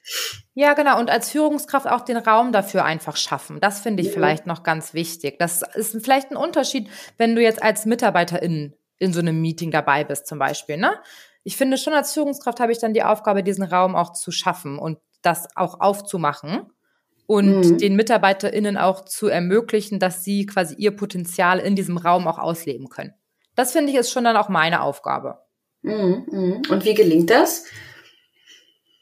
Ja, 0.54 0.74
genau. 0.74 0.98
Und 0.98 1.10
als 1.10 1.30
Führungskraft 1.30 1.86
auch 1.86 2.02
den 2.02 2.16
Raum 2.16 2.52
dafür 2.52 2.84
einfach 2.84 3.16
schaffen. 3.16 3.60
Das 3.60 3.80
finde 3.80 4.02
ich 4.02 4.08
ja. 4.08 4.14
vielleicht 4.14 4.46
noch 4.46 4.62
ganz 4.62 4.94
wichtig. 4.94 5.38
Das 5.38 5.62
ist 5.74 5.96
vielleicht 6.02 6.30
ein 6.30 6.36
Unterschied, 6.36 6.88
wenn 7.18 7.34
du 7.34 7.42
jetzt 7.42 7.62
als 7.62 7.84
Mitarbeiterin 7.86 8.74
in 8.98 9.12
so 9.12 9.20
einem 9.20 9.40
Meeting 9.40 9.70
dabei 9.70 10.04
bist, 10.04 10.26
zum 10.26 10.38
Beispiel. 10.38 10.76
Ne? 10.76 10.94
Ich 11.42 11.56
finde 11.56 11.78
schon 11.78 11.92
als 11.92 12.12
Führungskraft 12.12 12.60
habe 12.60 12.72
ich 12.72 12.78
dann 12.78 12.94
die 12.94 13.02
Aufgabe, 13.02 13.42
diesen 13.42 13.64
Raum 13.64 13.96
auch 13.96 14.12
zu 14.12 14.30
schaffen 14.30 14.78
und 14.78 14.98
das 15.22 15.48
auch 15.56 15.80
aufzumachen 15.80 16.70
und 17.26 17.60
mhm. 17.60 17.78
den 17.78 17.96
MitarbeiterInnen 17.96 18.76
auch 18.76 19.04
zu 19.04 19.28
ermöglichen, 19.28 19.98
dass 19.98 20.24
sie 20.24 20.46
quasi 20.46 20.74
ihr 20.76 20.94
Potenzial 20.94 21.58
in 21.58 21.76
diesem 21.76 21.96
Raum 21.96 22.26
auch 22.28 22.38
ausleben 22.38 22.88
können. 22.88 23.14
Das 23.54 23.72
finde 23.72 23.92
ich 23.92 23.98
ist 23.98 24.10
schon 24.10 24.24
dann 24.24 24.36
auch 24.36 24.48
meine 24.48 24.82
Aufgabe. 24.82 25.38
Mhm, 25.82 26.26
mhm. 26.30 26.62
Und 26.68 26.84
wie 26.84 26.94
gelingt 26.94 27.30
das? 27.30 27.66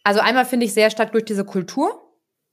Also 0.05 0.21
einmal 0.21 0.45
finde 0.45 0.67
ich 0.67 0.75
sehr 0.75 0.91
stark 0.91 1.13
durch 1.13 1.25
diese 1.25 1.45
Kultur. 1.45 2.01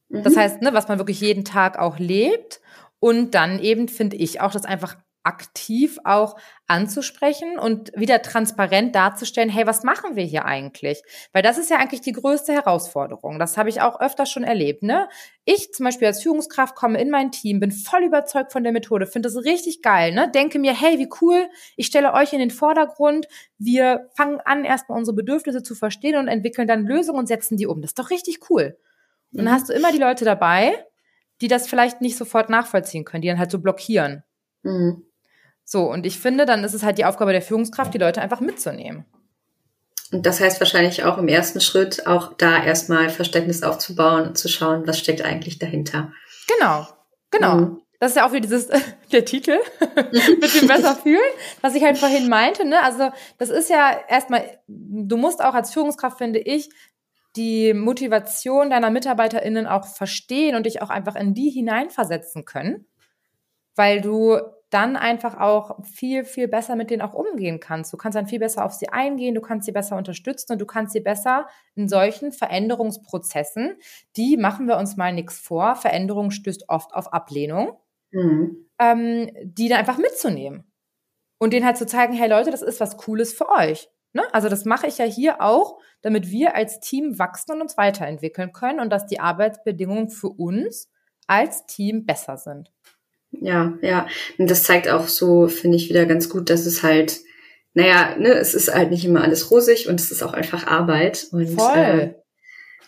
Das 0.10 0.36
mhm. 0.36 0.40
heißt, 0.40 0.62
ne, 0.62 0.74
was 0.74 0.88
man 0.88 0.98
wirklich 0.98 1.20
jeden 1.22 1.46
Tag 1.46 1.78
auch 1.78 2.00
lebt. 2.00 2.62
Und 3.00 3.36
dann 3.36 3.60
eben 3.60 3.88
finde 3.88 4.18
ich 4.18 4.42
auch, 4.42 4.52
dass 4.52 4.66
einfach 4.66 4.98
aktiv 5.24 6.00
auch 6.06 6.38
anzusprechen 6.68 7.60
und 7.60 7.92
wieder 7.96 8.22
transparent 8.22 8.96
darzustellen, 8.96 9.50
hey, 9.50 9.68
was 9.68 9.84
machen 9.84 10.16
wir 10.16 10.24
hier 10.24 10.46
eigentlich? 10.46 11.02
Weil 11.34 11.44
das 11.44 11.58
ist 11.58 11.70
ja 11.70 11.78
eigentlich 11.78 12.02
die 12.02 12.14
größte 12.14 12.54
Herausforderung. 12.54 13.38
Das 13.38 13.58
habe 13.58 13.70
ich 13.70 13.82
auch 13.82 14.00
öfter 14.00 14.26
schon 14.26 14.44
erlebt. 14.44 14.84
Ne? 14.84 15.10
Ich 15.46 15.74
zum 15.74 15.86
Beispiel 15.86 16.08
als 16.08 16.24
Führungskraft 16.24 16.76
komme 16.76 17.02
in 17.02 17.10
mein 17.10 17.32
Team, 17.32 17.60
bin 17.60 17.72
voll 17.72 18.04
überzeugt 18.04 18.52
von 18.52 18.64
der 18.64 18.72
Methode, 18.72 19.08
finde 19.08 19.30
das 19.30 19.44
richtig 19.44 19.82
geil. 19.82 20.14
Ne? 20.14 20.32
Denke 20.34 20.58
mir, 20.58 20.74
hey, 20.74 21.00
wie 21.00 21.10
cool, 21.22 21.50
ich 21.76 21.88
stelle 21.88 22.14
euch 22.14 22.34
in 22.34 22.40
den 22.40 22.52
Vordergrund. 22.52 23.28
Wir 23.58 24.10
fangen 24.16 24.40
an, 24.46 24.64
erstmal 24.64 24.98
unsere 24.98 25.16
Bedürfnisse 25.16 25.64
zu 25.64 25.76
verstehen 25.76 26.18
und 26.18 26.28
entwickeln 26.28 26.68
dann 26.68 26.86
Lösungen 26.86 27.20
und 27.20 27.28
setzen 27.28 27.58
die 27.58 27.68
um. 27.68 27.82
Das 27.82 27.90
ist 27.92 28.00
doch 28.00 28.10
richtig 28.10 28.50
cool. 28.50 28.78
Und 29.32 29.40
dann 29.40 29.46
mhm. 29.46 29.52
hast 29.52 29.70
du 29.70 29.74
immer 29.74 29.92
die 29.92 29.98
Leute 29.98 30.24
dabei, 30.24 30.86
die 31.42 31.48
das 31.48 31.68
vielleicht 31.68 32.02
nicht 32.02 32.18
sofort 32.18 32.50
nachvollziehen 32.50 33.06
können, 33.06 33.22
die 33.22 33.28
dann 33.28 33.40
halt 33.40 33.52
so 33.52 33.60
blockieren. 33.60 34.24
Mhm. 34.64 35.09
So, 35.72 35.84
und 35.84 36.08
ich 36.08 36.18
finde, 36.18 36.48
dann 36.48 36.64
ist 36.64 36.74
es 36.74 36.82
halt 36.82 36.98
die 36.98 37.06
Aufgabe 37.06 37.32
der 37.32 37.44
Führungskraft, 37.44 37.94
die 37.94 38.00
Leute 38.00 38.22
einfach 38.22 38.40
mitzunehmen. 38.40 39.06
Und 40.12 40.26
das 40.26 40.40
heißt 40.40 40.60
wahrscheinlich 40.60 41.04
auch 41.04 41.20
im 41.20 41.28
ersten 41.28 41.62
Schritt 41.62 42.08
auch 42.08 42.34
da 42.34 42.64
erstmal 42.64 43.12
Verständnis 43.12 43.62
aufzubauen 43.62 44.30
und 44.30 44.36
zu 44.36 44.48
schauen, 44.48 44.88
was 44.88 44.98
steckt 44.98 45.22
eigentlich 45.22 45.60
dahinter. 45.60 46.12
Genau, 46.48 46.88
genau. 47.30 47.56
Mhm. 47.56 47.82
Das 48.00 48.12
ist 48.12 48.18
ja 48.18 48.28
auch 48.28 48.32
wie 48.32 48.42
dieses, 48.42 48.68
der 49.12 49.26
Titel, 49.26 49.60
mit 50.12 50.60
dem 50.60 50.68
besser 50.68 50.96
fühlen, 50.96 51.20
was 51.62 51.76
ich 51.76 51.84
halt 51.84 52.00
vorhin 52.00 52.30
meinte, 52.30 52.66
ne? 52.66 52.82
Also, 52.82 53.12
das 53.38 53.52
ist 53.52 53.70
ja 53.70 53.96
erstmal, 54.08 54.44
du 54.68 55.18
musst 55.18 55.40
auch 55.40 55.54
als 55.54 55.72
Führungskraft, 55.72 56.18
finde 56.18 56.40
ich, 56.40 56.70
die 57.36 57.76
Motivation 57.76 58.72
deiner 58.72 58.90
MitarbeiterInnen 58.90 59.68
auch 59.68 59.86
verstehen 59.86 60.56
und 60.56 60.66
dich 60.66 60.82
auch 60.82 60.90
einfach 60.90 61.16
in 61.16 61.36
die 61.36 61.52
hineinversetzen 61.52 62.44
können, 62.44 62.88
weil 63.76 64.02
du 64.02 64.40
dann 64.70 64.96
einfach 64.96 65.40
auch 65.40 65.84
viel, 65.84 66.24
viel 66.24 66.48
besser 66.48 66.76
mit 66.76 66.92
denen 66.92 67.02
auch 67.02 67.14
umgehen 67.14 67.60
kannst. 67.60 67.92
Du 67.92 67.98
kannst 67.98 68.16
dann 68.16 68.28
viel 68.28 68.40
besser 68.40 68.66
auf 68.66 68.74
sie 68.74 68.90
eingehen, 68.90 69.34
du 69.34 69.42
kannst 69.42 69.66
sie 69.66 69.72
besser 69.72 69.98
unterstützen 69.98 70.54
und 70.54 70.60
du 70.60 70.66
kannst 70.66 70.94
sie 70.94 71.00
besser 71.00 71.48
in 71.76 71.90
solchen 71.90 72.32
Veränderungsprozessen, 72.32 73.78
die 74.16 74.38
machen 74.38 74.68
wir 74.68 74.78
uns 74.78 74.96
mal 74.96 75.14
nichts 75.14 75.40
vor, 75.40 75.76
Veränderung 75.76 76.30
stößt 76.32 76.70
oft 76.70 76.94
auf 76.94 77.12
Ablehnung, 77.14 77.80
mhm. 78.12 78.70
ähm, 78.80 79.32
die 79.44 79.70
dann 79.70 79.80
einfach 79.80 79.98
mitzunehmen 79.98 80.72
und 81.40 81.54
denen 81.54 81.66
halt 81.66 81.78
zu 81.78 81.88
zeigen, 81.88 82.14
hey 82.14 82.30
Leute, 82.30 82.52
das 82.52 82.62
ist 82.62 82.80
was 82.80 82.98
Cooles 82.98 83.34
für 83.34 83.50
euch. 83.50 83.90
Ne? 84.14 84.24
Also 84.34 84.50
das 84.50 84.66
mache 84.66 84.88
ich 84.88 84.98
ja 84.98 85.06
hier 85.06 85.42
auch, 85.42 85.80
damit 86.02 86.30
wir 86.30 86.56
als 86.56 86.80
Team 86.80 87.18
wachsen 87.20 87.54
und 87.54 87.62
uns 87.62 87.78
weiterentwickeln 87.78 88.52
können 88.54 88.80
und 88.80 88.90
dass 88.92 89.06
die 89.06 89.20
Arbeitsbedingungen 89.20 90.10
für 90.10 90.30
uns 90.30 90.90
als 91.28 91.66
Team 91.66 92.06
besser 92.06 92.38
sind. 92.38 92.72
Ja, 93.32 93.78
ja. 93.82 94.08
Und 94.38 94.50
das 94.50 94.63
zeigt 94.63 94.89
auch 94.89 95.08
so, 95.08 95.48
finde 95.48 95.78
ich, 95.78 95.89
wieder 95.89 96.06
ganz 96.06 96.30
gut, 96.30 96.50
dass 96.50 96.65
es 96.65 96.84
halt, 96.84 97.20
naja, 97.74 98.15
ne, 98.18 98.30
es 98.30 98.54
ist 98.54 98.74
halt 98.74 98.92
nicht 98.92 99.06
immer 99.06 99.24
alles 99.24 99.52
rosig 99.52 99.88
und 99.88 100.00
es 100.00 100.12
ist 100.12 100.24
auch 100.24 100.34
einfach 100.34 100.68
Arbeit. 100.68 101.28
Und, 101.32 101.48
Voll. 101.48 101.78
Äh, 101.78 102.13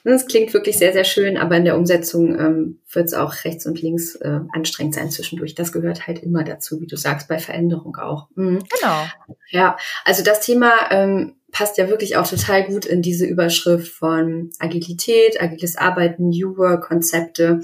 es 0.04 0.26
klingt 0.26 0.54
wirklich 0.54 0.78
sehr, 0.78 0.94
sehr 0.94 1.04
schön, 1.04 1.38
aber 1.38 1.58
in 1.58 1.66
der 1.66 1.78
Umsetzung 1.78 2.40
ähm, 2.40 2.80
wird 2.92 3.06
es 3.06 3.14
auch 3.14 3.44
rechts 3.44 3.68
und 3.68 3.82
links 3.82 4.16
äh, 4.16 4.40
anstrengend 4.52 4.96
sein 4.96 5.12
zwischendurch. 5.12 5.54
Das 5.54 5.72
gehört 5.72 6.08
halt 6.08 6.24
immer 6.24 6.44
dazu, 6.44 6.82
wie 6.82 6.88
du 6.88 6.98
sagst, 6.98 7.28
bei 7.28 7.38
Veränderung 7.38 7.96
auch. 7.98 8.28
Mhm. 8.36 8.64
Genau. 8.80 9.06
Ja, 9.50 9.78
also 10.04 10.24
das 10.24 10.42
Thema 10.42 10.72
ähm, 10.90 11.36
passt 11.52 11.78
ja 11.78 11.88
wirklich 11.88 12.18
auch 12.18 12.28
total 12.28 12.66
gut 12.66 12.86
in 12.86 13.04
diese 13.04 13.26
Überschrift 13.26 13.94
von 13.94 14.50
Agilität, 14.58 15.40
agiles 15.40 15.78
Arbeiten, 15.78 16.30
New 16.30 16.58
Work, 16.58 16.86
Konzepte. 16.88 17.62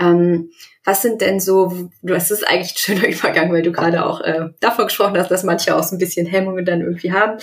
Ähm, 0.00 0.50
was 0.84 1.00
sind 1.00 1.22
denn 1.22 1.40
so, 1.40 1.90
du 2.02 2.14
hast 2.14 2.30
es 2.30 2.42
eigentlich 2.42 2.72
ein 2.72 2.76
schöner 2.76 3.08
Übergang, 3.08 3.52
weil 3.52 3.62
du 3.62 3.72
gerade 3.72 4.04
auch 4.04 4.20
äh, 4.20 4.50
davon 4.60 4.86
gesprochen 4.86 5.18
hast, 5.18 5.30
dass 5.30 5.42
manche 5.42 5.74
auch 5.74 5.82
so 5.82 5.96
ein 5.96 5.98
bisschen 5.98 6.26
Hemmungen 6.26 6.64
dann 6.64 6.82
irgendwie 6.82 7.12
haben. 7.12 7.38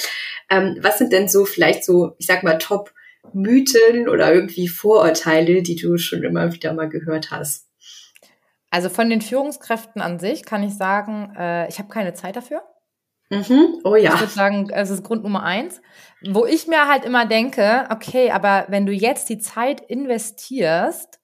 Ähm, 0.49 0.77
was 0.82 0.99
sind 0.99 1.12
denn 1.12 1.27
so 1.27 1.45
vielleicht 1.45 1.84
so, 1.84 2.13
ich 2.19 2.27
sag 2.27 2.43
mal, 2.43 2.60
Top-Mythen 2.60 4.08
oder 4.08 4.34
irgendwie 4.34 4.67
Vorurteile, 4.67 5.63
die 5.63 5.75
du 5.75 5.97
schon 5.97 6.23
immer 6.23 6.54
wieder 6.54 6.73
mal 6.73 6.89
gehört 6.89 7.32
hast? 7.32 7.67
Also 8.69 8.89
von 8.89 9.10
den 9.10 9.21
Führungskräften 9.21 10.01
an 10.01 10.19
sich 10.19 10.45
kann 10.45 10.63
ich 10.63 10.77
sagen, 10.77 11.34
äh, 11.38 11.67
ich 11.67 11.80
habe 11.80 11.89
keine 11.89 12.13
Zeit 12.13 12.36
dafür. 12.36 12.63
Mhm. 13.30 13.80
Oh 13.84 13.95
ja. 13.95 14.13
Ich 14.13 14.19
würde 14.19 14.34
sagen, 14.34 14.69
es 14.71 14.89
ist 14.89 15.04
Grund 15.04 15.23
Nummer 15.23 15.43
eins. 15.43 15.82
Wo 16.30 16.45
ich 16.45 16.67
mir 16.67 16.88
halt 16.88 17.06
immer 17.06 17.25
denke, 17.25 17.88
okay, 17.89 18.32
aber 18.32 18.65
wenn 18.67 18.86
du 18.86 18.91
jetzt 18.91 19.30
die 19.30 19.39
Zeit 19.39 19.82
investierst 19.82 21.19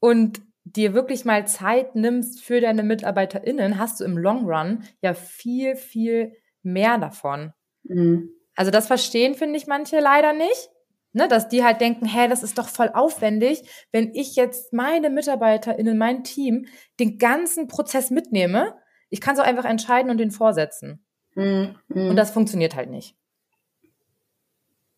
und 0.00 0.42
dir 0.64 0.94
wirklich 0.94 1.24
mal 1.24 1.46
Zeit 1.46 1.94
nimmst 1.94 2.42
für 2.42 2.60
deine 2.60 2.82
MitarbeiterInnen, 2.82 3.78
hast 3.78 4.00
du 4.00 4.04
im 4.04 4.16
Long 4.16 4.44
Run 4.46 4.84
ja 5.02 5.14
viel, 5.14 5.76
viel 5.76 6.36
mehr 6.62 6.98
davon. 6.98 7.52
Mhm. 7.84 8.30
Also 8.56 8.70
das 8.70 8.86
verstehen, 8.86 9.34
finde 9.34 9.58
ich, 9.58 9.66
manche 9.66 10.00
leider 10.00 10.32
nicht. 10.32 10.70
Ne, 11.16 11.28
dass 11.28 11.48
die 11.48 11.62
halt 11.62 11.80
denken, 11.80 12.06
hey, 12.06 12.28
das 12.28 12.42
ist 12.42 12.58
doch 12.58 12.66
voll 12.66 12.90
aufwendig, 12.92 13.62
wenn 13.92 14.12
ich 14.14 14.34
jetzt 14.34 14.72
meine 14.72 15.10
MitarbeiterInnen, 15.10 15.96
mein 15.96 16.24
Team, 16.24 16.66
den 16.98 17.18
ganzen 17.18 17.68
Prozess 17.68 18.10
mitnehme. 18.10 18.74
Ich 19.10 19.20
kann 19.20 19.36
so 19.36 19.42
einfach 19.42 19.64
entscheiden 19.64 20.10
und 20.10 20.18
den 20.18 20.32
vorsetzen. 20.32 21.06
Mhm. 21.36 21.76
Und 21.86 22.16
das 22.16 22.32
funktioniert 22.32 22.74
halt 22.74 22.90
nicht. 22.90 23.16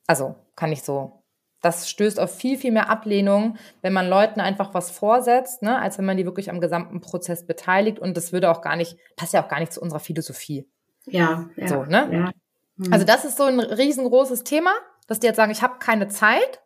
Also, 0.07 0.37
kann 0.55 0.73
ich 0.73 0.83
so 0.83 1.23
das 1.62 1.88
stößt 1.90 2.21
auf 2.21 2.35
viel, 2.35 2.59
viel 2.59 2.73
mehr 2.73 2.88
Ablehnung, 2.90 3.57
wenn 3.83 3.92
man 3.92 4.09
Leuten 4.09 4.40
einfach 4.40 4.75
was 4.75 4.90
vorsetzt, 4.90 5.62
ne, 5.62 5.81
als 5.81 5.99
wenn 5.99 6.05
man 6.05 6.16
die 6.16 6.25
wirklich 6.25 6.51
am 6.51 6.61
gesamten 6.61 7.01
Prozess 7.01 7.47
beteiligt. 7.47 7.99
Und 7.99 8.16
das 8.16 8.33
würde 8.33 8.51
auch 8.51 8.61
gar 8.61 8.76
nicht, 8.76 8.97
passt 9.16 9.33
ja 9.33 9.43
auch 9.43 9.49
gar 9.49 9.61
nicht 9.61 9.72
zu 9.72 9.81
unserer 9.81 10.01
Philosophie. 10.01 10.68
Ja, 11.07 11.49
ja. 11.57 11.68
So, 11.68 11.85
ne? 11.85 12.09
Ja. 12.12 12.31
Mhm. 12.76 12.93
Also 12.93 13.07
das 13.07 13.24
ist 13.24 13.37
so 13.37 13.45
ein 13.45 13.61
riesengroßes 13.61 14.45
Thema, 14.45 14.72
dass 15.07 15.20
die 15.20 15.26
jetzt 15.26 15.37
sagen, 15.37 15.53
ich 15.53 15.62
habe 15.62 15.78
keine 15.78 16.09
Zeit. 16.09 16.61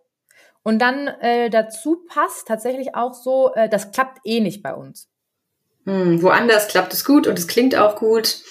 Und 0.62 0.80
dann 0.80 1.08
äh, 1.08 1.48
dazu 1.48 2.04
passt 2.06 2.46
tatsächlich 2.48 2.94
auch 2.94 3.14
so, 3.14 3.54
äh, 3.54 3.68
das 3.68 3.92
klappt 3.92 4.18
eh 4.24 4.40
nicht 4.40 4.62
bei 4.62 4.74
uns. 4.74 5.08
Mhm. 5.84 6.22
Woanders 6.22 6.68
klappt 6.68 6.92
es 6.92 7.04
gut 7.04 7.26
und 7.26 7.38
es 7.38 7.48
klingt 7.48 7.74
auch 7.74 7.96
gut, 7.96 8.42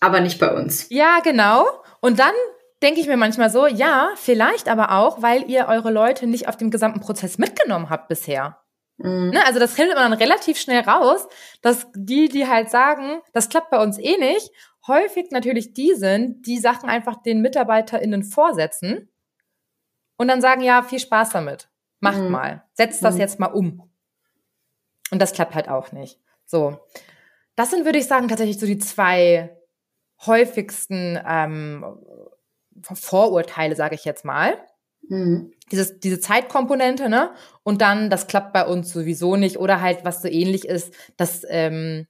aber 0.00 0.20
nicht 0.20 0.38
bei 0.38 0.54
uns. 0.54 0.86
Ja, 0.90 1.18
genau. 1.24 1.66
Und 2.00 2.20
dann 2.20 2.34
denke 2.82 3.00
ich 3.00 3.06
mir 3.06 3.16
manchmal 3.16 3.50
so, 3.50 3.66
ja, 3.66 4.10
vielleicht 4.16 4.68
aber 4.68 4.92
auch, 4.92 5.22
weil 5.22 5.48
ihr 5.50 5.66
eure 5.66 5.90
Leute 5.90 6.26
nicht 6.26 6.48
auf 6.48 6.56
dem 6.56 6.70
gesamten 6.70 7.00
Prozess 7.00 7.38
mitgenommen 7.38 7.90
habt 7.90 8.08
bisher. 8.08 8.60
Mhm. 8.98 9.30
Ne? 9.30 9.44
Also 9.46 9.58
das 9.58 9.74
findet 9.74 9.96
man 9.96 10.10
dann 10.10 10.18
relativ 10.18 10.58
schnell 10.58 10.80
raus, 10.80 11.26
dass 11.62 11.86
die, 11.94 12.28
die 12.28 12.46
halt 12.46 12.70
sagen, 12.70 13.20
das 13.32 13.48
klappt 13.48 13.70
bei 13.70 13.82
uns 13.82 13.98
eh 13.98 14.16
nicht, 14.16 14.50
häufig 14.86 15.30
natürlich 15.30 15.74
die 15.74 15.94
sind, 15.94 16.46
die 16.46 16.58
Sachen 16.58 16.88
einfach 16.88 17.22
den 17.22 17.40
MitarbeiterInnen 17.42 18.24
vorsetzen 18.24 19.10
und 20.16 20.28
dann 20.28 20.40
sagen, 20.40 20.62
ja, 20.62 20.82
viel 20.82 20.98
Spaß 20.98 21.30
damit. 21.30 21.68
Macht 22.00 22.18
mhm. 22.18 22.30
mal. 22.30 22.64
Setzt 22.74 23.02
das 23.04 23.14
mhm. 23.14 23.20
jetzt 23.20 23.40
mal 23.40 23.46
um. 23.46 23.90
Und 25.10 25.20
das 25.20 25.32
klappt 25.32 25.54
halt 25.54 25.68
auch 25.68 25.92
nicht. 25.92 26.20
So. 26.44 26.78
Das 27.56 27.70
sind, 27.70 27.84
würde 27.84 27.98
ich 27.98 28.06
sagen, 28.06 28.28
tatsächlich 28.28 28.58
so 28.58 28.66
die 28.66 28.78
zwei 28.78 29.56
häufigsten 30.26 31.18
ähm, 31.26 31.84
Vorurteile, 32.82 33.76
sage 33.76 33.94
ich 33.94 34.04
jetzt 34.04 34.24
mal. 34.24 34.58
Mhm. 35.08 35.52
Dieses, 35.70 36.00
diese 36.00 36.20
Zeitkomponente, 36.20 37.08
ne? 37.08 37.30
Und 37.62 37.80
dann, 37.82 38.10
das 38.10 38.26
klappt 38.26 38.52
bei 38.52 38.66
uns 38.66 38.92
sowieso 38.92 39.36
nicht. 39.36 39.58
Oder 39.58 39.80
halt, 39.80 40.04
was 40.04 40.22
so 40.22 40.28
ähnlich 40.28 40.66
ist, 40.66 40.92
das 41.16 41.42
ähm, 41.48 42.06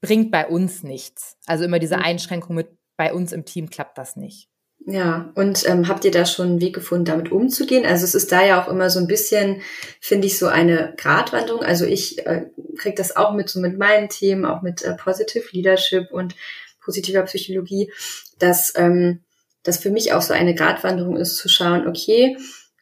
bringt 0.00 0.30
bei 0.30 0.46
uns 0.46 0.82
nichts. 0.82 1.36
Also 1.46 1.64
immer 1.64 1.78
diese 1.78 1.96
mhm. 1.96 2.02
Einschränkung 2.02 2.56
mit, 2.56 2.68
bei 2.96 3.12
uns 3.12 3.32
im 3.32 3.44
Team 3.44 3.70
klappt 3.70 3.98
das 3.98 4.16
nicht. 4.16 4.48
Ja, 4.86 5.32
und 5.34 5.66
ähm, 5.66 5.88
habt 5.88 6.04
ihr 6.04 6.10
da 6.10 6.26
schon 6.26 6.46
einen 6.46 6.60
Weg 6.60 6.74
gefunden, 6.74 7.06
damit 7.06 7.32
umzugehen? 7.32 7.86
Also 7.86 8.04
es 8.04 8.14
ist 8.14 8.30
da 8.30 8.44
ja 8.44 8.62
auch 8.62 8.68
immer 8.68 8.90
so 8.90 9.00
ein 9.00 9.06
bisschen, 9.06 9.62
finde 9.98 10.26
ich, 10.26 10.38
so 10.38 10.46
eine 10.46 10.92
Gratwanderung. 10.98 11.62
Also 11.62 11.86
ich 11.86 12.26
äh, 12.26 12.50
kriege 12.76 12.94
das 12.94 13.16
auch 13.16 13.32
mit 13.32 13.48
so 13.48 13.60
mit 13.60 13.78
meinen 13.78 14.10
Themen, 14.10 14.44
auch 14.44 14.60
mit 14.60 14.82
äh, 14.82 14.94
Positive 14.94 15.44
Leadership 15.52 16.12
und 16.12 16.34
positiver 16.82 17.22
Psychologie, 17.22 17.90
dass 18.38 18.74
ähm, 18.76 19.23
das 19.64 19.78
für 19.78 19.90
mich 19.90 20.12
auch 20.12 20.22
so 20.22 20.32
eine 20.32 20.54
Gratwanderung 20.54 21.16
ist, 21.16 21.36
zu 21.36 21.48
schauen, 21.48 21.88
okay, 21.88 22.36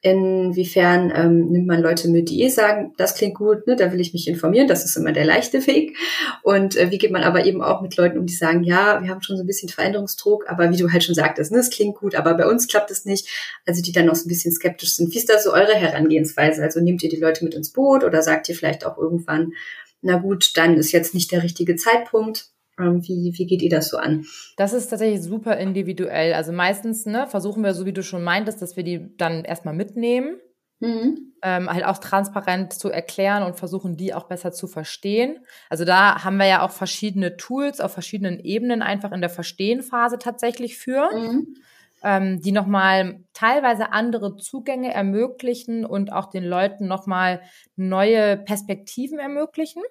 Inwiefern 0.04 1.12
ähm, 1.14 1.46
nimmt 1.52 1.68
man 1.68 1.80
Leute 1.80 2.08
mit, 2.08 2.28
die 2.28 2.42
eh 2.42 2.48
sagen, 2.48 2.92
das 2.96 3.14
klingt 3.14 3.36
gut, 3.36 3.68
ne, 3.68 3.76
da 3.76 3.92
will 3.92 4.00
ich 4.00 4.12
mich 4.12 4.26
informieren, 4.26 4.66
das 4.66 4.84
ist 4.84 4.96
immer 4.96 5.12
der 5.12 5.24
leichte 5.24 5.64
Weg. 5.68 5.96
Und 6.42 6.76
äh, 6.76 6.90
wie 6.90 6.98
geht 6.98 7.12
man 7.12 7.22
aber 7.22 7.46
eben 7.46 7.62
auch 7.62 7.82
mit 7.82 7.96
Leuten 7.96 8.18
um, 8.18 8.26
die 8.26 8.34
sagen, 8.34 8.64
ja, 8.64 9.00
wir 9.00 9.08
haben 9.08 9.22
schon 9.22 9.36
so 9.36 9.44
ein 9.44 9.46
bisschen 9.46 9.68
Veränderungsdruck, 9.68 10.50
aber 10.50 10.72
wie 10.72 10.76
du 10.76 10.90
halt 10.90 11.04
schon 11.04 11.14
sagtest, 11.14 11.52
ne, 11.52 11.58
es 11.58 11.70
klingt 11.70 11.94
gut, 11.94 12.16
aber 12.16 12.34
bei 12.34 12.48
uns 12.48 12.66
klappt 12.66 12.90
es 12.90 13.04
nicht. 13.04 13.28
Also 13.64 13.80
die 13.80 13.92
dann 13.92 14.06
noch 14.06 14.16
so 14.16 14.26
ein 14.26 14.28
bisschen 14.28 14.52
skeptisch 14.52 14.96
sind. 14.96 15.14
Wie 15.14 15.18
ist 15.18 15.30
da 15.30 15.38
so 15.38 15.52
eure 15.52 15.74
Herangehensweise? 15.74 16.64
Also 16.64 16.80
nehmt 16.80 17.04
ihr 17.04 17.08
die 17.08 17.20
Leute 17.20 17.44
mit 17.44 17.54
ins 17.54 17.70
Boot 17.70 18.02
oder 18.02 18.22
sagt 18.22 18.48
ihr 18.48 18.56
vielleicht 18.56 18.84
auch 18.84 18.98
irgendwann, 18.98 19.52
na 20.00 20.16
gut, 20.16 20.56
dann 20.56 20.78
ist 20.78 20.90
jetzt 20.90 21.14
nicht 21.14 21.30
der 21.30 21.44
richtige 21.44 21.76
Zeitpunkt? 21.76 22.48
Wie, 22.82 23.32
wie 23.36 23.46
geht 23.46 23.62
ihr 23.62 23.70
das 23.70 23.88
so 23.88 23.96
an? 23.96 24.24
Das 24.56 24.72
ist 24.72 24.88
tatsächlich 24.88 25.22
super 25.22 25.56
individuell. 25.56 26.34
Also 26.34 26.52
meistens 26.52 27.06
ne, 27.06 27.26
versuchen 27.26 27.62
wir, 27.62 27.74
so 27.74 27.86
wie 27.86 27.92
du 27.92 28.02
schon 28.02 28.24
meintest, 28.24 28.62
dass 28.62 28.76
wir 28.76 28.84
die 28.84 29.16
dann 29.16 29.44
erstmal 29.44 29.74
mitnehmen. 29.74 30.36
Mhm. 30.82 31.32
Ähm, 31.44 31.70
halt 31.70 31.84
auch 31.84 31.98
transparent 31.98 32.72
zu 32.72 32.90
erklären 32.90 33.44
und 33.44 33.56
versuchen, 33.56 33.96
die 33.96 34.14
auch 34.14 34.24
besser 34.24 34.52
zu 34.52 34.66
verstehen. 34.66 35.38
Also 35.70 35.84
da 35.84 36.24
haben 36.24 36.36
wir 36.38 36.46
ja 36.46 36.62
auch 36.62 36.72
verschiedene 36.72 37.36
Tools 37.36 37.80
auf 37.80 37.92
verschiedenen 37.92 38.40
Ebenen 38.40 38.82
einfach 38.82 39.12
in 39.12 39.20
der 39.20 39.30
Verstehenphase 39.30 40.18
tatsächlich 40.18 40.78
für, 40.78 41.08
mhm. 41.14 41.54
ähm, 42.02 42.40
die 42.40 42.50
nochmal 42.50 43.20
teilweise 43.32 43.92
andere 43.92 44.36
Zugänge 44.36 44.92
ermöglichen 44.92 45.86
und 45.86 46.12
auch 46.12 46.26
den 46.26 46.44
Leuten 46.44 46.88
nochmal 46.88 47.42
neue 47.76 48.36
Perspektiven 48.36 49.20
ermöglichen. 49.20 49.82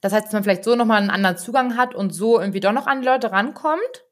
Das 0.00 0.12
heißt, 0.12 0.26
dass 0.26 0.32
man 0.32 0.44
vielleicht 0.44 0.64
so 0.64 0.76
nochmal 0.76 1.00
einen 1.00 1.10
anderen 1.10 1.36
Zugang 1.36 1.76
hat 1.76 1.94
und 1.94 2.12
so 2.12 2.40
irgendwie 2.40 2.60
doch 2.60 2.72
noch 2.72 2.86
an 2.86 3.00
die 3.00 3.06
Leute 3.06 3.32
rankommt. 3.32 4.04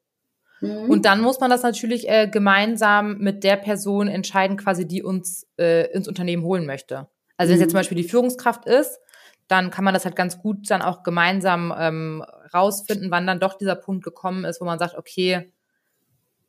Mhm. 0.61 0.91
Und 0.91 1.05
dann 1.05 1.21
muss 1.21 1.41
man 1.41 1.51
das 1.51 1.63
natürlich 1.63 2.09
äh, 2.09 2.29
gemeinsam 2.29 3.19
mit 3.19 3.45
der 3.45 3.57
Person 3.57 4.09
entscheiden, 4.09 4.57
quasi, 4.57 4.87
die 4.87 5.03
uns 5.03 5.47
äh, 5.59 5.91
ins 5.93 6.09
Unternehmen 6.09 6.45
holen 6.45 6.67
möchte. 6.67 7.09
Also 7.37 7.51
wenn 7.51 7.57
es 7.57 7.61
jetzt 7.61 7.71
zum 7.71 7.77
mhm. 7.77 7.81
Beispiel 7.81 7.97
die 7.97 8.09
Führungskraft 8.09 8.67
ist, 8.67 9.01
dann 9.49 9.71
kann 9.71 9.85
man 9.85 9.93
das 9.93 10.05
halt 10.05 10.17
ganz 10.17 10.39
gut 10.39 10.71
dann 10.71 10.83
auch 10.83 11.03
gemeinsam 11.03 11.75
ähm, 11.77 12.25
rausfinden, 12.55 13.11
wann 13.11 13.27
dann 13.27 13.41
doch 13.41 13.55
dieser 13.55 13.75
Punkt 13.75 14.05
gekommen 14.05 14.45
ist, 14.45 14.61
wo 14.61 14.65
man 14.65 14.79
sagt, 14.79 14.97
okay, 14.97 15.53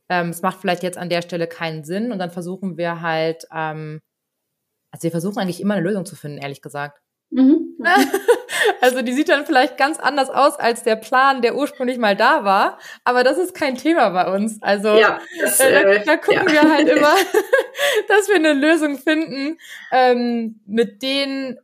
ähm, 0.10 0.30
es 0.30 0.42
macht 0.42 0.60
vielleicht 0.60 0.84
jetzt 0.84 0.98
an 0.98 1.10
der 1.10 1.22
Stelle 1.22 1.48
keinen 1.48 1.84
Sinn 1.84 2.12
und 2.12 2.20
dann 2.20 2.30
versuchen 2.30 2.78
wir 2.78 3.02
halt, 3.02 3.46
ähm, 3.54 4.02
also 4.92 5.04
wir 5.04 5.12
versuchen 5.12 5.40
eigentlich 5.40 5.60
immer 5.60 5.74
eine 5.74 5.84
Lösung 5.84 6.06
zu 6.06 6.16
finden, 6.16 6.38
ehrlich 6.38 6.62
gesagt. 6.62 7.02
Mhm. 7.34 7.76
Also 8.80 9.02
die 9.02 9.14
sieht 9.14 9.30
dann 9.30 9.46
vielleicht 9.46 9.78
ganz 9.78 10.00
anders 10.00 10.30
aus 10.30 10.58
als 10.58 10.84
der 10.84 10.96
Plan, 10.96 11.42
der 11.42 11.56
ursprünglich 11.56 11.98
mal 11.98 12.16
da 12.16 12.44
war. 12.44 12.78
Aber 13.04 13.24
das 13.24 13.38
ist 13.38 13.54
kein 13.54 13.76
Thema 13.76 14.10
bei 14.10 14.34
uns. 14.34 14.62
Also 14.62 14.90
ja, 14.96 15.20
das, 15.42 15.60
äh, 15.60 15.72
da, 15.72 15.80
äh, 15.90 16.06
da, 16.06 16.18
gucken 16.18 16.48
ja. 16.48 16.52
wir 16.52 16.72
halt 16.72 16.88
immer, 16.98 17.14
dass 18.08 18.28
wir 18.28 18.36
eine 18.36 18.54
Lösung 18.54 18.98
finden, 18.98 19.58
ähm, 19.92 20.62
mit 20.66 21.02
denen 21.02 21.60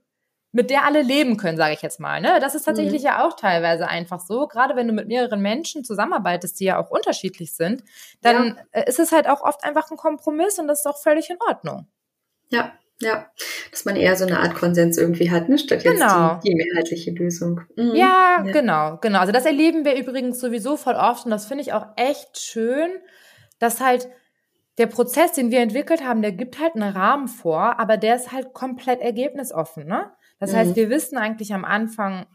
mit 0.52 0.72
der 0.72 0.84
alle 0.86 1.04
leben 1.04 1.38
können, 1.38 1.58
sage 1.58 1.74
ich 1.74 1.82
jetzt 1.82 2.00
mal. 2.00 2.22
Ne? 2.22 2.40
Das 2.40 2.56
ist 2.56 2.64
tatsächlich 2.64 3.02
mhm. 3.02 3.08
ja 3.08 3.26
auch 3.26 3.36
teilweise 3.36 3.88
einfach 3.88 4.20
so. 4.20 4.48
Gerade 4.48 4.76
wenn 4.76 4.88
du 4.88 4.94
mit 4.94 5.08
mehreren 5.08 5.42
Menschen 5.42 5.84
zusammenarbeitest, 5.84 6.60
die 6.60 6.66
ja 6.66 6.80
auch 6.80 6.90
unterschiedlich 6.90 7.54
sind, 7.54 7.84
dann 8.22 8.58
ja. 8.74 8.82
Äh, 8.82 8.90
ist 8.90 9.00
es 9.00 9.12
halt 9.12 9.28
auch 9.28 9.42
oft 9.42 9.64
einfach 9.64 9.92
ein 9.92 9.98
Kompromiss 9.98 10.58
und 10.58 10.68
das 10.68 10.80
ist 10.80 10.86
auch 10.88 11.00
völlig 11.00 11.30
in 11.30 11.38
Ordnung. 11.48 11.88
Ja, 12.50 12.74
ja, 13.02 13.28
dass 13.72 13.86
man 13.86 13.96
eher 13.96 14.16
so 14.16 14.26
eine 14.26 14.40
Art 14.40 14.56
Konsens 14.56 14.98
irgendwie 14.98 15.32
hat, 15.32 15.48
ne? 15.48 15.58
statt 15.58 15.84
jetzt 15.84 16.00
genau. 16.00 16.40
die, 16.44 16.50
die 16.50 16.56
mehrheitliche 16.56 17.12
Lösung. 17.12 17.62
Mhm. 17.76 17.96
Ja, 17.96 18.44
ja, 18.46 18.52
genau, 18.52 18.98
genau. 19.02 19.20
Also 19.20 19.32
das 19.32 19.46
erleben 19.46 19.86
wir 19.86 19.96
übrigens 19.96 20.40
sowieso 20.40 20.76
voll 20.76 20.96
oft 20.96 21.26
und 21.26 21.32
das 21.32 21.46
finde 21.46 21.64
ich 21.64 21.74
auch 21.74 21.86
echt 21.96 22.38
schön, 22.38 22.92
dass 23.60 23.80
halt 23.80 24.10
der 24.78 24.88
Prozess, 24.88 25.34
den 25.34 25.52
wir 25.52 25.60
entwickelt 25.60 26.04
haben, 26.04 26.22
der 26.22 26.32
gibt 26.32 26.60
halt 26.60 26.76
einen 26.76 26.94
Rahmen 26.96 27.28
vor, 27.28 27.80
aber 27.80 27.98
der 27.98 28.16
ist 28.16 28.32
halt 28.32 28.54
komplett 28.54 29.02
ergebnisoffen. 29.02 29.86
Ne? 29.86 30.12
Das 30.40 30.52
mhm. 30.52 30.58
heißt, 30.58 30.76
wir 30.76 30.90
wissen 30.90 31.18
eigentlich 31.18 31.54
am 31.54 31.66
Anfang 31.66 32.26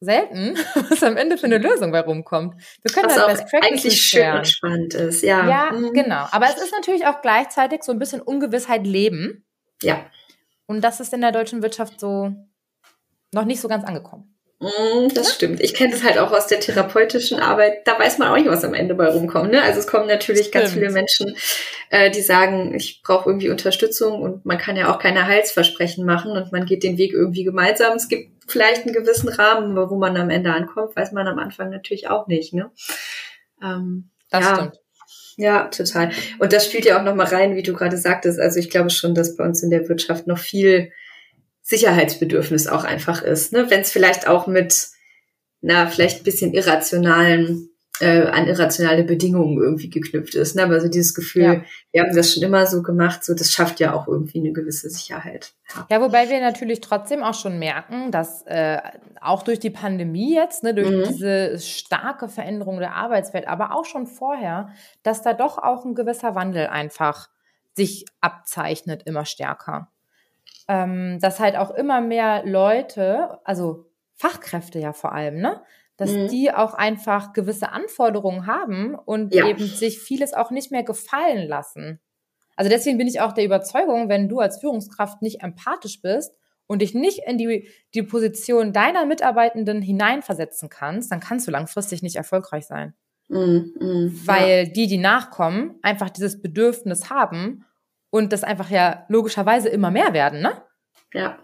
selten, 0.00 0.56
was 0.90 1.02
am 1.02 1.16
Ende 1.16 1.36
für 1.36 1.46
eine 1.46 1.58
Lösung 1.58 1.92
bei 1.92 2.00
rumkommt. 2.00 2.54
Wir 2.82 2.92
können 2.92 3.06
was 3.06 3.18
halt 3.18 3.28
Best 3.28 3.50
Practices 3.50 3.70
eigentlich 3.70 4.02
schön 4.02 4.32
und 4.32 4.48
spannend 4.48 4.94
ist, 4.94 5.22
ja. 5.22 5.46
Ja, 5.46 5.72
mhm. 5.72 5.92
genau. 5.92 6.26
Aber 6.30 6.46
es 6.46 6.56
ist 6.60 6.72
natürlich 6.72 7.06
auch 7.06 7.20
gleichzeitig 7.20 7.82
so 7.82 7.92
ein 7.92 7.98
bisschen 7.98 8.22
Ungewissheit 8.22 8.86
leben. 8.86 9.44
Ja. 9.82 10.04
Und 10.66 10.82
das 10.82 11.00
ist 11.00 11.12
in 11.12 11.20
der 11.20 11.32
deutschen 11.32 11.62
Wirtschaft 11.62 12.00
so 12.00 12.32
noch 13.32 13.44
nicht 13.44 13.60
so 13.60 13.68
ganz 13.68 13.84
angekommen. 13.84 14.36
Mm, 14.60 15.08
das 15.14 15.28
ja? 15.28 15.34
stimmt. 15.34 15.60
Ich 15.60 15.72
kenne 15.72 15.92
das 15.92 16.04
halt 16.04 16.18
auch 16.18 16.32
aus 16.32 16.46
der 16.46 16.60
therapeutischen 16.60 17.40
Arbeit. 17.40 17.86
Da 17.86 17.98
weiß 17.98 18.18
man 18.18 18.28
auch 18.28 18.36
nicht, 18.36 18.48
was 18.48 18.62
am 18.62 18.74
Ende 18.74 18.94
bei 18.94 19.08
rumkommt. 19.08 19.50
Ne? 19.50 19.62
Also 19.62 19.80
es 19.80 19.86
kommen 19.86 20.06
natürlich 20.06 20.48
stimmt. 20.48 20.64
ganz 20.64 20.74
viele 20.74 20.90
Menschen, 20.90 21.34
äh, 21.88 22.10
die 22.10 22.20
sagen, 22.20 22.74
ich 22.74 23.00
brauche 23.02 23.30
irgendwie 23.30 23.48
Unterstützung 23.48 24.20
und 24.20 24.44
man 24.44 24.58
kann 24.58 24.76
ja 24.76 24.92
auch 24.94 24.98
keine 24.98 25.26
Heilsversprechen 25.26 26.04
machen 26.04 26.32
und 26.32 26.52
man 26.52 26.66
geht 26.66 26.82
den 26.82 26.98
Weg 26.98 27.14
irgendwie 27.14 27.44
gemeinsam. 27.44 27.96
Es 27.96 28.08
gibt 28.08 28.44
vielleicht 28.46 28.84
einen 28.84 28.94
gewissen 28.94 29.30
Rahmen, 29.30 29.76
wo 29.76 29.96
man 29.96 30.16
am 30.18 30.28
Ende 30.28 30.52
ankommt, 30.52 30.94
weiß 30.94 31.12
man 31.12 31.26
am 31.26 31.38
Anfang 31.38 31.70
natürlich 31.70 32.08
auch 32.08 32.26
nicht. 32.26 32.52
Ne? 32.52 32.70
Ähm, 33.62 34.10
das 34.28 34.44
ja. 34.44 34.54
stimmt. 34.56 34.80
Ja, 35.36 35.68
total. 35.68 36.12
Und 36.38 36.52
das 36.52 36.66
spielt 36.66 36.84
ja 36.84 36.98
auch 36.98 37.04
nochmal 37.04 37.26
rein, 37.26 37.56
wie 37.56 37.62
du 37.62 37.72
gerade 37.72 37.96
sagtest. 37.96 38.38
Also 38.38 38.58
ich 38.58 38.70
glaube 38.70 38.90
schon, 38.90 39.14
dass 39.14 39.36
bei 39.36 39.44
uns 39.44 39.62
in 39.62 39.70
der 39.70 39.88
Wirtschaft 39.88 40.26
noch 40.26 40.38
viel 40.38 40.92
Sicherheitsbedürfnis 41.62 42.66
auch 42.66 42.84
einfach 42.84 43.22
ist. 43.22 43.52
Ne? 43.52 43.70
Wenn 43.70 43.80
es 43.80 43.92
vielleicht 43.92 44.26
auch 44.26 44.46
mit, 44.46 44.88
na, 45.60 45.86
vielleicht 45.86 46.20
ein 46.20 46.24
bisschen 46.24 46.52
irrationalen 46.52 47.69
äh, 48.00 48.26
an 48.28 48.46
irrationale 48.46 49.04
Bedingungen 49.04 49.58
irgendwie 49.58 49.90
geknüpft 49.90 50.34
ist. 50.34 50.56
Ne? 50.56 50.62
Aber 50.62 50.80
so 50.80 50.88
dieses 50.88 51.14
Gefühl, 51.14 51.42
ja. 51.42 51.62
wir 51.92 52.02
haben 52.02 52.16
das 52.16 52.32
schon 52.32 52.42
immer 52.42 52.66
so 52.66 52.82
gemacht, 52.82 53.24
so 53.24 53.34
das 53.34 53.52
schafft 53.52 53.78
ja 53.78 53.92
auch 53.92 54.08
irgendwie 54.08 54.40
eine 54.40 54.52
gewisse 54.52 54.88
Sicherheit. 54.88 55.52
Ja, 55.74 55.86
ja 55.90 56.00
wobei 56.00 56.28
wir 56.28 56.40
natürlich 56.40 56.80
trotzdem 56.80 57.22
auch 57.22 57.34
schon 57.34 57.58
merken, 57.58 58.10
dass 58.10 58.42
äh, 58.46 58.78
auch 59.20 59.42
durch 59.42 59.60
die 59.60 59.70
Pandemie 59.70 60.34
jetzt, 60.34 60.62
ne, 60.62 60.74
durch 60.74 60.90
mhm. 60.90 61.04
diese 61.04 61.58
starke 61.58 62.28
Veränderung 62.28 62.78
der 62.78 62.94
Arbeitswelt, 62.94 63.46
aber 63.46 63.74
auch 63.74 63.84
schon 63.84 64.06
vorher, 64.06 64.70
dass 65.02 65.22
da 65.22 65.34
doch 65.34 65.58
auch 65.58 65.84
ein 65.84 65.94
gewisser 65.94 66.34
Wandel 66.34 66.68
einfach 66.68 67.28
sich 67.74 68.06
abzeichnet, 68.20 69.02
immer 69.04 69.24
stärker. 69.24 69.92
Ähm, 70.68 71.18
dass 71.20 71.40
halt 71.40 71.56
auch 71.56 71.70
immer 71.70 72.00
mehr 72.00 72.42
Leute, 72.44 73.38
also 73.44 73.90
Fachkräfte 74.14 74.78
ja 74.78 74.92
vor 74.92 75.12
allem, 75.12 75.40
ne? 75.40 75.60
Dass 76.00 76.12
mhm. 76.12 76.28
die 76.28 76.50
auch 76.50 76.72
einfach 76.72 77.34
gewisse 77.34 77.72
Anforderungen 77.72 78.46
haben 78.46 78.94
und 78.94 79.34
ja. 79.34 79.46
eben 79.46 79.66
sich 79.66 80.00
vieles 80.00 80.32
auch 80.32 80.50
nicht 80.50 80.72
mehr 80.72 80.82
gefallen 80.82 81.46
lassen. 81.46 82.00
Also 82.56 82.70
deswegen 82.70 82.96
bin 82.96 83.06
ich 83.06 83.20
auch 83.20 83.32
der 83.32 83.44
Überzeugung, 83.44 84.08
wenn 84.08 84.26
du 84.26 84.40
als 84.40 84.60
Führungskraft 84.60 85.20
nicht 85.20 85.42
empathisch 85.42 86.00
bist 86.00 86.32
und 86.66 86.80
dich 86.80 86.94
nicht 86.94 87.20
in 87.26 87.36
die, 87.36 87.68
die 87.92 88.02
Position 88.02 88.72
deiner 88.72 89.04
Mitarbeitenden 89.04 89.82
hineinversetzen 89.82 90.70
kannst, 90.70 91.12
dann 91.12 91.20
kannst 91.20 91.46
du 91.46 91.50
langfristig 91.50 92.02
nicht 92.02 92.16
erfolgreich 92.16 92.66
sein. 92.66 92.94
Mhm, 93.28 93.74
mh, 93.78 94.10
Weil 94.24 94.64
ja. 94.64 94.72
die, 94.72 94.86
die 94.86 94.96
nachkommen, 94.96 95.78
einfach 95.82 96.08
dieses 96.08 96.40
Bedürfnis 96.40 97.10
haben 97.10 97.66
und 98.08 98.32
das 98.32 98.42
einfach 98.42 98.70
ja 98.70 99.04
logischerweise 99.08 99.68
immer 99.68 99.90
mehr 99.90 100.14
werden, 100.14 100.40
ne? 100.40 100.62
Ja. 101.12 101.38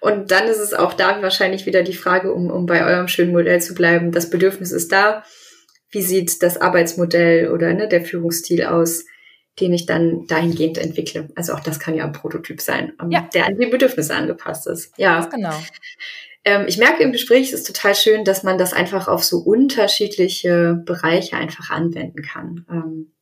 Und 0.00 0.30
dann 0.30 0.46
ist 0.46 0.58
es 0.58 0.74
auch 0.74 0.94
da 0.94 1.20
wahrscheinlich 1.22 1.66
wieder 1.66 1.82
die 1.82 1.94
Frage, 1.94 2.32
um, 2.32 2.50
um 2.50 2.66
bei 2.66 2.84
eurem 2.84 3.08
schönen 3.08 3.32
Modell 3.32 3.60
zu 3.60 3.74
bleiben, 3.74 4.12
das 4.12 4.30
Bedürfnis 4.30 4.72
ist 4.72 4.92
da. 4.92 5.24
wie 5.90 6.02
sieht 6.02 6.42
das 6.42 6.60
Arbeitsmodell 6.60 7.50
oder 7.50 7.72
ne, 7.72 7.88
der 7.88 8.04
Führungsstil 8.04 8.64
aus, 8.64 9.04
den 9.60 9.72
ich 9.72 9.86
dann 9.86 10.26
dahingehend 10.26 10.78
entwickle. 10.78 11.28
Also 11.34 11.54
auch 11.54 11.60
das 11.60 11.80
kann 11.80 11.94
ja 11.94 12.04
ein 12.04 12.12
Prototyp 12.12 12.60
sein, 12.60 12.92
ähm, 13.00 13.10
ja. 13.10 13.28
der 13.32 13.46
an 13.46 13.56
die 13.56 13.66
Bedürfnisse 13.66 14.14
angepasst 14.14 14.66
ist. 14.66 14.92
Ja, 14.98 15.20
Ganz 15.20 15.34
genau. 15.34 15.54
Ähm, 16.44 16.66
ich 16.68 16.78
merke 16.78 17.02
im 17.02 17.12
Gespräch, 17.12 17.52
es 17.52 17.60
ist 17.60 17.66
total 17.66 17.94
schön, 17.94 18.24
dass 18.24 18.42
man 18.42 18.58
das 18.58 18.72
einfach 18.72 19.08
auf 19.08 19.24
so 19.24 19.38
unterschiedliche 19.38 20.80
Bereiche 20.84 21.36
einfach 21.36 21.70
anwenden 21.70 22.22
kann. 22.22 22.66
Ähm, 22.70 23.12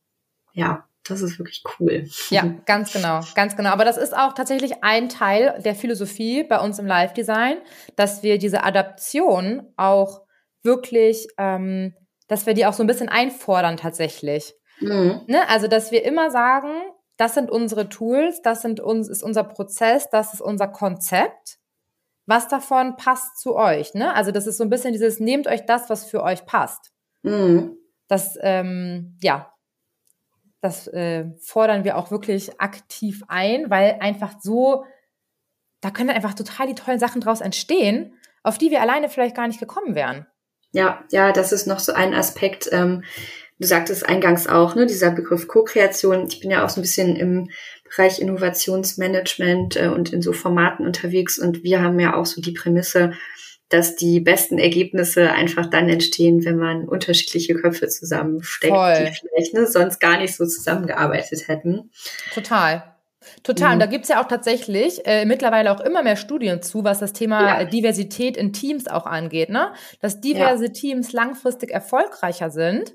ja, 0.53 0.84
das 1.07 1.21
ist 1.21 1.37
wirklich 1.37 1.63
cool. 1.79 2.07
Ja, 2.29 2.55
ganz 2.65 2.91
genau, 2.91 3.21
ganz 3.35 3.55
genau. 3.55 3.69
Aber 3.69 3.85
das 3.85 3.97
ist 3.97 4.17
auch 4.17 4.33
tatsächlich 4.33 4.83
ein 4.83 5.07
Teil 5.07 5.61
der 5.63 5.75
Philosophie 5.75 6.43
bei 6.43 6.59
uns 6.59 6.79
im 6.79 6.87
Live-Design, 6.87 7.57
dass 7.95 8.23
wir 8.23 8.39
diese 8.39 8.63
Adaption 8.63 9.71
auch 9.77 10.21
wirklich, 10.63 11.27
ähm, 11.37 11.93
dass 12.27 12.47
wir 12.47 12.55
die 12.55 12.65
auch 12.65 12.73
so 12.73 12.83
ein 12.83 12.87
bisschen 12.87 13.09
einfordern 13.09 13.77
tatsächlich. 13.77 14.55
Mhm. 14.79 15.21
Ne? 15.27 15.47
Also, 15.47 15.67
dass 15.67 15.91
wir 15.91 16.03
immer 16.03 16.31
sagen, 16.31 16.71
das 17.17 17.35
sind 17.35 17.51
unsere 17.51 17.87
Tools, 17.87 18.41
das 18.41 18.61
sind 18.61 18.79
uns, 18.79 19.07
ist 19.07 19.23
unser 19.23 19.43
Prozess, 19.43 20.09
das 20.09 20.33
ist 20.33 20.41
unser 20.41 20.67
Konzept. 20.67 21.59
Was 22.25 22.47
davon 22.47 22.95
passt 22.95 23.37
zu 23.37 23.55
euch? 23.55 23.93
Ne? 23.93 24.13
Also, 24.15 24.31
das 24.31 24.47
ist 24.47 24.57
so 24.57 24.63
ein 24.63 24.71
bisschen 24.71 24.91
dieses, 24.91 25.19
nehmt 25.19 25.47
euch 25.47 25.65
das, 25.67 25.89
was 25.91 26.05
für 26.05 26.23
euch 26.23 26.45
passt. 26.47 26.91
Mhm. 27.21 27.77
Das, 28.07 28.37
ähm, 28.41 29.17
ja, 29.21 29.51
das 30.65 30.87
äh, 30.87 31.25
fordern 31.39 31.83
wir 31.83 31.97
auch 31.97 32.11
wirklich 32.11 32.59
aktiv 32.59 33.23
ein, 33.27 33.69
weil 33.69 33.97
einfach 33.99 34.35
so, 34.41 34.83
da 35.81 35.91
können 35.91 36.09
einfach 36.09 36.33
total 36.33 36.67
die 36.67 36.75
tollen 36.75 36.99
Sachen 36.99 37.21
draus 37.21 37.41
entstehen, 37.41 38.13
auf 38.43 38.57
die 38.57 38.71
wir 38.71 38.81
alleine 38.81 39.09
vielleicht 39.09 39.35
gar 39.35 39.47
nicht 39.47 39.59
gekommen 39.59 39.95
wären. 39.95 40.25
Ja, 40.71 41.03
ja, 41.11 41.31
das 41.31 41.51
ist 41.51 41.67
noch 41.67 41.79
so 41.79 41.93
ein 41.93 42.13
Aspekt. 42.13 42.67
Ähm, 42.71 43.03
du 43.59 43.67
sagtest 43.67 44.05
eingangs 44.05 44.47
auch, 44.47 44.75
ne, 44.75 44.85
dieser 44.85 45.11
Begriff 45.11 45.47
Co-Kreation. 45.47 46.27
Ich 46.27 46.41
bin 46.41 46.51
ja 46.51 46.65
auch 46.65 46.69
so 46.69 46.79
ein 46.79 46.83
bisschen 46.83 47.15
im 47.15 47.49
Bereich 47.89 48.19
Innovationsmanagement 48.19 49.77
äh, 49.77 49.87
und 49.87 50.11
in 50.11 50.21
so 50.21 50.33
Formaten 50.33 50.85
unterwegs 50.85 51.39
und 51.39 51.63
wir 51.63 51.81
haben 51.81 51.99
ja 51.99 52.15
auch 52.15 52.25
so 52.25 52.41
die 52.41 52.51
Prämisse, 52.51 53.13
dass 53.69 53.95
die 53.95 54.19
besten 54.19 54.59
Ergebnisse 54.59 55.31
einfach 55.31 55.65
dann 55.67 55.89
entstehen, 55.89 56.45
wenn 56.45 56.57
man 56.57 56.87
unterschiedliche 56.87 57.55
Köpfe 57.55 57.87
zusammensteckt, 57.87 58.73
Voll. 58.73 58.93
die 58.93 59.27
vielleicht 59.27 59.53
ne, 59.53 59.65
sonst 59.65 59.99
gar 59.99 60.19
nicht 60.19 60.35
so 60.35 60.45
zusammengearbeitet 60.45 61.47
hätten. 61.47 61.89
Total. 62.33 62.95
Total. 63.43 63.69
Mhm. 63.69 63.73
Und 63.73 63.79
da 63.79 63.85
gibt's 63.87 64.09
ja 64.09 64.21
auch 64.21 64.27
tatsächlich 64.27 65.05
äh, 65.05 65.25
mittlerweile 65.25 65.71
auch 65.71 65.79
immer 65.81 66.03
mehr 66.03 66.15
Studien 66.15 66.61
zu, 66.61 66.83
was 66.83 66.99
das 66.99 67.11
Thema 67.11 67.61
ja. 67.61 67.65
Diversität 67.65 68.37
in 68.37 68.53
Teams 68.53 68.87
auch 68.87 69.07
angeht, 69.07 69.49
ne? 69.49 69.73
Dass 69.99 70.21
diverse 70.21 70.65
ja. 70.65 70.71
Teams 70.71 71.11
langfristig 71.11 71.71
erfolgreicher 71.71 72.51
sind, 72.51 72.93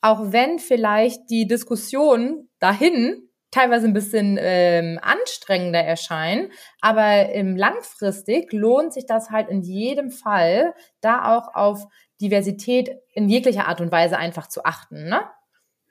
auch 0.00 0.32
wenn 0.32 0.60
vielleicht 0.60 1.30
die 1.30 1.48
Diskussion 1.48 2.48
dahin 2.60 3.28
teilweise 3.52 3.86
ein 3.86 3.92
bisschen 3.92 4.38
ähm, 4.40 4.98
anstrengender 5.00 5.78
erscheinen, 5.78 6.50
aber 6.80 7.30
im 7.30 7.56
langfristig 7.56 8.52
lohnt 8.52 8.92
sich 8.92 9.06
das 9.06 9.30
halt 9.30 9.48
in 9.48 9.62
jedem 9.62 10.10
Fall, 10.10 10.74
da 11.00 11.36
auch 11.36 11.54
auf 11.54 11.86
Diversität 12.20 12.90
in 13.12 13.28
jeglicher 13.28 13.68
Art 13.68 13.80
und 13.80 13.92
Weise 13.92 14.18
einfach 14.18 14.48
zu 14.48 14.64
achten, 14.64 15.08
ne? 15.08 15.22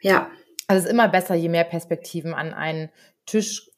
Ja. 0.02 0.30
Also 0.68 0.80
es 0.80 0.86
ist 0.86 0.92
immer 0.92 1.08
besser, 1.08 1.36
je 1.36 1.50
mehr 1.50 1.64
Perspektiven 1.64 2.34
an 2.34 2.54
einen 2.54 2.90
Tisch 3.26 3.70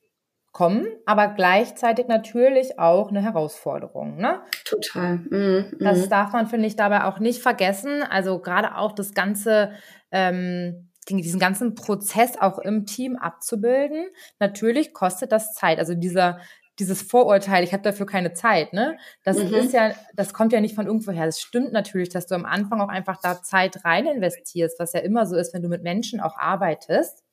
kommen, 0.53 0.87
aber 1.07 1.29
gleichzeitig 1.29 2.07
natürlich 2.07 2.79
auch 2.79 3.09
eine 3.09 3.21
Herausforderung. 3.21 4.17
Ne? 4.17 4.41
Total. 4.63 5.17
Mm, 5.17 5.71
mm. 5.71 5.77
Das 5.79 6.07
darf 6.07 6.31
man, 6.31 6.47
finde 6.47 6.67
ich, 6.67 6.75
dabei 6.75 7.05
auch 7.05 7.17
nicht 7.17 7.41
vergessen. 7.41 8.03
Also 8.03 8.39
gerade 8.39 8.77
auch 8.77 8.91
das 8.91 9.15
ganze 9.15 9.71
ähm, 10.11 10.91
diesen 11.05 11.39
ganzen 11.39 11.75
Prozess 11.75 12.37
auch 12.39 12.59
im 12.59 12.85
Team 12.85 13.15
abzubilden, 13.15 14.07
natürlich 14.39 14.93
kostet 14.93 15.31
das 15.31 15.53
Zeit. 15.53 15.79
Also 15.79 15.95
dieser 15.95 16.39
dieses 16.79 17.03
Vorurteil, 17.03 17.63
ich 17.63 17.71
habe 17.71 17.83
dafür 17.83 18.05
keine 18.05 18.33
Zeit, 18.33 18.73
ne? 18.73 18.97
Das 19.23 19.37
mhm. 19.37 19.53
ist 19.53 19.73
ja, 19.73 19.93
das 20.15 20.33
kommt 20.33 20.53
ja 20.53 20.61
nicht 20.61 20.75
von 20.75 20.87
irgendwoher. 20.87 21.25
Das 21.25 21.39
stimmt 21.39 21.71
natürlich, 21.71 22.09
dass 22.09 22.25
du 22.25 22.35
am 22.35 22.45
Anfang 22.45 22.81
auch 22.81 22.89
einfach 22.89 23.19
da 23.21 23.43
Zeit 23.43 23.85
rein 23.85 24.07
investierst, 24.07 24.79
was 24.79 24.93
ja 24.93 25.01
immer 25.01 25.25
so 25.25 25.35
ist, 25.35 25.53
wenn 25.53 25.61
du 25.61 25.69
mit 25.69 25.83
Menschen 25.83 26.19
auch 26.19 26.35
arbeitest. 26.35 27.23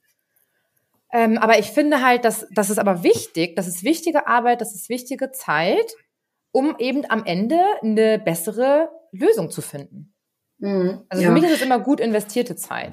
Ähm, 1.12 1.38
aber 1.38 1.58
ich 1.58 1.70
finde 1.70 2.02
halt, 2.02 2.24
dass 2.24 2.46
das 2.52 2.70
ist 2.70 2.78
aber 2.78 3.02
wichtig, 3.02 3.56
das 3.56 3.66
ist 3.66 3.82
wichtige 3.82 4.26
Arbeit, 4.26 4.60
das 4.60 4.74
ist 4.74 4.88
wichtige 4.88 5.32
Zeit, 5.32 5.94
um 6.52 6.76
eben 6.78 7.04
am 7.08 7.24
Ende 7.24 7.58
eine 7.82 8.18
bessere 8.18 8.90
Lösung 9.10 9.50
zu 9.50 9.62
finden. 9.62 10.14
Mhm, 10.58 11.04
also 11.08 11.22
für 11.22 11.28
ja. 11.28 11.34
mich 11.34 11.44
ist 11.44 11.54
es 11.54 11.62
immer 11.62 11.80
gut 11.80 11.98
investierte 11.98 12.56
Zeit. 12.56 12.92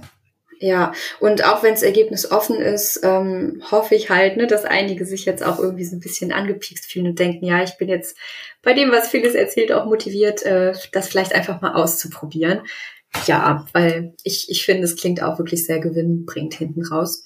Ja, 0.60 0.92
und 1.20 1.46
auch 1.46 1.62
wenn 1.62 1.74
das 1.74 1.84
Ergebnis 1.84 2.32
offen 2.32 2.58
ist, 2.58 3.02
ähm, 3.04 3.62
hoffe 3.70 3.94
ich 3.94 4.10
halt, 4.10 4.38
ne, 4.38 4.48
dass 4.48 4.66
einige 4.66 5.06
sich 5.06 5.26
jetzt 5.26 5.44
auch 5.44 5.60
irgendwie 5.60 5.86
so 5.86 5.96
ein 5.96 6.00
bisschen 6.00 6.32
angepiekst 6.32 6.92
fühlen 6.92 7.08
und 7.08 7.20
denken, 7.20 7.46
ja, 7.46 7.64
ich 7.64 7.78
bin 7.78 7.90
jetzt 7.90 8.18
bei 8.64 8.74
dem, 8.74 8.92
was 8.92 9.10
vieles 9.10 9.36
erzählt, 9.36 9.72
auch 9.72 9.86
motiviert, 9.86 10.44
äh, 10.44 10.74
das 10.92 11.10
vielleicht 11.10 11.34
einfach 11.36 11.62
mal 11.62 11.76
auszuprobieren. 11.76 12.62
Ja, 13.26 13.66
weil 13.74 14.14
ich, 14.24 14.50
ich 14.50 14.66
finde, 14.66 14.84
es 14.84 14.96
klingt 14.96 15.22
auch 15.22 15.38
wirklich 15.38 15.66
sehr 15.66 15.80
gewinnbringend 15.80 16.56
hinten 16.56 16.86
raus. 16.86 17.24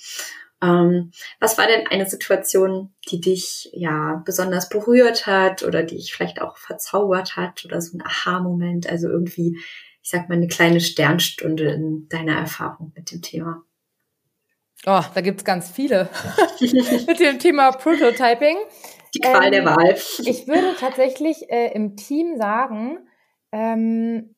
Ähm, 0.62 1.12
was 1.40 1.58
war 1.58 1.68
denn 1.68 1.88
eine 1.88 2.08
Situation, 2.08 2.94
die 3.10 3.20
dich 3.20 3.70
ja 3.74 4.22
besonders 4.26 4.70
berührt 4.70 5.26
hat 5.26 5.64
oder 5.64 5.84
die 5.84 5.96
dich 5.96 6.14
vielleicht 6.14 6.42
auch 6.42 6.58
verzaubert 6.58 7.36
hat 7.36 7.66
oder 7.66 7.82
so 7.82 7.98
ein 7.98 8.04
Aha-Moment, 8.06 8.88
also 8.90 9.10
irgendwie 9.10 9.58
ich 10.02 10.10
sag 10.10 10.30
mal, 10.30 10.36
eine 10.36 10.48
kleine 10.48 10.82
Sternstunde 10.82 11.72
in 11.72 12.08
deiner 12.10 12.38
Erfahrung 12.38 12.92
mit 12.96 13.12
dem 13.12 13.22
Thema? 13.22 13.64
Oh, 14.86 15.04
da 15.14 15.22
gibt's 15.22 15.46
ganz 15.46 15.70
viele 15.70 16.10
mit 16.60 17.20
dem 17.20 17.40
Thema 17.40 17.72
Prototyping. 17.72 18.58
Die 19.14 19.20
Qual 19.20 19.46
ähm, 19.46 19.52
der 19.52 19.66
Wahl. 19.66 19.96
Ich 20.26 20.48
würde 20.48 20.76
tatsächlich 20.80 21.50
äh, 21.50 21.72
im 21.74 21.98
Team 21.98 22.38
sagen, 22.38 23.00
ähm, 23.52 24.36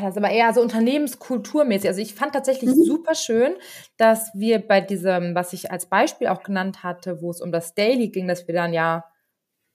das 0.00 0.10
ist 0.10 0.16
aber 0.16 0.30
eher 0.30 0.52
so 0.52 0.60
unternehmenskulturmäßig. 0.60 1.88
Also 1.88 2.00
ich 2.00 2.14
fand 2.14 2.32
tatsächlich 2.32 2.70
mhm. 2.70 2.84
super 2.84 3.14
schön, 3.14 3.54
dass 3.96 4.30
wir 4.34 4.58
bei 4.58 4.80
diesem, 4.80 5.34
was 5.34 5.52
ich 5.52 5.70
als 5.70 5.86
Beispiel 5.86 6.28
auch 6.28 6.42
genannt 6.42 6.82
hatte, 6.82 7.22
wo 7.22 7.30
es 7.30 7.40
um 7.40 7.52
das 7.52 7.74
Daily 7.74 8.08
ging, 8.08 8.26
dass 8.26 8.46
wir 8.46 8.54
dann 8.54 8.72
ja 8.72 9.04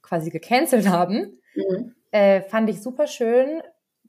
quasi 0.01 0.29
gecancelt 0.29 0.87
haben, 0.89 1.39
mhm. 1.55 1.95
äh, 2.11 2.41
fand 2.41 2.69
ich 2.69 2.81
super 2.81 3.07
schön, 3.07 3.61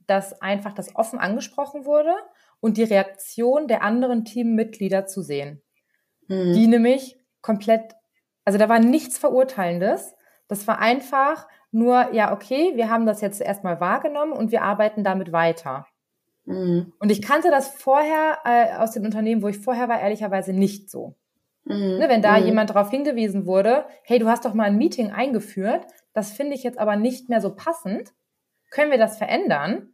dass 0.07 0.41
einfach 0.41 0.73
das 0.73 0.95
offen 0.97 1.19
angesprochen 1.19 1.85
wurde 1.85 2.15
und 2.61 2.77
die 2.77 2.85
Reaktion 2.85 3.69
der 3.69 3.83
anderen 3.83 4.25
Teammitglieder 4.25 5.07
zu 5.07 5.23
sehen. 5.23 5.63
Mhm. 6.29 6.53
Die 6.55 6.67
nämlich 6.67 7.19
komplett, 7.41 7.95
also 8.45 8.59
da 8.59 8.69
war 8.69 8.79
nichts 8.79 9.19
Verurteilendes. 9.19 10.15
Das 10.49 10.67
war 10.67 10.79
einfach 10.79 11.47
nur, 11.71 12.13
ja, 12.13 12.33
okay, 12.33 12.73
wir 12.75 12.91
haben 12.91 13.07
das 13.07 13.21
jetzt 13.21 13.41
erstmal 13.41 13.81
wahrgenommen 13.81 14.33
und 14.33 14.53
wir 14.53 14.63
arbeiten 14.63 15.05
damit 15.05 15.33
weiter. 15.33 15.87
Mhm. 16.45 16.93
Und 16.99 17.11
ich 17.11 17.23
kannte 17.23 17.51
das 17.51 17.69
vorher 17.69 18.39
äh, 18.45 18.77
aus 18.77 18.93
den 18.93 19.05
Unternehmen, 19.05 19.43
wo 19.43 19.49
ich 19.49 19.59
vorher 19.59 19.89
war, 19.89 20.01
ehrlicherweise 20.01 20.53
nicht 20.53 20.91
so. 20.91 21.17
Mhm. 21.65 21.99
Ne, 21.99 22.09
wenn 22.09 22.23
da 22.23 22.39
mhm. 22.39 22.47
jemand 22.47 22.71
darauf 22.71 22.91
hingewiesen 22.91 23.47
wurde, 23.47 23.87
hey, 24.05 24.19
du 24.19 24.29
hast 24.29 24.45
doch 24.45 24.55
mal 24.55 24.65
ein 24.65 24.79
Meeting 24.79 25.13
eingeführt, 25.13 25.87
das 26.13 26.33
finde 26.33 26.55
ich 26.55 26.63
jetzt 26.63 26.79
aber 26.79 26.97
nicht 26.97 27.29
mehr 27.29 27.41
so 27.41 27.55
passend, 27.55 28.13
können 28.71 28.91
wir 28.91 28.99
das 28.99 29.17
verändern? 29.17 29.92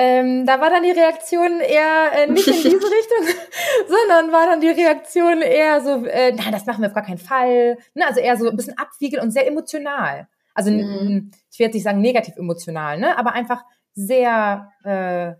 Ähm, 0.00 0.46
da 0.46 0.60
war 0.60 0.70
dann 0.70 0.84
die 0.84 0.92
Reaktion 0.92 1.58
eher 1.58 2.12
äh, 2.14 2.26
nicht 2.28 2.46
in 2.46 2.54
diese 2.54 2.66
Richtung, 2.70 3.42
sondern 3.88 4.32
war 4.32 4.46
dann 4.46 4.60
die 4.60 4.68
Reaktion 4.68 5.42
eher 5.42 5.80
so, 5.80 6.06
äh, 6.06 6.30
nein, 6.30 6.52
das 6.52 6.66
machen 6.66 6.82
wir 6.82 6.88
auf 6.88 6.94
gar 6.94 7.04
keinen 7.04 7.18
Fall. 7.18 7.76
Ne? 7.94 8.06
Also 8.06 8.20
eher 8.20 8.36
so 8.36 8.48
ein 8.48 8.56
bisschen 8.56 8.78
abwiegelt 8.78 9.20
und 9.20 9.32
sehr 9.32 9.48
emotional. 9.48 10.28
Also 10.54 10.70
mhm. 10.70 11.32
ich 11.50 11.58
will 11.58 11.66
jetzt 11.66 11.74
nicht 11.74 11.82
sagen 11.82 12.00
negativ 12.00 12.36
emotional, 12.36 12.98
ne? 12.98 13.18
aber 13.18 13.32
einfach 13.32 13.64
sehr, 13.92 14.70
äh, 14.84 15.30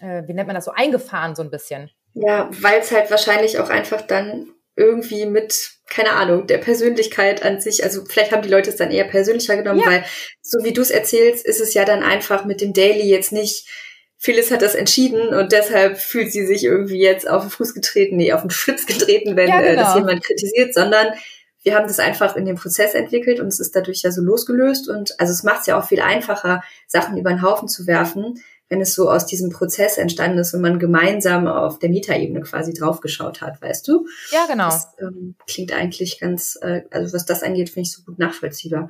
äh, 0.00 0.26
wie 0.26 0.34
nennt 0.34 0.48
man 0.48 0.56
das 0.56 0.64
so, 0.64 0.72
eingefahren 0.72 1.36
so 1.36 1.42
ein 1.44 1.50
bisschen. 1.50 1.90
Ja, 2.14 2.48
weil 2.60 2.80
es 2.80 2.90
halt 2.90 3.08
wahrscheinlich 3.08 3.60
auch 3.60 3.70
einfach 3.70 4.02
dann 4.02 4.50
irgendwie 4.80 5.26
mit, 5.26 5.72
keine 5.88 6.12
Ahnung, 6.12 6.46
der 6.46 6.58
Persönlichkeit 6.58 7.44
an 7.44 7.60
sich, 7.60 7.84
also 7.84 8.04
vielleicht 8.04 8.32
haben 8.32 8.42
die 8.42 8.48
Leute 8.48 8.70
es 8.70 8.76
dann 8.76 8.90
eher 8.90 9.04
persönlicher 9.04 9.56
genommen, 9.56 9.80
ja. 9.80 9.86
weil 9.86 10.04
so 10.42 10.64
wie 10.64 10.72
du 10.72 10.80
es 10.80 10.90
erzählst, 10.90 11.44
ist 11.44 11.60
es 11.60 11.74
ja 11.74 11.84
dann 11.84 12.02
einfach 12.02 12.44
mit 12.44 12.60
dem 12.60 12.72
Daily 12.72 13.08
jetzt 13.08 13.32
nicht, 13.32 13.68
Phyllis 14.18 14.50
hat 14.50 14.62
das 14.62 14.74
entschieden 14.74 15.28
und 15.28 15.52
deshalb 15.52 15.98
fühlt 15.98 16.32
sie 16.32 16.46
sich 16.46 16.64
irgendwie 16.64 17.00
jetzt 17.00 17.28
auf 17.28 17.42
den 17.42 17.50
Fuß 17.50 17.74
getreten, 17.74 18.16
nee, 18.16 18.32
auf 18.32 18.42
den 18.42 18.50
Schritt 18.50 18.86
getreten, 18.86 19.36
wenn 19.36 19.48
ja, 19.48 19.60
genau. 19.60 19.72
äh, 19.72 19.76
das 19.76 19.94
genau. 19.94 20.06
jemand 20.06 20.24
kritisiert, 20.24 20.74
sondern 20.74 21.08
wir 21.62 21.74
haben 21.74 21.86
das 21.86 21.98
einfach 21.98 22.36
in 22.36 22.46
dem 22.46 22.56
Prozess 22.56 22.94
entwickelt 22.94 23.40
und 23.40 23.48
es 23.48 23.60
ist 23.60 23.76
dadurch 23.76 24.02
ja 24.02 24.10
so 24.10 24.22
losgelöst 24.22 24.88
und 24.88 25.18
also 25.20 25.32
es 25.32 25.42
macht 25.42 25.60
es 25.60 25.66
ja 25.66 25.78
auch 25.78 25.86
viel 25.86 26.00
einfacher, 26.00 26.62
Sachen 26.86 27.18
über 27.18 27.30
den 27.30 27.42
Haufen 27.42 27.68
zu 27.68 27.86
werfen, 27.86 28.42
wenn 28.70 28.80
es 28.80 28.94
so 28.94 29.10
aus 29.10 29.26
diesem 29.26 29.50
Prozess 29.50 29.98
entstanden 29.98 30.38
ist 30.38 30.54
und 30.54 30.62
man 30.62 30.78
gemeinsam 30.78 31.46
auf 31.46 31.78
der 31.80 31.90
Mieterebene 31.90 32.40
quasi 32.40 32.72
draufgeschaut 32.72 33.42
hat, 33.42 33.60
weißt 33.60 33.86
du? 33.86 34.06
Ja, 34.30 34.46
genau. 34.46 34.66
Das 34.66 34.88
ähm, 35.00 35.34
klingt 35.46 35.72
eigentlich 35.72 36.20
ganz, 36.20 36.56
äh, 36.62 36.82
also 36.90 37.12
was 37.12 37.26
das 37.26 37.42
angeht, 37.42 37.70
finde 37.70 37.88
ich 37.88 37.92
so 37.92 38.02
gut 38.02 38.18
nachvollziehbar. 38.18 38.88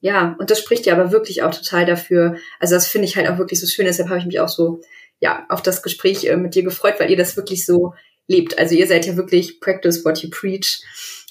Ja, 0.00 0.36
und 0.38 0.50
das 0.50 0.60
spricht 0.60 0.86
ja 0.86 0.92
aber 0.92 1.10
wirklich 1.10 1.42
auch 1.42 1.52
total 1.52 1.86
dafür, 1.86 2.36
also 2.60 2.74
das 2.74 2.86
finde 2.86 3.08
ich 3.08 3.16
halt 3.16 3.28
auch 3.28 3.38
wirklich 3.38 3.60
so 3.60 3.66
schön, 3.66 3.86
deshalb 3.86 4.10
habe 4.10 4.20
ich 4.20 4.26
mich 4.26 4.38
auch 4.38 4.50
so 4.50 4.82
ja, 5.18 5.46
auf 5.48 5.62
das 5.62 5.82
Gespräch 5.82 6.24
äh, 6.24 6.36
mit 6.36 6.54
dir 6.54 6.64
gefreut, 6.64 6.96
weil 6.98 7.10
ihr 7.10 7.16
das 7.16 7.36
wirklich 7.36 7.64
so 7.64 7.94
lebt. 8.26 8.58
Also 8.58 8.74
ihr 8.74 8.86
seid 8.86 9.06
ja 9.06 9.16
wirklich 9.16 9.60
practice 9.60 10.04
what 10.04 10.18
you 10.18 10.28
preach 10.30 10.82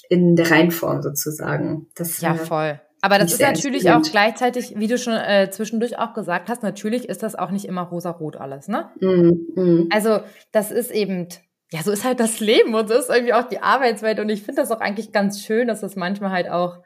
in 0.08 0.34
der 0.34 0.50
Reinform 0.50 1.02
sozusagen. 1.02 1.86
Das, 1.94 2.20
ja, 2.20 2.34
äh, 2.34 2.38
voll. 2.38 2.80
Aber 3.02 3.18
das 3.18 3.32
ist 3.32 3.40
natürlich 3.40 3.90
auch 3.90 4.00
gleichzeitig, 4.00 4.74
wie 4.76 4.86
du 4.86 4.96
schon 4.96 5.14
äh, 5.14 5.50
zwischendurch 5.50 5.98
auch 5.98 6.14
gesagt 6.14 6.48
hast, 6.48 6.62
natürlich 6.62 7.08
ist 7.08 7.24
das 7.24 7.34
auch 7.34 7.50
nicht 7.50 7.64
immer 7.64 7.82
rosa-rot 7.82 8.36
alles, 8.36 8.68
ne? 8.68 8.90
Mm, 9.00 9.60
mm. 9.60 9.88
Also 9.92 10.20
das 10.52 10.70
ist 10.70 10.92
eben, 10.92 11.26
ja, 11.72 11.82
so 11.82 11.90
ist 11.90 12.04
halt 12.04 12.20
das 12.20 12.38
Leben 12.38 12.74
und 12.74 12.88
so 12.88 12.94
ist 12.94 13.10
irgendwie 13.10 13.34
auch 13.34 13.48
die 13.48 13.60
Arbeitswelt 13.60 14.20
und 14.20 14.28
ich 14.28 14.44
finde 14.44 14.62
das 14.62 14.70
auch 14.70 14.80
eigentlich 14.80 15.10
ganz 15.10 15.42
schön, 15.42 15.66
dass 15.66 15.80
das 15.80 15.96
manchmal 15.96 16.30
halt 16.30 16.48
auch 16.48 16.78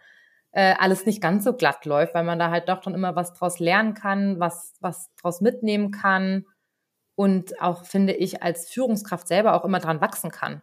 äh, 0.52 0.74
alles 0.78 1.04
nicht 1.04 1.20
ganz 1.20 1.44
so 1.44 1.52
glatt 1.52 1.84
läuft, 1.84 2.14
weil 2.14 2.24
man 2.24 2.38
da 2.38 2.50
halt 2.50 2.70
doch 2.70 2.80
dann 2.80 2.94
immer 2.94 3.14
was 3.14 3.34
draus 3.34 3.58
lernen 3.58 3.92
kann, 3.92 4.40
was, 4.40 4.74
was 4.80 5.14
draus 5.20 5.42
mitnehmen 5.42 5.90
kann 5.90 6.46
und 7.14 7.60
auch, 7.60 7.84
finde 7.84 8.14
ich, 8.14 8.42
als 8.42 8.70
Führungskraft 8.70 9.28
selber 9.28 9.52
auch 9.52 9.66
immer 9.66 9.80
dran 9.80 10.00
wachsen 10.00 10.30
kann. 10.30 10.62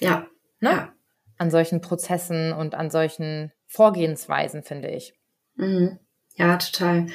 Ja. 0.00 0.26
Ne? 0.60 0.70
ja. 0.70 0.92
An 1.38 1.50
solchen 1.50 1.80
Prozessen 1.80 2.52
und 2.52 2.74
an 2.74 2.90
solchen 2.90 3.52
Vorgehensweisen, 3.66 4.62
finde 4.62 4.90
ich. 4.90 5.14
Mhm. 5.56 5.98
Ja, 6.36 6.56
total. 6.56 7.06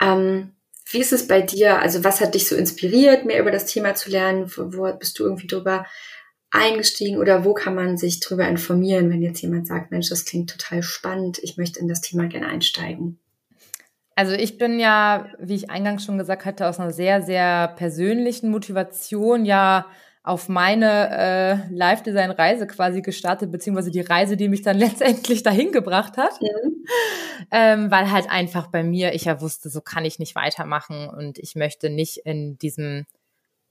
Ähm, 0.00 0.56
wie 0.90 0.98
ist 0.98 1.12
es 1.12 1.28
bei 1.28 1.42
dir? 1.42 1.80
Also 1.80 2.04
was 2.04 2.20
hat 2.20 2.34
dich 2.34 2.48
so 2.48 2.56
inspiriert, 2.56 3.24
mehr 3.24 3.40
über 3.40 3.50
das 3.50 3.66
Thema 3.66 3.94
zu 3.94 4.10
lernen? 4.10 4.50
Wo, 4.56 4.72
wo 4.72 4.92
bist 4.96 5.18
du 5.18 5.24
irgendwie 5.24 5.46
drüber 5.46 5.86
eingestiegen 6.50 7.18
oder 7.18 7.44
wo 7.44 7.52
kann 7.52 7.74
man 7.74 7.98
sich 7.98 8.20
drüber 8.20 8.48
informieren, 8.48 9.10
wenn 9.10 9.22
jetzt 9.22 9.42
jemand 9.42 9.66
sagt, 9.66 9.90
Mensch, 9.90 10.08
das 10.08 10.24
klingt 10.24 10.50
total 10.50 10.82
spannend, 10.82 11.38
ich 11.42 11.58
möchte 11.58 11.78
in 11.78 11.88
das 11.88 12.00
Thema 12.00 12.26
gerne 12.26 12.46
einsteigen? 12.46 13.18
Also 14.14 14.32
ich 14.32 14.58
bin 14.58 14.80
ja, 14.80 15.28
wie 15.38 15.54
ich 15.54 15.70
eingangs 15.70 16.04
schon 16.04 16.18
gesagt 16.18 16.44
hatte, 16.44 16.66
aus 16.66 16.80
einer 16.80 16.90
sehr, 16.90 17.22
sehr 17.22 17.68
persönlichen 17.76 18.50
Motivation 18.50 19.44
ja 19.44 19.86
auf 20.28 20.50
meine 20.50 21.08
äh, 21.10 21.74
Live-Design-Reise 21.74 22.66
quasi 22.66 23.00
gestartet, 23.00 23.50
beziehungsweise 23.50 23.90
die 23.90 24.02
Reise, 24.02 24.36
die 24.36 24.48
mich 24.48 24.62
dann 24.62 24.78
letztendlich 24.78 25.42
dahin 25.42 25.72
gebracht 25.72 26.16
hat. 26.16 26.40
Mhm. 26.40 26.84
Ähm, 27.50 27.90
weil 27.90 28.10
halt 28.10 28.30
einfach 28.30 28.66
bei 28.66 28.82
mir, 28.82 29.14
ich 29.14 29.24
ja 29.24 29.40
wusste, 29.40 29.70
so 29.70 29.80
kann 29.80 30.04
ich 30.04 30.18
nicht 30.18 30.34
weitermachen 30.34 31.08
und 31.08 31.38
ich 31.38 31.54
möchte 31.54 31.88
nicht 31.88 32.18
in 32.18 32.58
diesem 32.58 33.06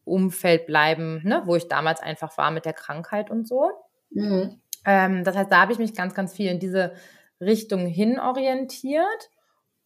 Umfeld 0.03 0.65
bleiben, 0.65 1.21
ne, 1.23 1.43
wo 1.45 1.55
ich 1.55 1.67
damals 1.67 2.01
einfach 2.01 2.37
war 2.37 2.49
mit 2.49 2.65
der 2.65 2.73
Krankheit 2.73 3.29
und 3.29 3.47
so. 3.47 3.69
Mhm. 4.09 4.59
Ähm, 4.85 5.23
das 5.23 5.35
heißt, 5.35 5.51
da 5.51 5.61
habe 5.61 5.73
ich 5.73 5.79
mich 5.79 5.93
ganz, 5.93 6.15
ganz 6.15 6.33
viel 6.33 6.49
in 6.49 6.59
diese 6.59 6.93
Richtung 7.39 7.85
hin 7.85 8.19
orientiert. 8.19 9.29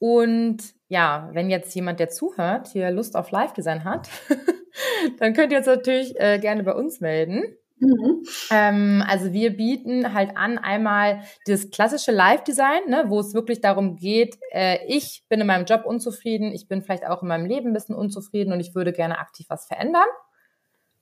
Und 0.02 0.64
ja, 0.88 1.30
wenn 1.32 1.52
jetzt 1.52 1.76
jemand, 1.76 2.00
der 2.00 2.10
zuhört, 2.10 2.70
hier 2.70 2.90
Lust 2.90 3.16
auf 3.16 3.30
Live-Design 3.30 3.84
hat, 3.84 4.10
dann 5.20 5.34
könnt 5.34 5.52
ihr 5.52 5.60
jetzt 5.60 5.68
natürlich 5.68 6.20
äh, 6.20 6.40
gerne 6.40 6.64
bei 6.64 6.74
uns 6.74 7.02
melden. 7.02 7.44
Mhm. 7.78 8.24
Ähm, 8.50 9.04
also 9.08 9.32
wir 9.32 9.56
bieten 9.56 10.12
halt 10.12 10.36
an 10.38 10.58
einmal 10.58 11.22
das 11.46 11.70
klassische 11.70 12.12
Live-Design, 12.12 12.90
ne, 12.90 13.04
wo 13.10 13.20
es 13.20 13.36
wirklich 13.36 13.62
darum 13.62 13.96
geht, 13.96 14.40
äh, 14.52 14.80
ich 14.88 15.24
bin 15.30 15.40
in 15.40 15.46
meinem 15.46 15.66
Job 15.66 15.86
unzufrieden, 15.86 16.52
ich 16.52 16.68
bin 16.68 16.82
vielleicht 16.82 17.06
auch 17.06 17.22
in 17.22 17.28
meinem 17.28 17.46
Leben 17.46 17.68
ein 17.68 17.74
bisschen 17.74 17.94
unzufrieden 17.94 18.54
und 18.54 18.60
ich 18.60 18.74
würde 18.74 18.94
gerne 18.94 19.20
aktiv 19.20 19.46
was 19.50 19.68
verändern. 19.68 20.10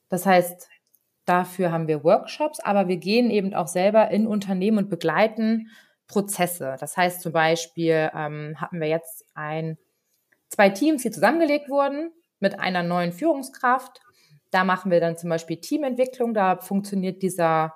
Das 0.10 0.26
heißt, 0.26 0.68
dafür 1.24 1.72
haben 1.72 1.88
wir 1.88 2.04
Workshops, 2.04 2.60
aber 2.60 2.90
wir 2.90 2.98
gehen 2.98 3.32
eben 3.32 3.54
auch 3.54 3.68
selber 3.68 4.12
in 4.12 4.28
Unternehmen 4.28 4.78
und 4.78 4.90
begleiten 4.90 5.70
Prozesse. 6.10 6.76
Das 6.82 6.98
heißt 6.98 7.22
zum 7.22 7.32
Beispiel 7.32 8.12
ähm, 8.14 8.56
hatten 8.58 8.82
wir 8.82 8.90
jetzt 8.90 9.26
ein, 9.34 9.78
zwei 10.50 10.70
Teams, 10.70 11.04
die 11.04 11.12
zusammengelegt 11.12 11.70
wurden 11.70 12.12
mit 12.42 12.60
einer 12.60 12.84
neuen 12.84 13.14
Führungskraft 13.14 14.02
da 14.52 14.64
machen 14.64 14.92
wir 14.92 15.00
dann 15.00 15.18
zum 15.18 15.30
Beispiel 15.30 15.58
Teamentwicklung. 15.58 16.34
Da 16.34 16.58
funktioniert 16.58 17.22
dieser, 17.22 17.76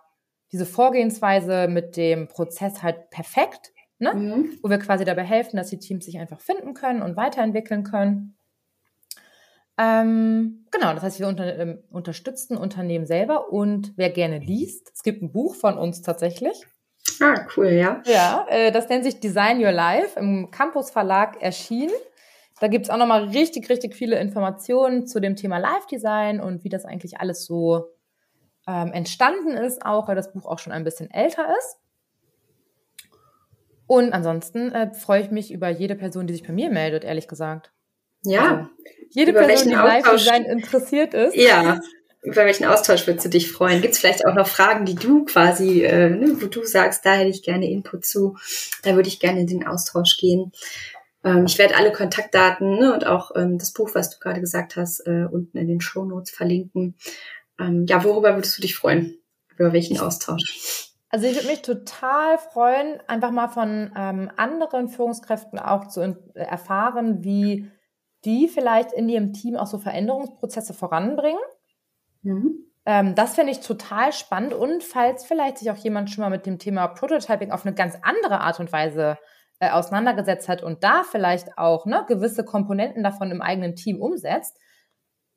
diese 0.52 0.66
Vorgehensweise 0.66 1.68
mit 1.68 1.98
dem 1.98 2.28
Prozess 2.28 2.82
halt 2.82 3.10
perfekt, 3.10 3.72
ne? 4.00 4.14
Mhm. 4.14 4.60
wo 4.62 4.70
wir 4.70 4.80
quasi 4.80 5.06
dabei 5.06 5.24
helfen, 5.24 5.58
dass 5.58 5.70
die 5.70 5.80
Teams 5.80 6.06
sich 6.06 6.18
einfach 6.18 6.40
finden 6.40 6.74
können 6.74 7.02
und 7.02 7.16
weiterentwickeln 7.16 7.84
können. 7.84 8.38
Ähm, 9.78 10.66
genau, 10.72 10.94
das 10.94 11.02
heißt, 11.02 11.20
wir 11.20 11.28
unter, 11.28 11.46
äh, 11.46 11.78
unterstützen 11.90 12.58
Unternehmen 12.58 13.08
selber 13.08 13.52
und 13.52 13.94
wer 13.96 14.12
gerne 14.12 14.38
liest, 14.38 14.92
es 14.94 15.02
gibt 15.02 15.24
ein 15.24 15.32
Buch 15.32 15.56
von 15.56 15.80
uns 15.80 16.04
tatsächlich. 16.04 16.68
Ah, 17.22 17.48
cool, 17.56 17.70
ja. 17.70 18.02
Ja, 18.06 18.46
äh, 18.50 18.72
das 18.72 18.90
nennt 18.90 19.04
sich 19.04 19.20
Design 19.20 19.64
Your 19.64 19.72
Life 19.72 20.20
im 20.20 20.52
Campus 20.52 20.92
Verlag 20.92 21.42
erschienen. 21.42 21.94
Da 22.60 22.68
gibt's 22.68 22.90
auch 22.90 22.98
nochmal 22.98 23.26
richtig, 23.26 23.70
richtig 23.70 23.96
viele 23.96 24.20
Informationen 24.20 25.08
zu 25.08 25.20
dem 25.20 25.36
Thema 25.36 25.58
Live-Design 25.58 26.40
und 26.40 26.64
wie 26.64 26.70
das 26.70 26.86
eigentlich 26.86 27.20
alles 27.20 27.46
so 27.46 27.90
ähm, 28.68 28.94
entstanden 28.94 29.52
ist, 29.52 29.86
auch 29.86 30.08
weil 30.08 30.16
das 30.16 30.32
Buch 30.32 30.46
auch 30.46 30.60
schon 30.60 30.72
ein 30.72 30.84
bisschen 30.84 31.12
älter 31.12 31.48
ist. 31.58 31.78
Und 33.88 34.14
ansonsten 34.14 34.72
äh, 34.72 34.94
freue 34.94 35.22
ich 35.22 35.32
mich 35.32 35.52
über 35.52 35.70
jede 35.70 35.96
Person, 35.96 36.26
die 36.26 36.34
sich 36.34 36.44
bei 36.44 36.54
mir 36.54 36.70
meldet, 36.70 37.04
ehrlich 37.04 37.28
gesagt. 37.28 37.72
Ja. 38.24 38.42
Also, 38.42 38.70
jede 39.10 39.34
Person, 39.34 39.70
die 39.70 39.76
Live-Design 39.76 40.46
interessiert 40.46 41.14
ist. 41.14 41.36
Ja. 41.36 41.80
Über 42.24 42.46
welchen 42.46 42.66
Austausch 42.66 43.06
würdest 43.06 43.26
du 43.26 43.30
dich 43.30 43.52
freuen? 43.52 43.82
Gibt 43.82 43.96
es 43.96 44.00
vielleicht 44.00 44.26
auch 44.26 44.34
noch 44.34 44.48
Fragen, 44.48 44.86
die 44.86 44.96
du 44.96 45.26
quasi, 45.26 45.84
äh, 45.84 46.10
ne, 46.10 46.42
wo 46.42 46.48
du 46.48 46.66
sagst, 46.66 47.06
da 47.06 47.14
hätte 47.14 47.30
ich 47.30 47.44
gerne 47.44 47.70
Input 47.70 48.06
zu, 48.06 48.38
da 48.84 48.96
würde 48.96 49.10
ich 49.10 49.20
gerne 49.20 49.42
in 49.42 49.48
den 49.48 49.68
Austausch 49.68 50.18
gehen. 50.18 50.54
Ähm, 51.24 51.46
ich 51.46 51.58
werde 51.58 51.76
alle 51.76 51.92
Kontaktdaten 51.92 52.80
ne, 52.80 52.94
und 52.94 53.06
auch 53.06 53.32
ähm, 53.36 53.58
das 53.58 53.74
Buch, 53.74 53.92
was 53.94 54.10
du 54.10 54.20
gerade 54.20 54.40
gesagt 54.40 54.78
hast, 54.78 55.02
äh, 55.02 55.28
unten 55.30 55.58
in 55.58 55.68
den 55.68 55.82
Show 55.82 56.06
Notes 56.06 56.32
verlinken. 56.32 56.96
Ähm, 57.60 57.86
ja, 57.88 58.04
worüber 58.04 58.36
würdest 58.36 58.58
du 58.58 58.62
dich 58.62 58.76
freuen? 58.76 59.18
Über 59.58 59.74
welchen 59.74 60.00
Austausch? 60.00 60.94
Also 61.10 61.28
ich 61.28 61.36
würde 61.36 61.48
mich 61.48 61.62
total 61.62 62.40
freuen, 62.40 63.00
einfach 63.06 63.30
mal 63.30 63.48
von 63.48 63.92
ähm, 63.96 64.32
anderen 64.36 64.90
Führungskräften 64.90 65.60
auch 65.60 65.88
zu 65.88 66.02
äh, 66.02 66.16
erfahren, 66.34 67.24
wie 67.24 67.70
die 68.26 68.48
vielleicht 68.48 68.94
in 68.94 69.10
ihrem 69.10 69.34
Team 69.34 69.56
auch 69.56 69.68
so 69.68 69.78
Veränderungsprozesse 69.78 70.74
voranbringen. 70.74 71.44
Mhm. 72.24 72.66
Ähm, 72.86 73.16
das 73.16 73.36
finde 73.36 73.52
ich 73.52 73.62
total 73.62 74.12
spannend 74.12 74.54
und 74.54 74.84
falls 74.84 75.26
vielleicht 75.26 75.58
sich 75.58 75.72
auch 75.72 75.78
jemand 75.78 76.10
schon 76.10 76.24
mal 76.24 76.30
mit 76.30 76.46
dem 76.46 76.60
Thema 76.60 76.88
Prototyping 76.88 77.52
auf 77.52 77.66
eine 77.66 77.76
ganz 77.76 77.98
andere 78.02 78.42
Art 78.42 78.60
und 78.60 78.74
Weise 78.74 79.18
äh, 79.60 79.70
auseinandergesetzt 79.70 80.50
hat 80.50 80.64
und 80.64 80.84
da 80.84 81.04
vielleicht 81.04 81.58
auch 81.58 81.86
ne, 81.86 82.04
gewisse 82.08 82.44
Komponenten 82.44 83.04
davon 83.04 83.32
im 83.32 83.42
eigenen 83.42 83.76
Team 83.76 84.02
umsetzt, 84.02 84.58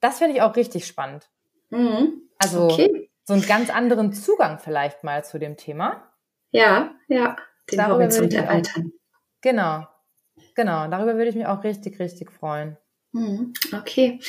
das 0.00 0.18
finde 0.18 0.34
ich 0.34 0.42
auch 0.42 0.56
richtig 0.56 0.86
spannend. 0.86 1.30
Mhm. 1.70 2.22
Also 2.38 2.64
okay. 2.64 3.10
so 3.24 3.34
einen 3.34 3.46
ganz 3.46 3.70
anderen 3.70 4.12
Zugang 4.12 4.58
vielleicht 4.58 5.04
mal 5.04 5.24
zu 5.24 5.38
dem 5.38 5.56
Thema. 5.56 6.12
Ja, 6.50 6.94
ja, 7.08 7.36
den 7.70 7.78
darüber 7.78 8.04
Horizont 8.04 8.34
erweitern. 8.34 8.92
Auch, 8.92 9.40
genau, 9.40 9.86
genau, 10.54 10.88
darüber 10.88 11.14
würde 11.14 11.28
ich 11.28 11.36
mich 11.36 11.46
auch 11.46 11.62
richtig, 11.62 12.00
richtig 12.00 12.32
freuen. 12.32 12.76
Mhm. 13.16 13.54
Okay, 13.72 14.20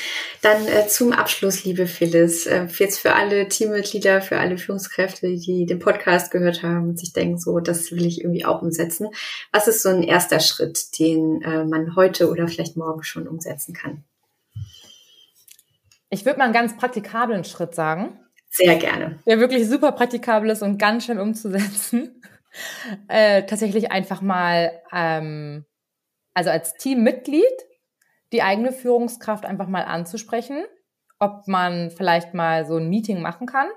dann 0.42 0.66
äh, 0.66 0.88
zum 0.88 1.12
Abschluss, 1.12 1.66
liebe 1.66 1.88
Phyllis, 1.88 2.46
äh, 2.46 2.68
jetzt 2.78 3.00
für 3.00 3.16
alle 3.16 3.50
Teammitglieder, 3.50 4.22
für 4.22 4.40
alle 4.40 4.58
Führungskräfte, 4.58 5.28
die 5.36 5.66
den 5.66 5.80
Podcast 5.80 6.32
gehört 6.32 6.64
haben 6.64 6.90
und 6.90 7.00
sich 7.00 7.12
denken, 7.12 7.38
so, 7.38 7.60
das 7.60 7.92
will 7.92 8.06
ich 8.06 8.22
irgendwie 8.22 8.46
auch 8.46 8.62
umsetzen. 8.62 9.10
Was 9.52 9.68
ist 9.68 9.84
so 9.84 9.90
ein 9.90 10.04
erster 10.04 10.40
Schritt, 10.40 10.98
den 11.00 11.42
äh, 11.42 11.66
man 11.66 11.98
heute 11.98 12.32
oder 12.32 12.48
vielleicht 12.48 12.78
morgen 12.78 13.04
schon 13.04 13.28
umsetzen 13.28 13.74
kann? 13.74 14.06
Ich 16.10 16.26
würde 16.26 16.40
mal 16.40 16.46
einen 16.46 16.54
ganz 16.54 16.78
praktikablen 16.78 17.44
Schritt 17.44 17.76
sagen. 17.76 18.18
Sehr 18.50 18.78
gerne. 18.78 19.20
Der 19.26 19.42
wirklich 19.42 19.68
super 19.68 19.92
praktikabel 19.92 20.50
ist 20.50 20.62
und 20.62 20.78
ganz 20.78 21.04
schnell 21.04 21.20
umzusetzen. 21.20 22.22
äh, 23.10 23.44
tatsächlich 23.44 23.92
einfach 23.92 24.22
mal, 24.22 24.82
ähm, 24.94 25.66
also 26.34 26.52
als 26.52 26.76
Teammitglied 26.76 27.67
die 28.32 28.42
eigene 28.42 28.72
Führungskraft 28.72 29.46
einfach 29.46 29.68
mal 29.68 29.84
anzusprechen, 29.84 30.64
ob 31.20 31.48
man 31.48 31.92
vielleicht 31.92 32.34
mal 32.34 32.66
so 32.66 32.78
ein 32.78 32.90
Meeting 32.90 33.22
machen 33.22 33.48
kann, 33.48 33.68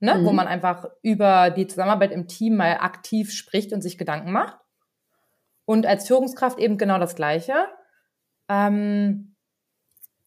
ne, 0.00 0.16
mhm. 0.16 0.24
wo 0.24 0.32
man 0.32 0.46
einfach 0.46 0.86
über 1.02 1.50
die 1.50 1.66
Zusammenarbeit 1.66 2.12
im 2.12 2.28
Team 2.28 2.56
mal 2.56 2.78
aktiv 2.80 3.32
spricht 3.32 3.72
und 3.72 3.82
sich 3.82 3.98
Gedanken 3.98 4.32
macht. 4.32 4.58
Und 5.64 5.86
als 5.86 6.06
Führungskraft 6.06 6.58
eben 6.58 6.78
genau 6.78 6.98
das 6.98 7.14
Gleiche. 7.14 7.54
Ähm, 8.48 9.36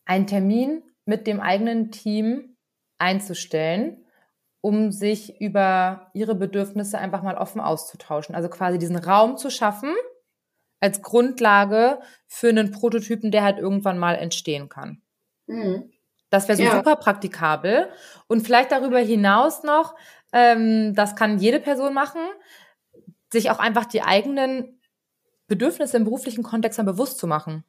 einen 0.05 0.27
Termin 0.27 0.83
mit 1.05 1.27
dem 1.27 1.39
eigenen 1.39 1.91
Team 1.91 2.55
einzustellen, 2.97 4.05
um 4.61 4.91
sich 4.91 5.41
über 5.41 6.09
ihre 6.13 6.35
Bedürfnisse 6.35 6.97
einfach 6.97 7.21
mal 7.21 7.35
offen 7.35 7.59
auszutauschen. 7.59 8.35
Also 8.35 8.49
quasi 8.49 8.77
diesen 8.77 8.95
Raum 8.95 9.37
zu 9.37 9.49
schaffen, 9.49 9.93
als 10.83 11.01
Grundlage 11.01 11.99
für 12.27 12.49
einen 12.49 12.71
Prototypen, 12.71 13.31
der 13.31 13.43
halt 13.43 13.57
irgendwann 13.57 13.97
mal 13.97 14.15
entstehen 14.15 14.67
kann. 14.67 15.01
Mhm. 15.47 15.93
Das 16.29 16.49
wäre 16.49 16.57
so 16.57 16.63
ja. 16.63 16.75
super 16.75 16.97
praktikabel. 16.97 17.87
Und 18.27 18.41
vielleicht 18.41 18.73
darüber 18.73 18.99
hinaus 18.99 19.63
noch, 19.63 19.95
ähm, 20.33 20.93
das 20.93 21.15
kann 21.15 21.39
jede 21.39 21.61
Person 21.61 21.93
machen, 21.93 22.19
sich 23.31 23.49
auch 23.49 23.59
einfach 23.59 23.85
die 23.85 24.01
eigenen 24.01 24.81
Bedürfnisse 25.47 25.95
im 25.95 26.03
beruflichen 26.03 26.43
Kontext 26.43 26.77
dann 26.79 26.85
bewusst 26.85 27.17
zu 27.17 27.27
machen. 27.27 27.63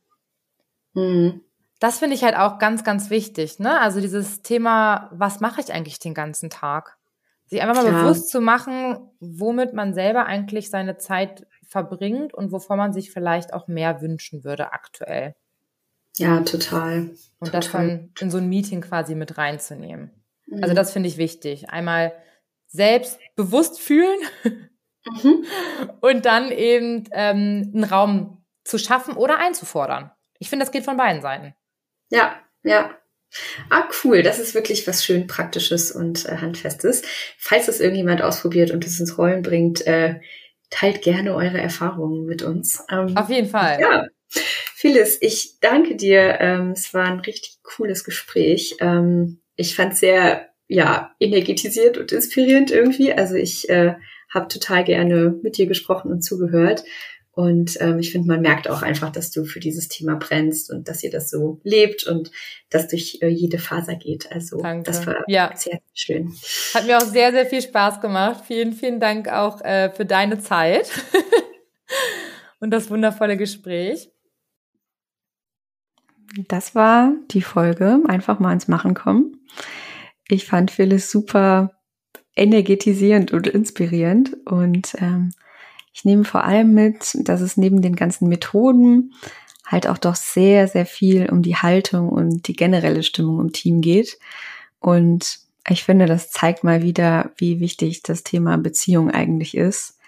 Mhm. 0.97 1.41
das 1.81 1.99
finde 1.99 2.15
ich 2.15 2.23
halt 2.23 2.37
auch 2.37 2.59
ganz, 2.59 2.85
ganz 2.85 3.11
wichtig. 3.11 3.59
Ne? 3.59 3.81
Also 3.81 4.01
dieses 4.01 4.43
Thema, 4.43 5.11
was 5.12 5.41
mache 5.41 5.61
ich 5.61 5.73
eigentlich 5.73 5.99
den 5.99 6.15
ganzen 6.15 6.49
Tag? 6.49 6.97
Sich 7.47 7.61
einfach 7.61 7.83
mal 7.83 7.87
ja. 7.87 8.03
bewusst 8.03 8.31
zu 8.31 8.41
machen, 8.41 9.11
womit 9.21 9.75
man 9.75 9.95
selber 9.95 10.27
eigentlich 10.27 10.71
seine 10.71 10.97
Zeit 10.97 11.47
verbringt 11.67 12.35
und 12.35 12.53
wovon 12.53 12.79
man 12.79 12.93
sich 12.93 13.11
vielleicht 13.11 13.53
auch 13.53 13.69
mehr 13.69 14.01
wünschen 14.01 14.45
würde 14.45 14.73
aktuell. 14.73 15.35
Ja, 16.17 16.41
total. 16.41 17.11
Und 17.39 17.53
total. 17.53 17.61
das 17.61 17.73
dann 17.73 18.13
in 18.21 18.31
so 18.31 18.39
ein 18.39 18.49
Meeting 18.49 18.81
quasi 18.81 19.15
mit 19.15 19.37
reinzunehmen. 19.37 20.11
Also 20.47 20.57
mhm. 20.57 20.63
Also 20.63 20.75
das 20.75 20.93
finde 20.93 21.09
ich 21.09 21.17
wichtig. 21.17 21.71
Einmal 21.71 22.13
selbst 22.67 23.19
bewusst 23.37 23.81
fühlen 23.81 24.19
mhm. 25.05 25.45
und 26.01 26.25
dann 26.25 26.51
eben 26.51 27.05
ähm, 27.13 27.73
einen 27.75 27.85
Raum 27.85 28.45
zu 28.65 28.79
schaffen 28.79 29.17
oder 29.17 29.39
einzufordern. 29.39 30.11
Ich 30.39 30.49
finde, 30.49 30.65
das 30.65 30.73
geht 30.73 30.85
von 30.85 30.97
beiden 30.97 31.23
Seiten. 31.23 31.55
Ja, 32.11 32.37
ja. 32.63 32.91
Ah, 33.70 33.89
cool. 34.03 34.22
Das 34.22 34.39
ist 34.39 34.55
wirklich 34.55 34.87
was 34.87 35.05
schön 35.05 35.26
Praktisches 35.26 35.91
und 35.93 36.26
äh, 36.26 36.37
Handfestes. 36.37 37.03
Falls 37.39 37.66
das 37.66 37.80
irgendjemand 37.80 38.22
ausprobiert 38.22 38.70
und 38.70 38.85
es 38.85 39.01
ins 39.01 39.18
Rollen 39.18 39.43
bringt, 39.43 39.87
äh, 39.87 40.20
teilt 40.70 41.03
gerne 41.03 41.35
eure 41.35 41.61
Erfahrungen 41.61 42.26
mit 42.26 42.43
uns. 42.43 42.85
Ähm, 42.91 43.16
Auf 43.16 43.30
jeden 43.30 43.49
Fall. 43.49 43.80
Ja. 43.80 44.07
Phyllis, 44.28 45.18
ich 45.20 45.61
danke 45.61 45.97
dir. 45.97 46.39
Ähm, 46.41 46.72
es 46.72 46.93
war 46.93 47.07
ein 47.07 47.20
richtig 47.20 47.59
cooles 47.62 48.05
Gespräch. 48.05 48.76
Ähm, 48.80 49.41
ich 49.57 49.76
fand 49.76 49.95
es 49.95 50.01
sehr, 50.01 50.49
ja, 50.66 51.14
energetisiert 51.20 51.97
und 51.97 52.12
inspirierend 52.12 52.70
irgendwie. 52.70 53.12
Also 53.12 53.35
ich 53.35 53.68
äh, 53.68 53.95
habe 54.32 54.49
total 54.49 54.85
gerne 54.85 55.39
mit 55.43 55.57
dir 55.57 55.66
gesprochen 55.66 56.11
und 56.11 56.22
zugehört. 56.22 56.85
Und 57.35 57.80
ähm, 57.80 57.99
ich 57.99 58.12
finde, 58.12 58.28
man 58.28 58.43
merkt 58.43 58.70
auch 58.70 58.82
einfach, 58.82 59.11
dass 59.11 59.32
du 59.32 59.45
für 59.45 59.59
dieses 59.59 59.89
Thema 59.89 60.14
brennst 60.14 60.70
und 60.70 60.89
dass 60.89 61.03
ihr 61.03 61.11
das 61.11 61.30
so 61.30 61.61
lebt 61.64 62.07
und 62.07 62.30
das 62.70 62.87
durch 62.87 63.18
äh, 63.22 63.28
jede 63.28 63.59
Faser 63.59 63.97
geht. 63.97 64.30
Also 64.30 64.61
Danke. 64.62 64.85
das 64.85 65.05
war 65.07 65.24
ja. 65.26 65.53
sehr 65.57 65.80
schön. 65.95 66.32
Hat 66.74 66.87
mir 66.87 66.97
auch 66.97 67.07
sehr, 67.07 67.32
sehr 67.32 67.47
viel 67.47 67.61
Spaß 67.61 68.01
gemacht. 68.01 68.45
Vielen, 68.47 68.72
vielen 68.72 69.01
Dank 69.01 69.28
auch 69.28 69.61
äh, 69.62 69.91
für 69.91 70.07
deine 70.07 70.39
Zeit 70.39 70.91
und 72.61 72.70
das 72.70 72.89
wundervolle 72.89 73.37
Gespräch. 73.37 74.11
Das 76.49 76.76
war 76.76 77.12
die 77.32 77.43
Folge. 77.43 78.01
Einfach 78.07 78.39
mal 78.39 78.53
ins 78.53 78.68
Machen 78.68 78.95
kommen. 78.95 79.41
Ich 80.28 80.47
fand 80.47 80.70
Phyllis 80.70 81.11
super 81.11 81.72
energetisierend 82.37 83.32
und 83.32 83.49
inspirierend 83.49 84.37
und 84.47 84.95
ähm, 84.99 85.30
ich 85.95 86.05
nehme 86.05 86.25
vor 86.25 86.45
allem 86.45 86.75
mit, 86.75 87.17
dass 87.21 87.41
es 87.41 87.57
neben 87.57 87.81
den 87.81 87.95
ganzen 87.95 88.29
Methoden 88.29 89.15
halt 89.65 89.87
auch 89.87 89.97
doch 89.97 90.17
sehr, 90.17 90.67
sehr 90.69 90.87
viel 90.87 91.31
um 91.31 91.41
die 91.41 91.57
Haltung 91.57 92.09
und 92.09 92.49
die 92.49 92.57
generelle 92.57 93.05
Stimmung 93.05 93.41
im 93.41 93.53
Team 93.53 93.81
geht. 93.81 94.19
Und 94.81 95.39
ich 95.69 95.85
finde, 95.85 96.07
das 96.07 96.31
zeigt 96.31 96.65
mal 96.65 96.83
wieder, 96.83 97.31
wie 97.37 97.61
wichtig 97.61 98.03
das 98.03 98.25
Thema 98.25 98.59
Beziehung 98.59 99.11
eigentlich 99.11 99.57
ist. 99.57 99.99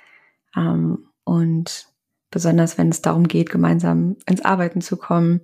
Ähm, 0.54 1.06
und 1.24 1.86
besonders 2.30 2.76
wenn 2.76 2.90
es 2.90 3.00
darum 3.00 3.28
geht, 3.28 3.48
gemeinsam 3.48 4.16
ins 4.26 4.44
Arbeiten 4.44 4.80
zu 4.80 4.96
kommen 4.96 5.40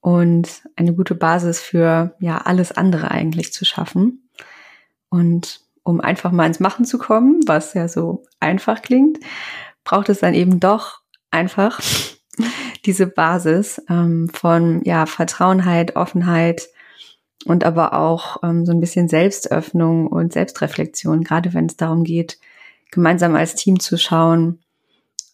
und 0.00 0.62
eine 0.76 0.94
gute 0.94 1.14
Basis 1.14 1.60
für 1.60 2.16
ja 2.18 2.38
alles 2.38 2.72
andere 2.72 3.10
eigentlich 3.12 3.52
zu 3.52 3.64
schaffen. 3.64 4.28
Und 5.08 5.60
um 5.90 6.00
einfach 6.00 6.32
mal 6.32 6.46
ins 6.46 6.60
Machen 6.60 6.84
zu 6.84 6.98
kommen, 6.98 7.40
was 7.46 7.74
ja 7.74 7.88
so 7.88 8.22
einfach 8.38 8.80
klingt, 8.80 9.18
braucht 9.84 10.08
es 10.08 10.20
dann 10.20 10.34
eben 10.34 10.60
doch 10.60 11.00
einfach 11.30 11.80
diese 12.86 13.06
Basis 13.06 13.82
ähm, 13.90 14.30
von 14.32 14.82
ja 14.84 15.06
Vertrauenheit, 15.06 15.96
Offenheit 15.96 16.68
und 17.44 17.64
aber 17.64 17.94
auch 17.94 18.42
ähm, 18.42 18.64
so 18.64 18.72
ein 18.72 18.80
bisschen 18.80 19.08
Selbstöffnung 19.08 20.06
und 20.06 20.32
Selbstreflexion, 20.32 21.24
gerade 21.24 21.52
wenn 21.54 21.66
es 21.66 21.76
darum 21.76 22.04
geht, 22.04 22.38
gemeinsam 22.90 23.34
als 23.34 23.54
Team 23.54 23.80
zu 23.80 23.98
schauen, 23.98 24.60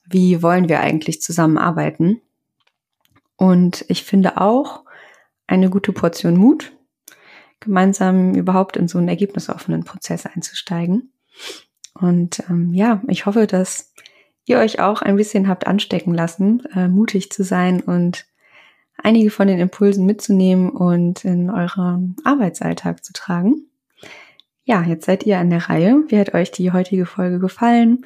wie 0.08 0.42
wollen 0.42 0.68
wir 0.68 0.80
eigentlich 0.80 1.20
zusammenarbeiten. 1.20 2.20
Und 3.36 3.84
ich 3.88 4.04
finde 4.04 4.40
auch 4.40 4.84
eine 5.46 5.68
gute 5.68 5.92
Portion 5.92 6.36
Mut, 6.36 6.72
gemeinsam 7.60 8.34
überhaupt 8.34 8.76
in 8.76 8.88
so 8.88 8.98
einen 8.98 9.08
ergebnisoffenen 9.08 9.84
Prozess 9.84 10.26
einzusteigen. 10.26 11.12
Und 11.94 12.42
ähm, 12.50 12.74
ja, 12.74 13.02
ich 13.08 13.26
hoffe, 13.26 13.46
dass 13.46 13.92
ihr 14.44 14.58
euch 14.58 14.80
auch 14.80 15.02
ein 15.02 15.16
bisschen 15.16 15.48
habt 15.48 15.66
anstecken 15.66 16.14
lassen, 16.14 16.62
äh, 16.74 16.88
mutig 16.88 17.30
zu 17.30 17.42
sein 17.42 17.80
und 17.80 18.26
einige 18.96 19.30
von 19.30 19.48
den 19.48 19.58
Impulsen 19.58 20.06
mitzunehmen 20.06 20.70
und 20.70 21.24
in 21.24 21.50
euren 21.50 22.16
Arbeitsalltag 22.24 23.04
zu 23.04 23.12
tragen. 23.12 23.66
Ja, 24.64 24.82
jetzt 24.82 25.06
seid 25.06 25.24
ihr 25.26 25.38
an 25.38 25.50
der 25.50 25.68
Reihe. 25.68 26.04
Wie 26.08 26.18
hat 26.18 26.34
euch 26.34 26.50
die 26.50 26.72
heutige 26.72 27.06
Folge 27.06 27.38
gefallen? 27.38 28.04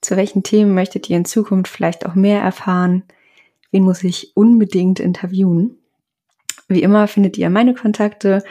Zu 0.00 0.16
welchen 0.16 0.42
Themen 0.42 0.74
möchtet 0.74 1.08
ihr 1.08 1.16
in 1.16 1.24
Zukunft 1.24 1.72
vielleicht 1.72 2.04
auch 2.04 2.14
mehr 2.14 2.42
erfahren? 2.42 3.04
Wen 3.70 3.84
muss 3.84 4.04
ich 4.04 4.36
unbedingt 4.36 5.00
interviewen? 5.00 5.78
Wie 6.68 6.82
immer 6.82 7.08
findet 7.08 7.38
ihr 7.38 7.48
meine 7.50 7.74
Kontakte 7.74 8.42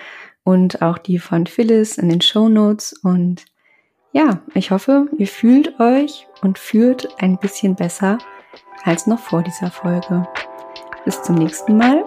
und 0.44 0.82
auch 0.82 0.98
die 0.98 1.20
von 1.20 1.48
Phyllis 1.48 1.98
in 1.98 2.10
den 2.10 2.22
Show 2.22 2.50
Notes. 2.50 2.94
Und 3.04 3.46
ja, 4.12 4.42
ich 4.54 4.72
hoffe, 4.72 5.08
ihr 5.18 5.28
fühlt 5.28 5.80
euch 5.80 6.28
und 6.42 6.60
führt 6.60 7.22
ein 7.22 7.38
bisschen 7.38 7.76
besser 7.76 8.18
als 8.84 9.08
noch 9.08 9.20
vor 9.20 9.44
dieser 9.44 9.72
Folge. 9.72 10.28
Bis 11.06 11.22
zum 11.22 11.36
nächsten 11.36 11.78
Mal, 11.78 12.04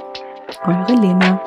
eure 0.65 0.95
Lena. 0.95 1.41